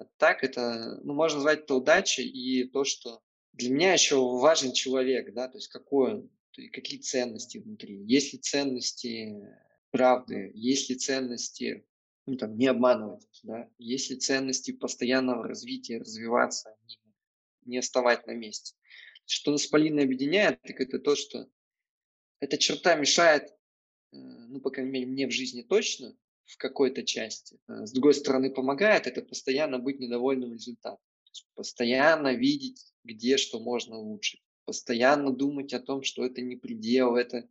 А 0.00 0.06
так 0.16 0.42
это, 0.42 0.98
ну, 1.04 1.12
можно 1.12 1.36
назвать 1.36 1.64
это 1.64 1.74
удачей 1.74 2.26
и 2.26 2.64
то, 2.64 2.84
что 2.84 3.20
для 3.52 3.70
меня 3.70 3.92
еще 3.92 4.16
важен 4.16 4.72
человек, 4.72 5.34
да, 5.34 5.46
то 5.46 5.58
есть 5.58 5.68
какой 5.68 6.14
он, 6.14 6.30
какие 6.72 7.00
ценности 7.00 7.58
внутри. 7.58 8.02
Есть 8.06 8.32
ли 8.32 8.38
ценности 8.38 9.46
правды, 9.90 10.52
есть 10.54 10.88
ли 10.88 10.96
ценности 10.96 11.86
ну, 12.24 12.38
там, 12.38 12.56
не 12.56 12.66
обманывать, 12.68 13.40
да, 13.42 13.68
есть 13.76 14.08
ли 14.08 14.16
ценности 14.16 14.70
постоянного 14.70 15.46
развития, 15.46 15.98
развиваться, 15.98 16.74
не, 16.86 16.98
не 17.66 17.76
оставать 17.76 18.26
на 18.26 18.32
месте. 18.32 18.74
Что 19.26 19.50
нас 19.50 19.64
с 19.64 19.66
Полиной 19.66 20.04
объединяет, 20.04 20.62
так 20.62 20.80
это 20.80 20.98
то, 20.98 21.14
что 21.14 21.46
эта 22.38 22.56
черта 22.56 22.94
мешает, 22.94 23.50
э, 24.12 24.16
ну, 24.16 24.62
по 24.62 24.70
крайней 24.70 24.92
мере, 24.92 25.06
мне 25.06 25.26
в 25.26 25.30
жизни 25.30 25.60
точно, 25.60 26.16
в 26.50 26.56
какой-то 26.56 27.04
части. 27.04 27.58
Э, 27.68 27.86
с 27.86 27.92
другой 27.92 28.14
стороны, 28.14 28.50
помогает 28.50 29.06
это 29.06 29.22
постоянно 29.22 29.78
быть 29.78 30.00
недовольным 30.00 30.52
результатом. 30.52 31.04
Постоянно 31.54 32.34
видеть, 32.34 32.92
где 33.04 33.36
что 33.36 33.60
можно 33.60 33.96
улучшить. 33.96 34.42
Постоянно 34.64 35.32
думать 35.32 35.72
о 35.72 35.80
том, 35.80 36.02
что 36.02 36.24
это 36.24 36.42
не 36.42 36.56
предел, 36.56 37.16
это, 37.16 37.48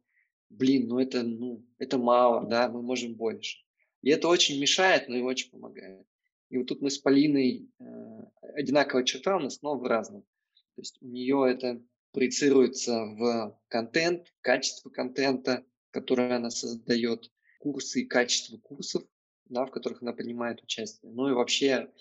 блин, 0.49 0.87
ну 0.87 0.99
это, 0.99 1.23
ну, 1.23 1.65
это 1.77 1.97
мало, 1.97 2.47
да, 2.47 2.69
мы 2.69 2.81
можем 2.81 3.15
больше. 3.15 3.59
И 4.01 4.09
это 4.09 4.27
очень 4.27 4.59
мешает, 4.59 5.07
но 5.07 5.15
и 5.15 5.21
очень 5.21 5.49
помогает. 5.49 6.05
И 6.49 6.57
вот 6.57 6.67
тут 6.67 6.81
мы 6.81 6.89
с 6.89 6.97
Полиной 6.97 7.69
э, 7.79 7.83
одинаковая 8.55 9.05
черта 9.05 9.37
у 9.37 9.39
нас, 9.39 9.61
но 9.61 9.77
в 9.77 9.83
разном. 9.83 10.23
То 10.75 10.81
есть 10.81 10.97
у 11.01 11.07
нее 11.07 11.45
это 11.49 11.81
проецируется 12.11 13.05
в 13.05 13.59
контент, 13.67 14.33
качество 14.41 14.89
контента, 14.89 15.63
которое 15.91 16.35
она 16.35 16.49
создает 16.49 17.31
курсы 17.59 18.01
и 18.01 18.05
качество 18.05 18.57
курсов, 18.57 19.03
да, 19.45 19.65
в 19.65 19.71
которых 19.71 20.01
она 20.01 20.13
принимает 20.13 20.63
участие. 20.63 21.11
Ну 21.11 21.29
и 21.29 21.33
вообще 21.33 21.91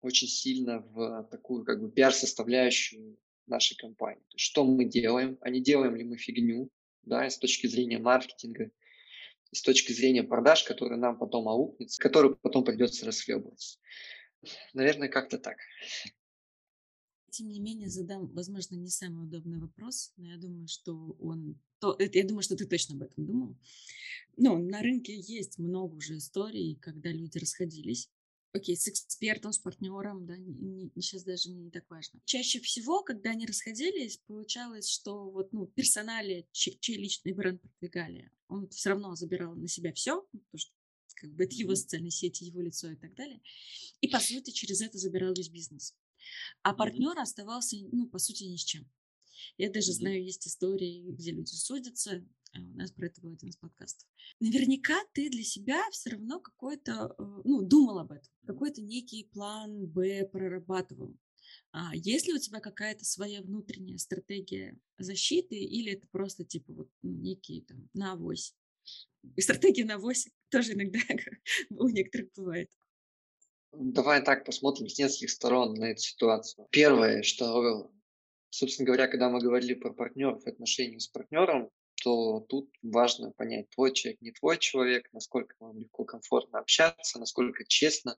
очень 0.00 0.28
сильно 0.28 0.80
в 0.80 1.24
такую 1.30 1.64
как 1.64 1.80
бы 1.80 1.90
пиар-составляющую 1.90 3.18
нашей 3.46 3.76
компании. 3.76 4.22
То 4.28 4.36
есть, 4.36 4.44
что 4.44 4.64
мы 4.64 4.84
делаем, 4.84 5.38
а 5.40 5.50
не 5.50 5.60
делаем 5.60 5.96
ли 5.96 6.04
мы 6.04 6.16
фигню, 6.16 6.70
да, 7.02 7.28
с 7.28 7.38
точки 7.38 7.66
зрения 7.66 7.98
маркетинга, 7.98 8.70
с 9.52 9.62
точки 9.62 9.92
зрения 9.92 10.22
продаж, 10.22 10.64
которая 10.64 10.98
нам 10.98 11.18
потом 11.18 11.48
аукнется, 11.48 12.00
которую 12.00 12.36
потом 12.36 12.64
придется 12.64 13.06
расхлебывать. 13.06 13.78
Наверное, 14.72 15.08
как-то 15.08 15.38
так. 15.38 15.56
Тем 17.34 17.48
не 17.48 17.58
менее, 17.58 17.90
задам, 17.90 18.28
возможно, 18.28 18.76
не 18.76 18.90
самый 18.90 19.24
удобный 19.24 19.58
вопрос, 19.58 20.12
но 20.16 20.28
я 20.30 20.36
думаю, 20.36 20.68
что 20.68 21.16
он... 21.18 21.60
То, 21.80 21.96
я 21.98 22.24
думаю, 22.24 22.44
что 22.44 22.54
ты 22.54 22.64
точно 22.64 22.94
об 22.94 23.02
этом 23.02 23.26
думал. 23.26 23.56
Ну, 24.36 24.56
на 24.58 24.80
рынке 24.82 25.18
есть 25.18 25.58
много 25.58 25.96
уже 25.96 26.18
историй, 26.18 26.76
когда 26.76 27.10
люди 27.10 27.38
расходились. 27.38 28.08
Окей, 28.52 28.76
с 28.76 28.86
экспертом, 28.86 29.52
с 29.52 29.58
партнером, 29.58 30.26
да, 30.26 30.36
не, 30.36 30.52
не, 30.54 31.02
сейчас 31.02 31.24
даже 31.24 31.50
не 31.50 31.72
так 31.72 31.90
важно. 31.90 32.20
Чаще 32.24 32.60
всего, 32.60 33.02
когда 33.02 33.30
они 33.30 33.46
расходились, 33.46 34.20
получалось, 34.28 34.88
что 34.88 35.28
вот, 35.28 35.52
ну, 35.52 35.66
персонали, 35.66 36.46
чей, 36.52 36.78
чей 36.78 36.98
личный 36.98 37.32
бренд 37.32 37.60
продвигали, 37.60 38.30
он 38.46 38.68
все 38.68 38.90
равно 38.90 39.16
забирал 39.16 39.56
на 39.56 39.66
себя 39.66 39.92
все, 39.92 40.24
ну, 40.32 40.38
потому 40.38 40.58
что 40.60 40.72
как 41.16 41.32
бы 41.32 41.42
это 41.42 41.56
его 41.56 41.74
социальные 41.74 42.12
сети, 42.12 42.44
его 42.44 42.60
лицо 42.60 42.92
и 42.92 42.96
так 42.96 43.12
далее. 43.16 43.40
И, 44.00 44.06
по 44.06 44.20
сути, 44.20 44.52
через 44.52 44.80
это 44.82 44.98
забирал 44.98 45.34
весь 45.34 45.48
бизнес. 45.48 45.96
А 46.62 46.74
партнер 46.74 47.18
оставался, 47.18 47.76
ну, 47.92 48.06
по 48.08 48.18
сути, 48.18 48.44
ни 48.44 48.56
с 48.56 48.64
чем. 48.64 48.88
Я 49.58 49.70
даже 49.70 49.92
знаю, 49.92 50.22
есть 50.22 50.46
истории, 50.46 51.10
где 51.10 51.32
люди 51.32 51.52
судятся, 51.52 52.26
а 52.52 52.60
у 52.60 52.74
нас 52.74 52.92
про 52.92 53.06
это 53.06 53.20
был 53.20 53.32
один 53.32 53.50
из 53.50 53.56
подкастов. 53.56 54.08
Наверняка 54.40 54.96
ты 55.12 55.28
для 55.28 55.42
себя 55.42 55.82
все 55.90 56.10
равно 56.10 56.40
какой-то, 56.40 57.14
э, 57.18 57.22
ну, 57.44 57.62
думал 57.62 57.98
об 57.98 58.12
этом, 58.12 58.32
какой-то 58.46 58.80
некий 58.80 59.24
план 59.32 59.86
Б 59.86 60.26
прорабатывал. 60.26 61.16
А 61.72 61.94
есть 61.94 62.26
ли 62.26 62.34
у 62.34 62.38
тебя 62.38 62.60
какая-то 62.60 63.04
своя 63.04 63.42
внутренняя 63.42 63.98
стратегия 63.98 64.78
защиты, 64.98 65.56
или 65.56 65.92
это 65.92 66.06
просто 66.08 66.44
типа 66.44 66.72
вот 66.72 66.90
ну, 67.02 67.10
некий 67.10 67.62
там 67.62 67.88
на 67.92 68.12
авось? 68.12 68.54
Стратегия 69.38 69.84
на 69.84 69.98
8 69.98 70.30
тоже 70.50 70.74
иногда 70.74 70.98
у 71.70 71.88
некоторых 71.88 72.30
бывает. 72.36 72.70
Давай 73.76 74.22
так 74.22 74.44
посмотрим 74.44 74.88
с 74.88 74.98
нескольких 74.98 75.30
сторон 75.30 75.74
на 75.74 75.90
эту 75.90 76.00
ситуацию. 76.00 76.66
Первое, 76.70 77.22
что, 77.22 77.90
собственно 78.50 78.86
говоря, 78.86 79.08
когда 79.08 79.28
мы 79.28 79.40
говорили 79.40 79.74
про 79.74 79.92
партнеров 79.92 80.46
отношения 80.46 81.00
с 81.00 81.08
партнером, 81.08 81.70
то 82.02 82.40
тут 82.40 82.70
важно 82.82 83.30
понять, 83.32 83.70
твой 83.70 83.92
человек, 83.92 84.20
не 84.20 84.32
твой 84.32 84.58
человек, 84.58 85.08
насколько 85.12 85.56
вам 85.58 85.78
легко, 85.78 86.04
комфортно 86.04 86.58
общаться, 86.58 87.18
насколько 87.18 87.64
честно 87.66 88.16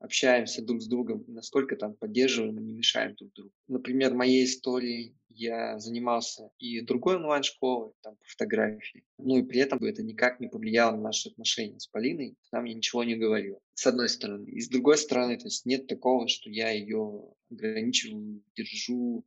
общаемся 0.00 0.62
друг 0.62 0.82
с 0.82 0.86
другом, 0.86 1.24
насколько 1.28 1.76
там 1.76 1.94
поддерживаем 1.94 2.58
и 2.58 2.62
не 2.62 2.72
мешаем 2.72 3.14
друг 3.14 3.32
другу. 3.34 3.52
Например, 3.68 4.10
в 4.10 4.16
моей 4.16 4.44
истории 4.44 5.14
я 5.28 5.78
занимался 5.78 6.50
и 6.58 6.80
другой 6.80 7.16
онлайн-школой, 7.16 7.92
там, 8.02 8.16
по 8.16 8.24
фотографии, 8.24 9.04
ну 9.18 9.36
и 9.36 9.42
при 9.42 9.60
этом 9.60 9.78
это 9.84 10.02
никак 10.02 10.40
не 10.40 10.48
повлияло 10.48 10.96
на 10.96 11.02
наши 11.02 11.28
отношения 11.28 11.78
с 11.78 11.86
Полиной, 11.86 12.36
она 12.50 12.62
мне 12.62 12.74
ничего 12.74 13.04
не 13.04 13.14
говорила, 13.14 13.60
с 13.74 13.86
одной 13.86 14.08
стороны. 14.08 14.48
И 14.48 14.60
с 14.60 14.68
другой 14.68 14.98
стороны, 14.98 15.38
то 15.38 15.44
есть 15.44 15.66
нет 15.66 15.86
такого, 15.86 16.28
что 16.28 16.50
я 16.50 16.70
ее 16.70 17.32
ограничиваю, 17.50 18.42
держу, 18.56 19.24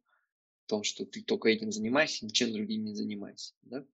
в 0.66 0.70
том, 0.70 0.84
что 0.84 1.06
ты 1.06 1.22
только 1.22 1.50
этим 1.50 1.72
занимайся, 1.72 2.26
ничем 2.26 2.52
другим 2.52 2.86
не 2.86 2.96
занимайся. 2.96 3.54
Да? 3.64 3.86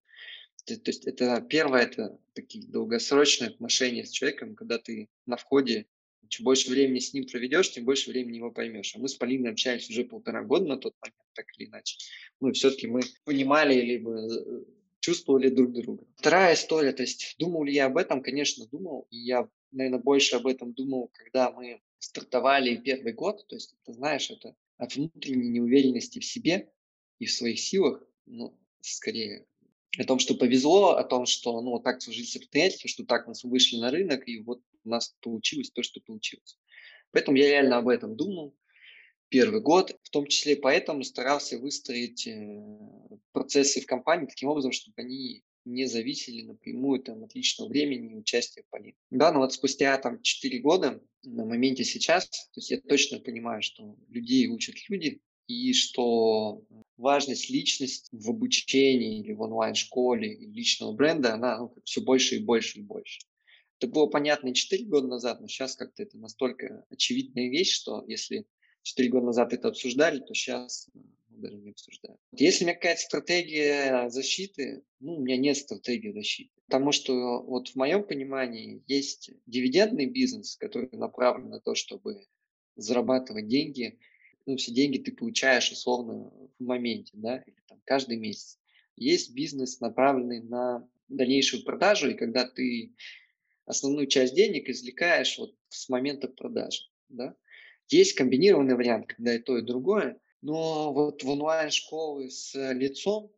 То 0.65 0.73
есть 0.85 1.05
это 1.05 1.41
первое, 1.41 1.81
это 1.83 2.19
такие 2.33 2.67
долгосрочные 2.67 3.49
отношения 3.49 4.05
с 4.05 4.11
человеком, 4.11 4.55
когда 4.55 4.77
ты 4.77 5.09
на 5.25 5.35
входе 5.35 5.87
чем 6.27 6.43
больше 6.43 6.69
времени 6.69 6.99
с 6.99 7.13
ним 7.13 7.25
проведешь, 7.25 7.71
тем 7.71 7.85
больше 7.85 8.11
времени 8.11 8.37
его 8.37 8.51
поймешь. 8.51 8.95
А 8.95 8.99
мы 8.99 9.07
с 9.07 9.15
Полиной 9.15 9.51
общались 9.51 9.89
уже 9.89 10.03
полтора 10.03 10.43
года 10.43 10.65
на 10.65 10.77
тот 10.77 10.95
момент, 11.01 11.15
так 11.33 11.45
или 11.57 11.67
иначе. 11.67 11.97
Ну, 12.39 12.51
все-таки 12.51 12.87
мы 12.87 13.01
понимали, 13.25 13.79
либо 13.81 14.11
э, 14.11 14.63
чувствовали 14.99 15.49
друг 15.49 15.73
друга. 15.73 16.05
Вторая 16.17 16.53
история, 16.53 16.91
то 16.91 17.03
есть 17.03 17.35
думал 17.39 17.63
ли 17.63 17.73
я 17.73 17.85
об 17.85 17.97
этом? 17.97 18.21
Конечно, 18.21 18.67
думал. 18.67 19.07
И 19.09 19.17
я, 19.17 19.49
наверное, 19.71 19.99
больше 19.99 20.35
об 20.35 20.47
этом 20.47 20.73
думал, 20.73 21.09
когда 21.13 21.51
мы 21.51 21.81
стартовали 21.99 22.75
первый 22.75 23.13
год. 23.13 23.45
То 23.47 23.55
есть, 23.55 23.75
ты 23.85 23.93
знаешь, 23.93 24.29
это 24.29 24.55
от 24.77 24.95
внутренней 24.95 25.49
неуверенности 25.49 26.19
в 26.19 26.25
себе 26.25 26.71
и 27.19 27.25
в 27.25 27.31
своих 27.31 27.59
силах, 27.59 28.03
ну, 28.25 28.57
скорее 28.81 29.45
о 29.97 30.03
том, 30.03 30.19
что 30.19 30.35
повезло, 30.35 30.91
о 30.91 31.03
том, 31.03 31.25
что 31.25 31.59
ну, 31.61 31.71
вот 31.71 31.83
так 31.83 32.01
сложились 32.01 32.35
обстоятельства, 32.35 32.89
что 32.89 33.05
так 33.05 33.27
мы 33.27 33.33
вышли 33.43 33.77
на 33.77 33.91
рынок, 33.91 34.27
и 34.27 34.39
вот 34.39 34.61
у 34.83 34.89
нас 34.89 35.15
получилось 35.21 35.71
то, 35.71 35.83
что 35.83 36.01
получилось. 36.01 36.57
Поэтому 37.11 37.37
я 37.37 37.47
реально 37.49 37.77
об 37.77 37.87
этом 37.87 38.15
думал 38.15 38.55
первый 39.29 39.61
год, 39.61 39.97
в 40.03 40.09
том 40.09 40.27
числе 40.27 40.55
поэтому 40.55 41.03
старался 41.03 41.59
выстроить 41.59 42.27
э, 42.27 42.61
процессы 43.31 43.81
в 43.81 43.85
компании 43.85 44.25
таким 44.25 44.49
образом, 44.49 44.71
чтобы 44.71 44.95
они 44.97 45.43
не 45.65 45.85
зависели 45.85 46.41
напрямую 46.41 47.01
там, 47.01 47.23
от 47.23 47.35
личного 47.35 47.69
времени 47.69 48.11
и 48.11 48.15
участия 48.15 48.63
в 48.63 48.69
политике. 48.69 48.97
Да, 49.11 49.31
но 49.31 49.39
вот 49.39 49.53
спустя 49.53 49.97
там 49.97 50.21
4 50.21 50.59
года, 50.59 51.01
на 51.23 51.45
моменте 51.45 51.83
сейчас, 51.83 52.27
то 52.27 52.57
есть 52.59 52.71
я 52.71 52.79
точно 52.81 53.19
понимаю, 53.19 53.61
что 53.61 53.95
людей 54.09 54.47
учат 54.47 54.75
люди, 54.89 55.21
и 55.47 55.73
что 55.73 56.61
важность 56.97 57.49
личности 57.49 58.09
в 58.11 58.29
обучении 58.29 59.19
или 59.19 59.33
в 59.33 59.41
онлайн-школе 59.41 60.37
личного 60.37 60.93
бренда, 60.93 61.33
она 61.33 61.57
ну, 61.57 61.73
все 61.83 62.01
больше 62.01 62.35
и 62.35 62.43
больше 62.43 62.79
и 62.79 62.83
больше. 62.83 63.21
Это 63.79 63.87
было 63.87 64.07
понятно 64.07 64.49
и 64.49 64.53
4 64.53 64.85
года 64.85 65.07
назад, 65.07 65.41
но 65.41 65.47
сейчас 65.47 65.75
как-то 65.75 66.03
это 66.03 66.17
настолько 66.17 66.85
очевидная 66.89 67.49
вещь, 67.49 67.71
что 67.71 68.03
если 68.07 68.45
4 68.83 69.09
года 69.09 69.27
назад 69.27 69.53
это 69.53 69.69
обсуждали, 69.69 70.19
то 70.19 70.33
сейчас 70.33 70.89
ну, 70.93 71.03
даже 71.29 71.57
не 71.57 71.71
обсуждают. 71.71 72.19
Если 72.31 72.63
у 72.63 72.67
меня 72.67 72.75
какая-то 72.75 73.01
стратегия 73.01 74.09
защиты, 74.09 74.83
ну, 74.99 75.15
у 75.15 75.21
меня 75.21 75.37
нет 75.37 75.57
стратегии 75.57 76.11
защиты. 76.11 76.51
Потому 76.65 76.91
что 76.91 77.41
вот 77.41 77.69
в 77.69 77.75
моем 77.75 78.03
понимании 78.03 78.83
есть 78.85 79.31
дивидендный 79.45 80.07
бизнес, 80.07 80.57
который 80.57 80.89
направлен 80.91 81.49
на 81.49 81.59
то, 81.59 81.73
чтобы 81.73 82.25
зарабатывать 82.75 83.47
деньги 83.47 83.97
ну, 84.49 84.57
все 84.57 84.71
деньги 84.71 84.97
ты 84.97 85.11
получаешь 85.11 85.71
условно 85.71 86.31
в 86.57 86.63
моменте, 86.63 87.11
да, 87.13 87.37
или 87.37 87.55
там 87.67 87.79
каждый 87.85 88.17
месяц. 88.17 88.57
Есть 88.95 89.33
бизнес, 89.33 89.79
направленный 89.79 90.41
на 90.41 90.87
дальнейшую 91.07 91.63
продажу, 91.63 92.09
и 92.09 92.15
когда 92.15 92.47
ты 92.47 92.95
основную 93.69 94.07
часть 94.07 94.33
денег 94.33 94.67
извлекаешь 94.67 95.37
вот 95.37 95.55
с 95.69 95.89
момента 95.89 96.27
продажи, 96.27 96.81
да. 97.07 97.35
Есть 97.87 98.13
комбинированный 98.13 98.75
вариант, 98.75 99.07
когда 99.07 99.35
и 99.35 99.39
то, 99.39 99.57
и 99.57 99.61
другое, 99.61 100.19
но 100.41 100.91
вот 100.91 101.23
в 101.23 101.29
онлайн-школы 101.29 102.31
с 102.31 102.53
лицом, 102.73 103.31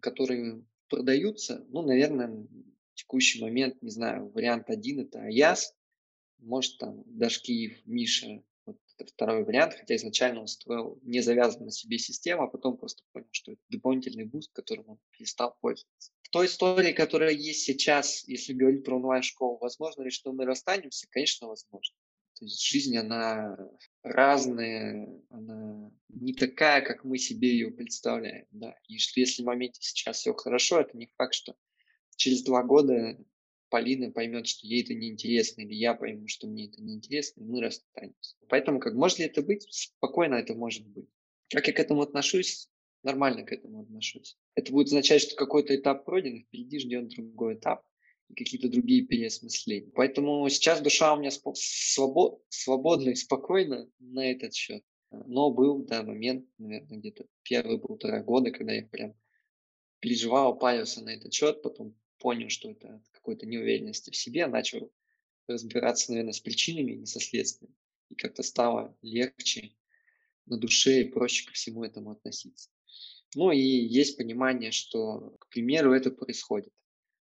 которые 0.00 0.62
продаются, 0.88 1.64
ну, 1.70 1.82
наверное, 1.82 2.28
в 2.28 2.94
текущий 2.94 3.40
момент, 3.40 3.80
не 3.82 3.90
знаю, 3.90 4.28
вариант 4.28 4.68
один– 4.68 5.00
это 5.00 5.22
Аяс, 5.22 5.74
может, 6.38 6.78
там, 6.78 7.02
Дашкиев, 7.06 7.80
Миша, 7.86 8.42
это 8.98 9.12
второй 9.12 9.44
вариант, 9.44 9.74
хотя 9.74 9.96
изначально 9.96 10.40
он 10.40 10.46
строил 10.48 10.98
не 11.02 11.20
завязанную 11.20 11.66
на 11.66 11.72
себе 11.72 11.98
систему, 11.98 12.42
а 12.42 12.48
потом 12.48 12.76
просто 12.76 13.02
понял, 13.12 13.28
что 13.30 13.52
это 13.52 13.60
дополнительный 13.68 14.24
буст, 14.24 14.52
которым 14.52 14.88
он 14.88 14.98
перестал 15.10 15.56
пользоваться. 15.60 16.12
В 16.22 16.30
той 16.30 16.46
истории, 16.46 16.92
которая 16.92 17.32
есть 17.32 17.62
сейчас, 17.62 18.26
если 18.26 18.52
говорить 18.52 18.84
про 18.84 18.96
онлайн-школу, 18.96 19.58
возможно 19.60 20.02
ли, 20.02 20.10
что 20.10 20.32
мы 20.32 20.44
расстанемся? 20.44 21.06
Конечно, 21.10 21.48
возможно. 21.48 21.96
То 22.38 22.44
есть 22.44 22.62
жизнь, 22.62 22.96
она 22.96 23.56
разная, 24.02 25.08
она 25.30 25.90
не 26.08 26.34
такая, 26.34 26.82
как 26.82 27.02
мы 27.02 27.18
себе 27.18 27.50
ее 27.50 27.70
представляем. 27.70 28.46
Да? 28.52 28.76
И 28.86 28.98
что 28.98 29.18
если 29.20 29.42
в 29.42 29.46
моменте 29.46 29.80
сейчас 29.80 30.18
все 30.18 30.34
хорошо, 30.34 30.80
это 30.80 30.96
не 30.96 31.10
факт, 31.16 31.34
что 31.34 31.56
через 32.14 32.42
два 32.42 32.62
года 32.62 33.18
Полина 33.70 34.10
поймет, 34.10 34.46
что 34.46 34.66
ей 34.66 34.82
это 34.82 34.94
неинтересно, 34.94 35.62
или 35.62 35.74
я 35.74 35.94
пойму, 35.94 36.26
что 36.26 36.46
мне 36.46 36.66
это 36.66 36.82
неинтересно, 36.82 37.42
и 37.42 37.44
мы 37.44 37.60
расстанемся. 37.60 38.36
Поэтому, 38.48 38.80
как 38.80 38.94
может 38.94 39.18
ли 39.18 39.26
это 39.26 39.42
быть? 39.42 39.66
Спокойно 39.70 40.36
это 40.36 40.54
может 40.54 40.86
быть. 40.86 41.08
Как 41.50 41.66
я 41.66 41.72
к 41.72 41.80
этому 41.80 42.02
отношусь? 42.02 42.68
Нормально 43.02 43.44
к 43.44 43.52
этому 43.52 43.82
отношусь. 43.82 44.36
Это 44.54 44.72
будет 44.72 44.88
означать, 44.88 45.22
что 45.22 45.36
какой-то 45.36 45.74
этап 45.76 46.04
пройден, 46.04 46.44
впереди 46.44 46.78
ждет 46.80 47.08
другой 47.08 47.54
этап 47.54 47.84
и 48.28 48.34
какие-то 48.34 48.68
другие 48.68 49.06
переосмысления. 49.06 49.90
Поэтому 49.94 50.48
сейчас 50.48 50.80
душа 50.80 51.14
у 51.14 51.18
меня 51.18 51.30
свобод, 51.30 52.42
свободна 52.48 53.10
и 53.10 53.14
спокойна 53.14 53.88
на 53.98 54.30
этот 54.30 54.54
счет. 54.54 54.82
Но 55.10 55.50
был, 55.50 55.84
да, 55.84 56.02
момент, 56.02 56.46
наверное, 56.58 56.98
где-то 56.98 57.26
первые 57.42 57.78
полтора 57.78 58.22
года, 58.22 58.50
когда 58.50 58.72
я 58.72 58.86
прям 58.86 59.14
переживал, 60.00 60.58
парился 60.58 61.02
на 61.02 61.10
этот 61.10 61.32
счет, 61.32 61.62
потом 61.62 61.96
понял, 62.18 62.48
что 62.48 62.70
это 62.70 63.02
какой-то 63.28 63.44
неуверенности 63.44 64.10
в 64.10 64.16
себе, 64.16 64.46
начал 64.46 64.90
разбираться, 65.48 66.12
наверное, 66.12 66.32
с 66.32 66.40
причинами, 66.40 66.92
не 66.92 67.04
со 67.04 67.20
следствием. 67.20 67.74
И 68.08 68.14
как-то 68.14 68.42
стало 68.42 68.96
легче 69.02 69.74
на 70.46 70.56
душе 70.56 71.02
и 71.02 71.08
проще 71.08 71.46
ко 71.46 71.52
всему 71.52 71.84
этому 71.84 72.12
относиться. 72.12 72.70
Ну 73.34 73.52
и 73.52 73.60
есть 73.60 74.16
понимание, 74.16 74.72
что, 74.72 75.36
к 75.40 75.50
примеру, 75.50 75.92
это 75.92 76.10
происходит. 76.10 76.72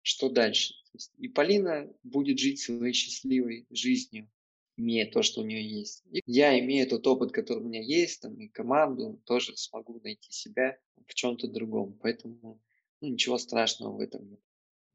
Что 0.02 0.28
дальше? 0.28 0.74
и 1.18 1.28
Полина 1.28 1.88
будет 2.02 2.38
жить 2.38 2.60
своей 2.60 2.92
счастливой 2.92 3.66
жизнью, 3.70 4.28
имея 4.76 5.08
то, 5.08 5.22
что 5.22 5.40
у 5.40 5.44
нее 5.44 5.64
есть. 5.64 6.02
И 6.10 6.20
я, 6.26 6.58
имея 6.58 6.86
тот 6.88 7.06
опыт, 7.06 7.30
который 7.30 7.62
у 7.62 7.68
меня 7.68 7.80
есть, 7.80 8.22
там, 8.22 8.34
и 8.40 8.48
команду, 8.48 9.22
тоже 9.24 9.56
смогу 9.56 10.00
найти 10.02 10.32
себя 10.32 10.76
в 11.06 11.14
чем-то 11.14 11.46
другом. 11.46 11.96
Поэтому 12.02 12.60
ну, 13.00 13.08
ничего 13.08 13.38
страшного 13.38 13.96
в 13.96 14.00
этом 14.00 14.28
нет. 14.28 14.40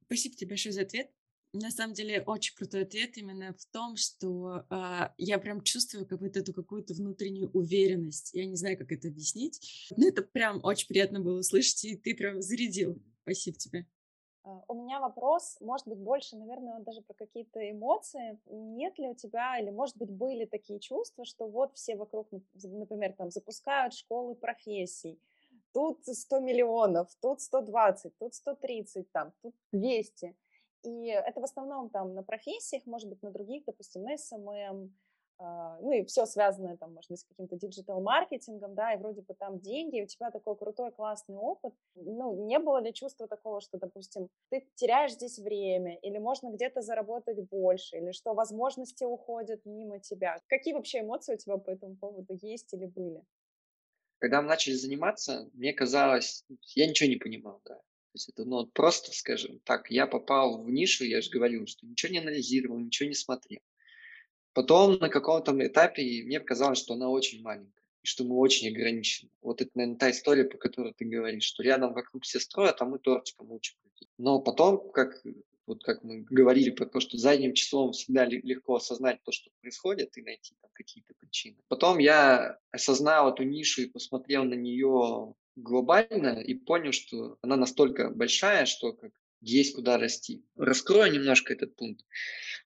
Спасибо 0.07 0.35
тебе 0.35 0.49
большое 0.49 0.73
за 0.73 0.81
ответ. 0.81 1.11
На 1.53 1.71
самом 1.71 1.93
деле 1.93 2.21
очень 2.21 2.55
крутой 2.55 2.83
ответ 2.83 3.17
именно 3.17 3.53
в 3.53 3.65
том, 3.71 3.95
что 3.95 4.65
э, 4.69 5.09
я 5.17 5.37
прям 5.39 5.61
чувствую 5.61 6.05
какую-то 6.05 6.39
эту 6.39 6.53
какую-то 6.53 6.93
внутреннюю 6.93 7.49
уверенность. 7.51 8.33
Я 8.33 8.45
не 8.45 8.55
знаю, 8.55 8.77
как 8.77 8.91
это 8.91 9.07
объяснить, 9.07 9.89
но 9.95 10.07
это 10.07 10.23
прям 10.23 10.59
очень 10.63 10.87
приятно 10.87 11.19
было 11.19 11.39
услышать, 11.39 11.83
и 11.85 11.95
ты 11.95 12.15
прям 12.15 12.41
зарядил. 12.41 13.01
Спасибо 13.23 13.57
тебе. 13.57 13.85
А, 14.43 14.63
у 14.67 14.75
меня 14.75 14.99
вопрос, 14.99 15.57
может 15.59 15.87
быть, 15.87 15.99
больше, 15.99 16.37
наверное, 16.37 16.79
даже 16.79 17.01
про 17.01 17.13
какие-то 17.13 17.59
эмоции. 17.69 18.39
Нет 18.45 18.97
ли 18.97 19.09
у 19.09 19.15
тебя, 19.15 19.59
или, 19.59 19.69
может 19.69 19.97
быть, 19.97 20.09
были 20.09 20.45
такие 20.45 20.79
чувства, 20.79 21.25
что 21.25 21.47
вот 21.47 21.75
все 21.75 21.95
вокруг, 21.95 22.29
например, 22.63 23.13
там 23.13 23.29
запускают 23.29 23.93
школы 23.93 24.35
профессий, 24.35 25.19
тут 25.77 25.99
100 26.07 26.39
миллионов, 26.39 27.07
тут 27.21 27.39
120, 27.39 28.17
тут 28.17 28.33
130, 28.33 29.11
там, 29.11 29.31
тут 29.43 29.53
200. 29.71 30.35
И 30.81 31.05
это 31.05 31.39
в 31.39 31.43
основном 31.43 31.91
там 31.91 32.15
на 32.15 32.23
профессиях, 32.23 32.87
может 32.87 33.07
быть, 33.07 33.21
на 33.21 33.29
других, 33.29 33.63
допустим, 33.65 34.01
на 34.01 34.15
SMM, 34.15 34.89
а, 35.37 35.77
ну 35.81 35.91
и 35.91 36.03
все 36.05 36.25
связанное 36.25 36.77
там, 36.77 36.95
может 36.95 37.11
быть, 37.11 37.19
с 37.19 37.23
каким-то 37.25 37.57
диджитал-маркетингом, 37.57 38.73
да, 38.73 38.93
и 38.93 38.97
вроде 38.97 39.21
бы 39.21 39.35
там 39.35 39.59
деньги, 39.59 40.01
у 40.01 40.07
тебя 40.07 40.31
такой 40.31 40.55
крутой, 40.55 40.91
классный 40.91 41.37
опыт. 41.37 41.75
Ну, 41.93 42.47
не 42.47 42.57
было 42.57 42.81
ли 42.81 42.91
чувства 42.91 43.27
такого, 43.27 43.61
что, 43.61 43.77
допустим, 43.77 44.29
ты 44.49 44.67
теряешь 44.73 45.13
здесь 45.13 45.37
время, 45.37 45.97
или 45.97 46.17
можно 46.17 46.49
где-то 46.49 46.81
заработать 46.81 47.39
больше, 47.49 47.97
или 47.97 48.13
что 48.13 48.33
возможности 48.33 49.03
уходят 49.03 49.63
мимо 49.63 49.99
тебя? 49.99 50.41
Какие 50.47 50.73
вообще 50.73 51.01
эмоции 51.01 51.35
у 51.35 51.37
тебя 51.37 51.57
по 51.57 51.69
этому 51.69 51.95
поводу 51.97 52.33
есть 52.41 52.73
или 52.73 52.87
были? 52.87 53.23
Когда 54.19 54.41
мы 54.41 54.47
начали 54.47 54.73
заниматься, 54.73 55.49
мне 55.53 55.73
казалось, 55.73 56.43
я 56.75 56.87
ничего 56.87 57.09
не 57.09 57.17
понимал, 57.17 57.61
да. 57.65 57.75
То 57.75 58.13
есть 58.13 58.29
это 58.29 58.45
ну, 58.45 58.65
просто, 58.65 59.11
скажем 59.11 59.59
так, 59.59 59.91
я 59.91 60.07
попал 60.07 60.63
в 60.63 60.69
нишу, 60.71 61.03
я 61.03 61.21
же 61.21 61.29
говорил, 61.29 61.67
что 61.67 61.85
ничего 61.85 62.11
не 62.11 62.19
анализировал, 62.19 62.79
ничего 62.79 63.09
не 63.09 63.15
смотрел. 63.15 63.61
Потом 64.53 64.97
на 64.97 65.09
каком-то 65.09 65.53
этапе 65.65 66.23
мне 66.23 66.39
показалось, 66.39 66.79
что 66.79 66.95
она 66.95 67.09
очень 67.09 67.43
маленькая, 67.43 67.83
и 68.01 68.07
что 68.07 68.23
мы 68.23 68.37
очень 68.37 68.69
ограничены. 68.69 69.29
Вот 69.41 69.61
это, 69.61 69.69
наверное, 69.75 69.99
та 69.99 70.09
история, 70.09 70.45
по 70.45 70.57
которой 70.57 70.95
ты 70.95 71.05
говоришь, 71.05 71.43
что 71.43 71.61
рядом 71.61 71.93
вокруг 71.93 72.23
все 72.23 72.39
строят, 72.39 72.81
а 72.81 72.85
мы 72.85 72.97
тортиком 72.97 73.51
учим. 73.51 73.77
Но 74.17 74.39
потом, 74.39 74.91
как 74.91 75.21
вот 75.67 75.83
как 75.83 76.03
мы 76.03 76.21
говорили 76.21 76.71
про 76.71 76.85
то, 76.85 76.99
что 76.99 77.17
задним 77.17 77.53
числом 77.53 77.91
всегда 77.91 78.25
легко 78.25 78.75
осознать 78.75 79.21
то, 79.23 79.31
что 79.31 79.51
происходит, 79.61 80.17
и 80.17 80.21
найти 80.21 80.55
там 80.61 80.71
какие-то 80.73 81.13
причины. 81.13 81.57
Потом 81.67 81.99
я 81.99 82.57
осознал 82.71 83.33
эту 83.33 83.43
нишу 83.43 83.81
и 83.81 83.89
посмотрел 83.89 84.45
на 84.45 84.55
нее 84.55 85.35
глобально 85.57 86.39
и 86.39 86.53
понял, 86.53 86.93
что 86.93 87.37
она 87.41 87.57
настолько 87.57 88.09
большая, 88.09 88.65
что 88.65 88.93
как 88.93 89.11
есть 89.41 89.75
куда 89.75 89.97
расти. 89.97 90.43
Раскрою 90.55 91.11
немножко 91.11 91.53
этот 91.53 91.75
пункт. 91.75 92.05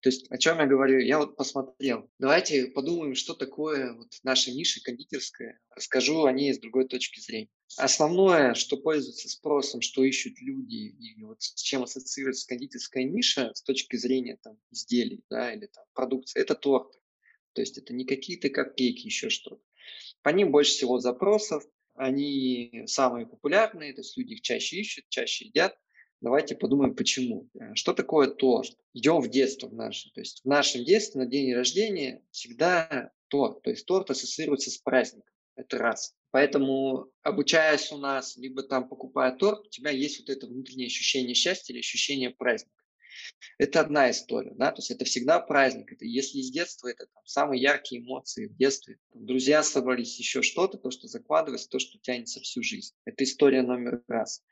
То 0.02 0.10
есть 0.10 0.30
о 0.32 0.38
чем 0.38 0.60
я 0.60 0.66
говорю? 0.66 1.00
Я 1.00 1.20
вот 1.20 1.36
посмотрел. 1.36 2.10
Давайте 2.18 2.68
подумаем, 2.68 3.16
что 3.16 3.34
такое 3.34 3.94
вот 3.94 4.08
наша 4.24 4.52
ниша 4.52 4.82
кондитерская. 4.82 5.60
Расскажу 5.76 6.26
о 6.26 6.32
ней 6.32 6.54
с 6.54 6.60
другой 6.60 6.88
точки 6.88 7.20
зрения. 7.20 7.50
Основное, 7.78 8.54
что 8.54 8.78
пользуется 8.78 9.30
спросом, 9.30 9.82
что 9.82 10.04
ищут 10.04 10.42
люди 10.42 10.76
и 10.76 11.24
вот 11.24 11.42
с 11.42 11.62
чем 11.62 11.84
ассоциируется 11.84 12.48
кондитерская 12.48 13.04
ниша 13.04 13.52
с 13.54 13.62
точки 13.62 13.96
зрения 13.96 14.38
там, 14.42 14.58
изделий 14.72 15.24
да, 15.30 15.54
или 15.54 15.68
там, 15.68 15.86
продукции, 15.94 16.40
это 16.40 16.56
торты. 16.56 17.00
То 17.54 17.62
есть 17.62 17.78
это 17.78 17.94
не 17.94 18.06
какие-то 18.06 18.50
копейки, 18.50 19.06
еще 19.06 19.30
что-то. 19.30 19.62
По 20.22 20.30
ним 20.30 20.52
больше 20.52 20.72
всего 20.72 21.00
запросов, 21.00 21.64
они 21.96 22.84
самые 22.86 23.26
популярные, 23.28 23.94
то 23.94 24.02
есть 24.02 24.18
люди 24.18 24.34
их 24.34 24.42
чаще 24.42 24.78
ищут, 24.78 25.06
чаще 25.10 25.46
едят. 25.46 25.78
Давайте 26.22 26.56
подумаем, 26.56 26.96
почему. 26.96 27.50
Э, 27.60 27.74
что 27.74 27.94
такое 27.94 28.28
торт? 28.28 28.78
Идем 28.94 29.20
в 29.22 29.30
детство 29.30 29.68
в 29.68 29.74
наше. 29.74 30.12
То 30.14 30.22
есть 30.22 30.42
в 30.44 30.48
нашем 30.48 30.86
детстве 30.86 31.22
на 31.22 31.28
день 31.28 31.54
рождения 31.54 32.24
всегда 32.30 33.12
торт. 33.28 33.64
То 33.64 33.72
есть 33.72 33.86
торт 33.88 34.12
ассоциируется 34.12 34.70
с 34.70 34.78
праздником. 34.78 35.34
Это 35.56 35.80
раз. 35.80 36.16
Поэтому, 36.30 37.12
обучаясь 37.24 37.92
у 37.92 37.98
нас, 37.98 38.38
либо 38.38 38.64
там 38.64 38.88
покупая 38.88 39.36
торт, 39.36 39.66
у 39.66 39.70
тебя 39.70 39.90
есть 39.90 40.20
вот 40.20 40.30
это 40.30 40.48
внутреннее 40.48 40.88
ощущение 40.88 41.34
счастья 41.34 41.74
или 41.74 41.80
ощущение 41.80 42.30
праздника. 42.30 42.81
Это 43.57 43.80
одна 43.80 44.09
история, 44.12 44.53
да, 44.55 44.72
то 44.72 44.80
есть 44.80 44.91
это 44.91 45.05
всегда 45.05 45.39
праздник. 45.39 45.91
Это 45.91 46.05
если 46.05 46.39
из 46.39 46.51
детства, 46.51 46.88
это 46.88 47.05
там, 47.07 47.26
самые 47.26 47.62
яркие 47.62 48.01
эмоции 48.01 48.47
в 48.47 48.55
детстве. 48.55 48.99
Друзья 49.14 49.64
собрались, 49.64 50.18
еще 50.18 50.41
что-то, 50.41 50.78
то, 50.78 50.91
что 50.91 51.07
закладывается, 51.07 51.70
то, 51.70 51.80
что 51.80 51.97
тянется 51.99 52.39
всю 52.39 52.64
жизнь. 52.64 52.93
Это 53.05 53.24
история 53.24 53.62
номер 53.62 54.03
раз. 54.07 54.43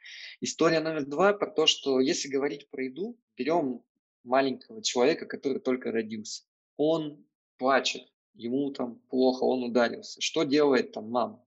История 0.42 0.80
номер 0.80 1.06
два 1.06 1.34
про 1.34 1.50
то, 1.50 1.66
что 1.66 2.00
если 2.00 2.28
говорить 2.28 2.70
про 2.70 2.84
еду, 2.84 3.20
берем 3.38 3.84
маленького 4.24 4.84
человека, 4.84 5.26
который 5.26 5.60
только 5.60 5.92
родился. 5.92 6.44
Он 6.78 7.26
плачет, 7.58 8.04
ему 8.34 8.72
там 8.72 9.00
плохо, 9.10 9.44
он 9.44 9.64
ударился. 9.64 10.22
Что 10.22 10.44
делает 10.44 10.92
там 10.94 11.10
мама? 11.10 11.44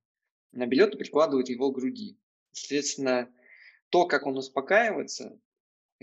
Она 0.52 0.66
берет 0.66 0.94
и 0.94 0.98
прикладывает 0.98 1.48
его 1.48 1.70
к 1.70 1.74
груди. 1.74 2.18
Соответственно, 2.52 3.32
то, 3.88 4.06
как 4.06 4.26
он 4.26 4.36
успокаивается, 4.36 5.38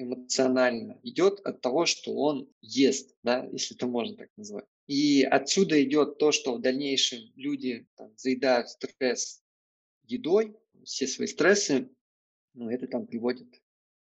эмоционально 0.01 0.99
идет 1.03 1.39
от 1.41 1.61
того, 1.61 1.85
что 1.85 2.13
он 2.15 2.49
ест, 2.61 3.15
да, 3.23 3.45
если 3.51 3.75
это 3.75 3.87
можно 3.87 4.15
так 4.15 4.29
назвать. 4.37 4.65
И 4.87 5.23
отсюда 5.23 5.81
идет 5.83 6.17
то, 6.17 6.31
что 6.31 6.55
в 6.55 6.61
дальнейшем 6.61 7.19
люди 7.35 7.87
там, 7.95 8.11
заедают 8.17 8.69
стресс 8.69 9.43
едой, 10.05 10.55
все 10.83 11.07
свои 11.07 11.27
стрессы, 11.27 11.89
ну, 12.53 12.69
это 12.69 12.87
там 12.87 13.05
приводит 13.05 13.47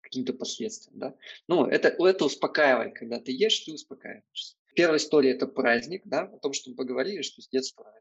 к 0.00 0.04
каким-то 0.04 0.32
последствиям, 0.32 0.98
да. 0.98 1.14
Ну, 1.46 1.66
это, 1.66 1.88
это 1.88 2.24
успокаивает, 2.24 2.94
когда 2.94 3.20
ты 3.20 3.32
ешь, 3.32 3.60
ты 3.60 3.72
успокаиваешься. 3.72 4.56
Первая 4.74 4.98
история– 4.98 5.30
это 5.32 5.46
праздник, 5.46 6.02
да, 6.04 6.22
о 6.22 6.38
том, 6.38 6.52
что 6.52 6.70
мы 6.70 6.76
поговорили, 6.76 7.22
что 7.22 7.42
с 7.42 7.48
детства 7.48 7.92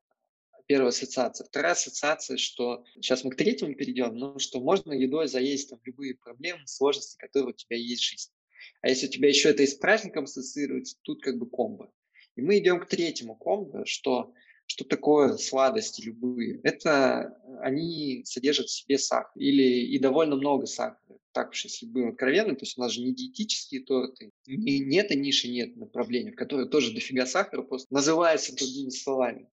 первая 0.67 0.89
ассоциация. 0.89 1.45
Вторая 1.45 1.71
ассоциация, 1.73 2.37
что 2.37 2.83
сейчас 2.95 3.23
мы 3.23 3.31
к 3.31 3.35
третьему 3.35 3.73
перейдем, 3.75 4.15
ну, 4.15 4.37
что 4.39 4.59
можно 4.59 4.93
едой 4.93 5.27
заесть 5.27 5.69
там 5.69 5.79
любые 5.83 6.15
проблемы, 6.15 6.61
сложности, 6.65 7.17
которые 7.17 7.53
у 7.53 7.57
тебя 7.57 7.77
есть 7.77 8.03
в 8.03 8.09
жизни. 8.09 8.33
А 8.81 8.89
если 8.89 9.07
у 9.07 9.09
тебя 9.09 9.29
еще 9.29 9.49
это 9.49 9.63
и 9.63 9.67
с 9.67 9.75
праздником 9.75 10.25
ассоциируется, 10.25 10.97
тут 11.01 11.23
как 11.23 11.37
бы 11.37 11.49
комбо. 11.49 11.91
И 12.35 12.41
мы 12.41 12.59
идем 12.59 12.79
к 12.79 12.87
третьему 12.87 13.35
комбо, 13.35 13.85
что 13.85 14.33
что 14.69 14.83
такое 14.83 15.37
сладости 15.37 16.01
любые? 16.01 16.59
Это 16.61 17.39
они 17.61 18.23
содержат 18.25 18.67
в 18.67 18.71
себе 18.71 18.97
сахар 18.97 19.31
или 19.35 19.63
и 19.63 19.97
довольно 19.97 20.35
много 20.35 20.65
сахара. 20.65 21.17
Так 21.31 21.51
уж, 21.51 21.63
если 21.63 21.85
будем 21.85 22.09
откровенны, 22.09 22.55
то 22.55 22.65
есть 22.65 22.77
у 22.77 22.81
нас 22.81 22.91
же 22.91 23.01
не 23.01 23.13
диетические 23.13 23.81
торты, 23.83 24.31
не, 24.45 24.79
нет 24.79 25.11
и 25.11 25.15
ниши 25.15 25.47
нет 25.49 25.77
направления, 25.77 26.33
в 26.33 26.35
которой 26.35 26.67
тоже 26.67 26.93
дофига 26.93 27.25
сахара, 27.25 27.61
просто 27.61 27.93
называется 27.93 28.55
другими 28.55 28.89
словами. 28.89 29.49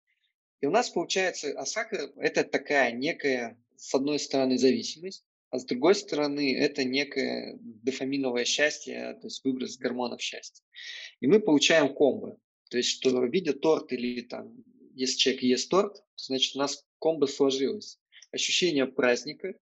И 0.61 0.67
у 0.67 0.71
нас 0.71 0.89
получается, 0.89 1.51
а 1.57 1.65
сахар– 1.65 2.11
это 2.17 2.43
такая 2.43 2.91
некая, 2.91 3.59
с 3.75 3.93
одной 3.95 4.19
стороны, 4.19 4.59
зависимость, 4.59 5.25
а 5.49 5.59
с 5.59 5.65
другой 5.65 5.95
стороны, 5.95 6.55
это 6.55 6.83
некое 6.83 7.57
дофаминовое 7.59 8.45
счастье, 8.45 9.17
то 9.19 9.27
есть 9.27 9.43
выброс 9.43 9.77
гормонов 9.77 10.21
счастья. 10.21 10.63
И 11.19 11.27
мы 11.27 11.39
получаем 11.39 11.93
комбо. 11.93 12.37
То 12.69 12.77
есть, 12.77 12.89
что 12.89 13.25
видя 13.25 13.53
торт 13.53 13.91
или 13.91 14.21
там, 14.21 14.63
если 14.93 15.17
человек 15.17 15.43
ест 15.43 15.69
торт, 15.69 15.95
то, 15.95 16.23
значит, 16.23 16.55
у 16.55 16.59
нас 16.59 16.85
комбо 16.99 17.25
сложилось. 17.25 17.99
Ощущение 18.31 18.85
праздника, 18.85 19.55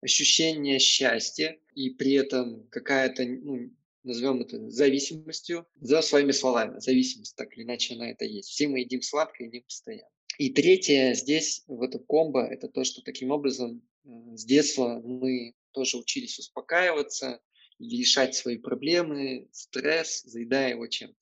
ощущение 0.00 0.78
счастья 0.78 1.58
и 1.74 1.90
при 1.90 2.12
этом 2.12 2.68
какая-то, 2.68 3.24
ну, 3.24 3.72
назовем 4.04 4.42
это 4.42 4.70
зависимостью, 4.70 5.66
за 5.80 6.02
своими 6.02 6.30
словами, 6.30 6.78
зависимость, 6.78 7.34
так 7.36 7.56
или 7.56 7.64
иначе 7.64 7.94
она 7.94 8.10
это 8.10 8.26
есть. 8.26 8.50
Все 8.50 8.68
мы 8.68 8.80
едим 8.80 9.02
сладкое, 9.02 9.48
едим 9.48 9.62
постоянно. 9.62 10.08
И 10.42 10.50
третье 10.50 11.14
здесь, 11.14 11.62
в 11.68 11.82
этом 11.82 12.02
комбо, 12.02 12.44
это 12.44 12.66
то, 12.66 12.82
что 12.82 13.00
таким 13.00 13.30
образом 13.30 13.80
с 14.02 14.44
детства 14.44 15.00
мы 15.04 15.54
тоже 15.70 15.98
учились 15.98 16.36
успокаиваться, 16.40 17.40
решать 17.78 18.34
свои 18.34 18.58
проблемы, 18.58 19.48
стресс, 19.52 20.22
заедая 20.24 20.70
его 20.70 20.88
чем-то. 20.88 21.14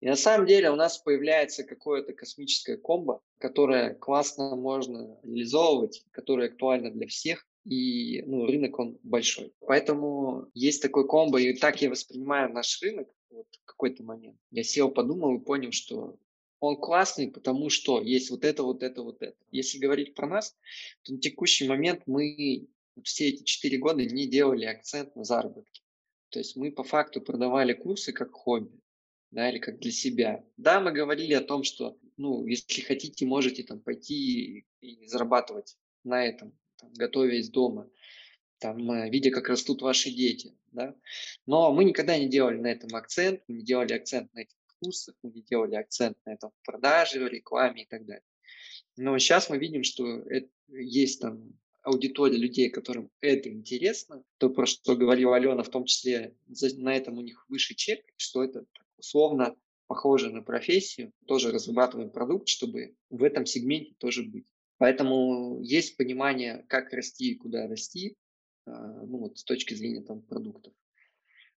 И 0.00 0.06
на 0.06 0.16
самом 0.16 0.46
деле 0.46 0.70
у 0.70 0.76
нас 0.76 0.98
появляется 0.98 1.64
какое-то 1.64 2.12
космическое 2.12 2.76
комбо, 2.76 3.22
которое 3.38 3.94
классно 3.94 4.54
можно 4.54 5.18
реализовывать, 5.22 6.04
которое 6.10 6.50
актуально 6.50 6.90
для 6.90 7.06
всех, 7.06 7.46
и 7.64 8.20
ну, 8.26 8.44
рынок 8.44 8.78
он 8.78 8.98
большой. 9.02 9.54
Поэтому 9.60 10.50
есть 10.52 10.82
такой 10.82 11.08
комбо, 11.08 11.40
и 11.40 11.54
так 11.54 11.80
я 11.80 11.88
воспринимаю 11.88 12.52
наш 12.52 12.82
рынок 12.82 13.08
вот, 13.30 13.46
в 13.50 13.64
какой-то 13.64 14.02
момент. 14.04 14.36
Я 14.50 14.62
сел, 14.62 14.90
подумал 14.90 15.36
и 15.36 15.42
понял, 15.42 15.72
что 15.72 16.18
он 16.60 16.76
классный, 16.76 17.30
потому 17.30 17.70
что 17.70 18.00
есть 18.02 18.30
вот 18.30 18.44
это, 18.44 18.62
вот 18.62 18.82
это, 18.82 19.02
вот 19.02 19.22
это. 19.22 19.36
Если 19.50 19.78
говорить 19.78 20.14
про 20.14 20.26
нас, 20.26 20.56
то 21.02 21.12
на 21.12 21.20
текущий 21.20 21.68
момент 21.68 22.02
мы 22.06 22.68
все 23.04 23.28
эти 23.28 23.44
четыре 23.44 23.78
года 23.78 24.04
не 24.04 24.26
делали 24.26 24.64
акцент 24.64 25.14
на 25.14 25.24
заработки. 25.24 25.82
То 26.30 26.38
есть 26.40 26.56
мы 26.56 26.72
по 26.72 26.84
факту 26.84 27.20
продавали 27.20 27.72
курсы 27.72 28.12
как 28.12 28.32
хобби, 28.32 28.80
да, 29.30 29.50
или 29.50 29.58
как 29.58 29.78
для 29.78 29.92
себя. 29.92 30.44
Да, 30.56 30.80
мы 30.80 30.92
говорили 30.92 31.34
о 31.34 31.40
том, 31.40 31.62
что, 31.62 31.96
ну, 32.16 32.46
если 32.46 32.82
хотите, 32.82 33.24
можете 33.24 33.62
там 33.62 33.80
пойти 33.80 34.66
и 34.80 35.06
зарабатывать 35.06 35.76
на 36.04 36.24
этом, 36.24 36.56
там, 36.76 36.92
готовясь 36.94 37.50
дома, 37.50 37.88
там, 38.58 38.90
э, 38.90 39.10
видя, 39.10 39.30
как 39.30 39.48
растут 39.48 39.82
ваши 39.82 40.10
дети, 40.10 40.54
да. 40.72 40.94
Но 41.46 41.72
мы 41.72 41.84
никогда 41.84 42.18
не 42.18 42.28
делали 42.28 42.58
на 42.58 42.68
этом 42.68 42.94
акцент, 42.94 43.42
мы 43.48 43.56
не 43.56 43.64
делали 43.64 43.92
акцент 43.92 44.32
на 44.34 44.40
этих 44.40 44.57
курсах, 44.80 45.14
мы 45.22 45.30
не 45.30 45.42
делали 45.42 45.74
акцент 45.74 46.16
на 46.24 46.34
этом 46.34 46.50
в 46.50 46.66
продаже, 46.66 47.28
рекламе 47.28 47.82
и 47.82 47.86
так 47.86 48.06
далее. 48.06 48.24
Но 48.96 49.18
сейчас 49.18 49.50
мы 49.50 49.58
видим, 49.58 49.84
что 49.84 50.06
это, 50.22 50.48
есть 50.68 51.20
там 51.20 51.58
аудитория 51.82 52.36
людей, 52.36 52.70
которым 52.70 53.10
это 53.20 53.48
интересно, 53.50 54.22
то, 54.38 54.50
про 54.50 54.66
что 54.66 54.96
говорила 54.96 55.36
Алена, 55.36 55.62
в 55.62 55.70
том 55.70 55.84
числе 55.84 56.36
на 56.76 56.94
этом 56.94 57.18
у 57.18 57.22
них 57.22 57.44
выше 57.48 57.74
чек, 57.74 58.04
что 58.16 58.42
это 58.42 58.64
условно 58.96 59.56
похоже 59.86 60.30
на 60.30 60.42
профессию, 60.42 61.12
тоже 61.26 61.50
разрабатываем 61.50 62.10
продукт, 62.10 62.48
чтобы 62.48 62.94
в 63.08 63.22
этом 63.22 63.46
сегменте 63.46 63.94
тоже 63.98 64.22
быть. 64.22 64.46
Поэтому 64.76 65.60
есть 65.62 65.96
понимание, 65.96 66.64
как 66.68 66.92
расти 66.92 67.32
и 67.32 67.36
куда 67.36 67.66
расти, 67.66 68.16
а, 68.66 69.04
ну 69.06 69.18
вот 69.18 69.38
с 69.38 69.44
точки 69.44 69.74
зрения 69.74 70.02
там 70.02 70.22
продуктов. 70.22 70.72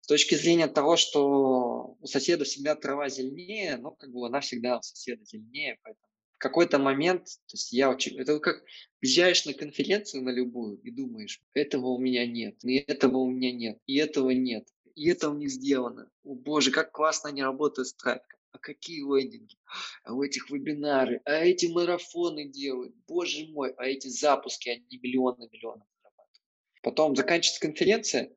С 0.01 0.07
точки 0.07 0.35
зрения 0.35 0.67
того, 0.67 0.97
что 0.97 1.97
у 2.01 2.07
соседа 2.07 2.45
всегда 2.45 2.75
трава 2.75 3.09
зеленее, 3.09 3.77
ну, 3.77 3.93
как 3.93 4.11
бы 4.11 4.27
она 4.27 4.41
всегда 4.41 4.79
у 4.79 4.83
соседа 4.83 5.25
зеленее, 5.25 5.79
поэтому 5.83 6.09
в 6.35 6.39
какой-то 6.39 6.79
момент, 6.79 7.25
то 7.25 7.55
есть 7.55 7.73
я 7.73 7.91
очень, 7.91 8.19
это 8.19 8.41
как 8.41 8.65
приезжаешь 8.99 9.45
на 9.45 9.53
конференцию 9.53 10.23
на 10.23 10.31
любую 10.31 10.79
и 10.79 10.91
думаешь, 10.91 11.43
этого 11.55 11.89
у 11.89 11.99
меня 11.99 12.27
нет, 12.27 12.57
и 12.65 12.77
этого 12.79 13.19
у 13.19 13.31
меня 13.31 13.53
нет, 13.53 13.79
и 13.87 13.97
этого 13.97 14.31
нет, 14.31 14.67
и 14.95 15.09
это 15.09 15.31
у 15.31 15.35
них 15.35 15.51
сделано. 15.51 16.11
О 16.25 16.35
боже, 16.35 16.71
как 16.71 16.93
классно 16.93 17.29
они 17.29 17.43
работают 17.43 17.89
с 17.89 17.95
трафиком. 17.95 18.41
А 18.53 18.59
какие 18.59 19.01
лендинги? 19.01 19.57
А 20.03 20.13
у 20.13 20.23
этих 20.23 20.51
вебинары, 20.51 21.21
а 21.25 21.45
эти 21.45 21.67
марафоны 21.67 22.49
делают. 22.49 22.95
Боже 23.07 23.47
мой, 23.47 23.73
а 23.77 23.87
эти 23.87 24.09
запуски, 24.09 24.71
они 24.71 24.99
миллионы 24.99 25.49
миллионов 25.53 25.87
зарабатывают. 25.99 26.43
Потом 26.83 27.17
заканчивается 27.17 27.61
конференция, 27.61 28.33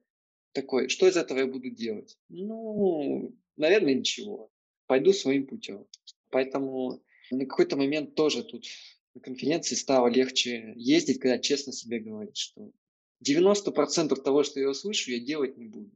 такой, 0.54 0.90
что 0.90 1.08
из 1.08 1.18
этого 1.18 1.40
я 1.40 1.48
буду 1.48 1.70
делать? 1.70 2.18
Ну, 2.30 3.36
наверное, 3.58 3.96
ничего. 3.96 4.52
Пойду 4.88 5.14
своим 5.14 5.48
путем. 5.48 5.86
Поэтому 6.30 7.04
на 7.32 7.46
какой-то 7.46 7.76
момент 7.76 8.16
тоже 8.16 8.44
тут 8.44 8.66
на 9.14 9.22
конференции 9.22 9.76
стало 9.76 10.08
легче 10.08 10.74
ездить, 10.76 11.20
когда 11.20 11.38
честно 11.40 11.74
себе 11.74 12.00
говорить, 12.00 12.38
что 12.38 12.72
90% 13.24 14.16
того, 14.22 14.44
что 14.44 14.60
я 14.60 14.70
услышу, 14.70 15.12
я 15.12 15.20
делать 15.20 15.58
не 15.58 15.66
буду. 15.66 15.92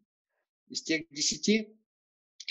Из 0.69 0.81
тех 0.81 1.09
10, 1.09 1.69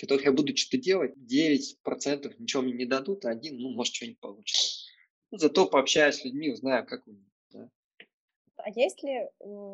которых 0.00 0.24
я 0.24 0.32
буду 0.32 0.56
что-то 0.56 0.78
делать, 0.78 1.14
9% 1.16 2.34
ничего 2.38 2.62
мне 2.62 2.72
не 2.72 2.86
дадут, 2.86 3.24
а 3.24 3.30
один, 3.30 3.58
ну, 3.58 3.70
может, 3.70 3.94
что-нибудь 3.94 4.18
получится. 4.18 4.86
Зато 5.30 5.66
пообщаюсь 5.66 6.16
с 6.16 6.24
людьми, 6.24 6.50
узнаю, 6.50 6.86
как 6.86 7.06
у 7.06 7.12
них. 7.12 7.26
А 8.66 8.70
есть 8.70 9.04
ли, 9.04 9.30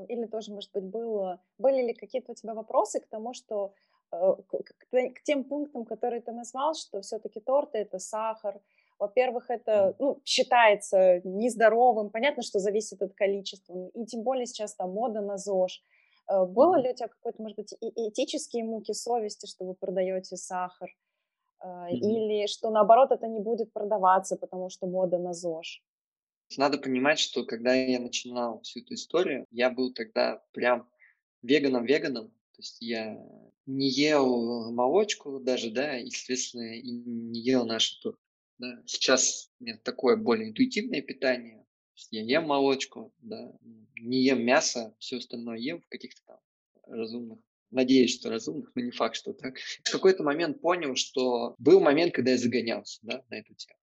или 0.09 0.27
тоже, 0.27 0.53
может 0.53 0.71
быть, 0.75 0.85
было, 0.85 1.41
были 1.57 1.83
ли 1.83 1.95
какие-то 1.95 2.33
у 2.33 2.35
тебя 2.35 2.53
вопросы 2.53 3.01
к 3.01 3.07
тому, 3.07 3.33
что 3.33 3.73
э, 4.13 4.35
к, 4.51 5.23
тем 5.25 5.45
пунктам, 5.45 5.87
которые 5.87 6.21
ты 6.21 6.33
назвал, 6.33 6.75
что 6.75 7.01
все-таки 7.01 7.41
торты 7.41 7.79
это 7.79 7.99
сахар. 7.99 8.61
Во-первых, 8.99 9.49
это 9.49 9.97
ну, 9.99 10.21
считается 10.27 11.23
нездоровым. 11.25 12.11
Понятно, 12.11 12.43
что 12.43 12.59
зависит 12.59 13.01
от 13.01 13.15
количества. 13.15 13.89
И 13.95 14.05
тем 14.05 14.25
более 14.25 14.45
сейчас 14.45 14.75
там 14.75 14.91
мода 14.91 15.23
на 15.23 15.39
ЗОЖ. 15.39 15.83
Э, 16.29 16.45
было 16.45 16.77
ли 16.77 16.91
у 16.91 16.95
тебя 16.95 17.09
какой-то, 17.09 17.41
может 17.41 17.57
быть, 17.57 17.75
этические 17.81 18.65
муки 18.65 18.93
совести, 18.93 19.47
что 19.47 19.65
вы 19.65 19.75
продаете 19.75 20.37
сахар? 20.37 20.91
Mm-hmm. 21.65 21.89
Или 21.93 22.47
что 22.47 22.69
наоборот 22.69 23.11
это 23.11 23.27
не 23.27 23.41
будет 23.41 23.73
продаваться, 23.73 24.37
потому 24.37 24.69
что 24.69 24.87
мода 24.87 25.17
на 25.17 25.33
ЗОЖ? 25.33 25.83
Надо 26.59 26.79
понимать, 26.79 27.19
что 27.19 27.45
когда 27.45 27.75
я 27.75 28.01
начинал 28.01 28.61
всю 28.63 28.81
эту 28.81 28.95
историю, 28.95 29.47
я 29.51 29.71
был 29.71 29.93
тогда 29.93 30.43
прям 30.53 30.89
веганом-веганом, 31.43 32.29
то 32.29 32.59
есть 32.59 32.79
я 32.81 33.19
не 33.67 33.89
ел 33.89 34.73
молочку 34.73 35.41
даже, 35.41 35.71
да, 35.71 35.99
и, 35.99 36.11
соответственно, 36.11 36.79
и 36.79 36.91
не 36.91 37.41
ел 37.41 37.65
наши 37.65 38.01
торты. 38.01 38.19
Да. 38.59 38.83
Сейчас 38.87 39.51
у 39.59 39.65
меня 39.65 39.79
такое 39.83 40.17
более 40.17 40.51
интуитивное 40.51 41.03
питание. 41.03 41.67
Я 42.11 42.23
ем 42.23 42.45
молочку, 42.45 43.13
да, 43.19 43.53
не 44.01 44.23
ем 44.23 44.43
мясо, 44.45 44.95
все 44.99 45.19
остальное 45.19 45.59
ем 45.59 45.81
в 45.81 45.89
каких-то 45.89 46.21
там 46.27 46.39
разумных 46.87 47.39
Надеюсь, 47.73 48.15
что 48.15 48.29
разумных, 48.29 48.71
но 48.75 48.83
не 48.83 48.91
факт, 48.91 49.17
что 49.17 49.33
так. 49.33 49.57
В 49.83 49.91
какой-то 49.91 50.23
момент 50.23 50.61
понял, 50.61 50.95
что 50.95 51.55
был 51.57 51.81
момент, 51.81 52.15
когда 52.15 52.33
я 52.33 52.37
загонялся 52.39 52.99
да, 53.03 53.25
на 53.31 53.37
эту 53.37 53.55
тему. 53.55 53.79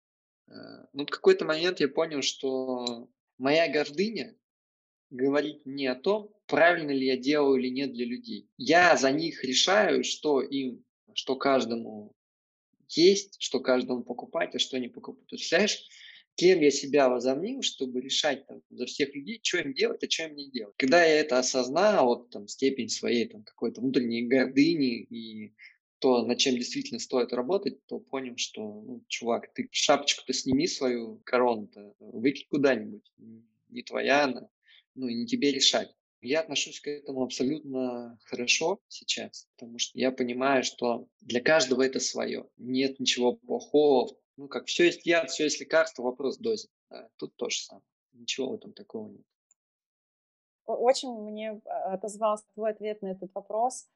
Э, 0.49 0.85
ну, 0.93 1.05
в 1.05 1.09
какой-то 1.09 1.45
момент 1.45 1.79
я 1.79 1.87
понял, 1.87 2.21
что 2.21 3.09
моя 3.37 3.71
гордыня 3.71 4.35
говорит 5.09 5.65
не 5.65 5.87
о 5.87 5.95
том, 5.95 6.33
правильно 6.47 6.91
ли 6.91 7.05
я 7.05 7.17
делаю 7.17 7.59
или 7.59 7.69
нет 7.69 7.93
для 7.93 8.05
людей. 8.05 8.49
Я 8.57 8.95
за 8.97 9.11
них 9.11 9.43
решаю, 9.43 10.03
что 10.03 10.41
им, 10.41 10.83
что 11.13 11.35
каждому 11.35 12.15
есть, 12.87 13.35
что 13.39 13.59
каждому 13.59 14.03
покупать, 14.03 14.55
а 14.55 14.59
что 14.59 14.79
не 14.79 14.87
покупать. 14.87 15.25
Представляешь, 15.27 15.87
кем 16.35 16.61
я 16.61 16.71
себя 16.71 17.09
возомнил, 17.09 17.61
чтобы 17.61 18.01
решать 18.01 18.47
там, 18.47 18.61
за 18.69 18.85
всех 18.85 19.13
людей, 19.13 19.39
что 19.43 19.59
им 19.59 19.73
делать, 19.73 20.03
а 20.03 20.09
что 20.09 20.23
им 20.23 20.35
не 20.35 20.49
делать. 20.49 20.73
Когда 20.77 21.03
я 21.03 21.19
это 21.19 21.37
осознал, 21.37 22.05
вот 22.05 22.29
там 22.29 22.47
степень 22.47 22.89
своей 22.89 23.27
там 23.27 23.43
какой-то 23.43 23.81
внутренней 23.81 24.27
гордыни 24.27 25.01
и 25.01 25.53
то, 25.99 26.23
над 26.25 26.37
чем 26.37 26.55
действительно 26.55 26.99
стоит 26.99 27.33
работать, 27.33 27.85
то 27.85 27.99
понял, 27.99 28.35
что, 28.37 28.61
ну, 28.61 29.03
чувак, 29.07 29.53
ты 29.53 29.67
шапочку-то 29.71 30.33
сними 30.33 30.67
свою 30.67 31.21
корону-то, 31.25 31.93
выкинь 31.99 32.47
куда-нибудь, 32.49 33.11
не 33.69 33.83
твоя 33.83 34.23
она, 34.23 34.49
ну, 34.95 35.07
и 35.07 35.13
не 35.13 35.25
тебе 35.25 35.51
решать. 35.51 35.93
Я 36.21 36.41
отношусь 36.41 36.81
к 36.81 36.87
этому 36.87 37.23
абсолютно 37.23 38.19
хорошо 38.25 38.81
сейчас, 38.89 39.47
потому 39.55 39.77
что 39.77 39.97
я 39.97 40.11
понимаю, 40.11 40.63
что 40.63 41.07
для 41.21 41.41
каждого 41.41 41.81
это 41.81 41.99
свое. 41.99 42.45
Нет 42.57 42.99
ничего 42.99 43.33
плохого 43.33 44.09
ну, 44.39 44.47
как 44.47 44.67
все 44.67 44.85
есть 44.85 45.05
яд, 45.05 45.29
все 45.29 45.43
есть 45.43 45.59
лекарство, 45.59 46.01
вопрос 46.01 46.37
дозе. 46.37 46.69
Да, 46.89 47.09
тут 47.17 47.35
то 47.35 47.49
же 47.49 47.59
самое. 47.59 47.83
Ничего 48.13 48.51
в 48.51 48.53
этом 48.53 48.71
такого 48.71 49.09
нет. 49.09 49.25
Очень 50.65 51.11
мне 51.11 51.61
а, 51.65 51.93
отозвался 51.95 52.45
твой 52.53 52.71
ответ 52.71 53.01
на 53.01 53.07
этот 53.07 53.33
вопрос. 53.35 53.89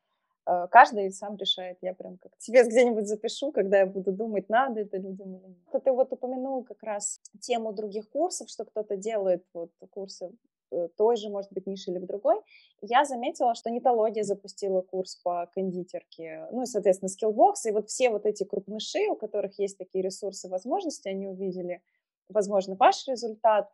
Э, 0.46 0.68
каждый 0.70 1.12
сам 1.12 1.38
решает. 1.38 1.78
Я 1.82 1.94
прям 1.94 2.18
как 2.18 2.38
тебе 2.38 2.64
где-нибудь 2.68 3.08
запишу, 3.08 3.52
когда 3.52 3.80
я 3.80 3.86
буду 3.86 4.12
думать, 4.12 4.50
надо 4.50 4.82
это 4.82 4.98
людям 4.98 5.36
или 5.36 5.48
нет. 5.48 5.84
Ты 5.84 5.92
вот 5.92 6.12
упомянул 6.12 6.64
как 6.64 6.82
раз 6.84 7.20
тему 7.40 7.74
других 7.74 8.10
курсов, 8.10 8.50
что 8.50 8.66
кто-то 8.66 8.98
делает 8.98 9.44
вот 9.54 9.72
курсы 9.92 10.32
Э, 10.74 10.88
той 10.98 11.16
же, 11.18 11.30
может 11.30 11.52
быть, 11.54 11.68
нише 11.68 11.92
или 11.92 12.00
в 12.00 12.06
другой, 12.06 12.38
я 12.82 13.06
заметила, 13.06 13.54
что 13.54 13.70
Нитология 13.70 14.24
запустила 14.24 14.82
курс 14.82 15.16
по 15.18 15.48
кондитерке, 15.54 16.48
ну 16.52 16.64
и, 16.64 16.66
соответственно, 16.66 17.10
Skillbox, 17.10 17.54
и 17.66 17.72
вот 17.72 17.90
все 17.90 18.10
вот 18.10 18.26
эти 18.26 18.44
крупныши, 18.44 19.08
у 19.10 19.16
которых 19.16 19.60
есть 19.60 19.78
такие 19.78 20.04
ресурсы, 20.04 20.50
возможности, 20.50 21.08
они 21.08 21.28
увидели, 21.28 21.82
возможно, 22.28 22.76
ваш 22.76 23.08
результат, 23.08 23.70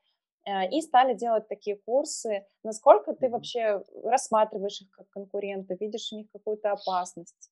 и 0.46 0.82
стали 0.82 1.14
делать 1.14 1.48
такие 1.48 1.76
курсы. 1.76 2.46
Насколько 2.64 3.14
ты 3.14 3.30
вообще 3.30 3.84
рассматриваешь 4.04 4.82
их 4.82 4.90
как 4.92 5.10
конкуренты, 5.10 5.78
видишь 5.80 6.12
у 6.12 6.18
них 6.18 6.28
какую-то 6.32 6.72
опасность? 6.72 7.52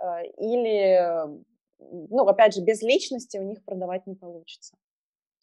Э, 0.00 0.26
или, 0.38 1.00
ну, 1.78 2.26
опять 2.26 2.54
же, 2.54 2.62
без 2.62 2.82
личности 2.82 3.38
у 3.38 3.42
них 3.42 3.64
продавать 3.64 4.06
не 4.06 4.14
получится? 4.14 4.76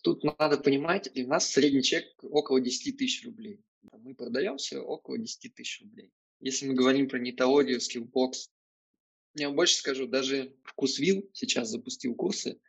Тут 0.04 0.24
надо 0.24 0.58
понимать, 0.58 1.10
у 1.18 1.28
нас 1.28 1.48
средний 1.48 1.82
чек 1.82 2.06
около 2.24 2.62
10 2.62 2.98
тысяч 2.98 3.26
рублей. 3.26 3.64
Мы 3.92 4.14
продаемся 4.14 4.82
около 4.82 5.18
10 5.18 5.56
тысяч 5.56 5.82
рублей. 5.82 6.12
Если 6.40 6.68
мы 6.68 6.76
говорим 6.76 7.10
про 7.10 7.18
нетологию, 7.18 7.82
Skillbox, 7.82 8.52
я 9.34 9.48
вам 9.48 9.56
больше 9.56 9.76
скажу, 9.76 10.08
даже 10.08 10.56
Вкусвилл 10.64 11.30
сейчас 11.34 11.70
запустил 11.70 12.16
курсы, 12.16 12.60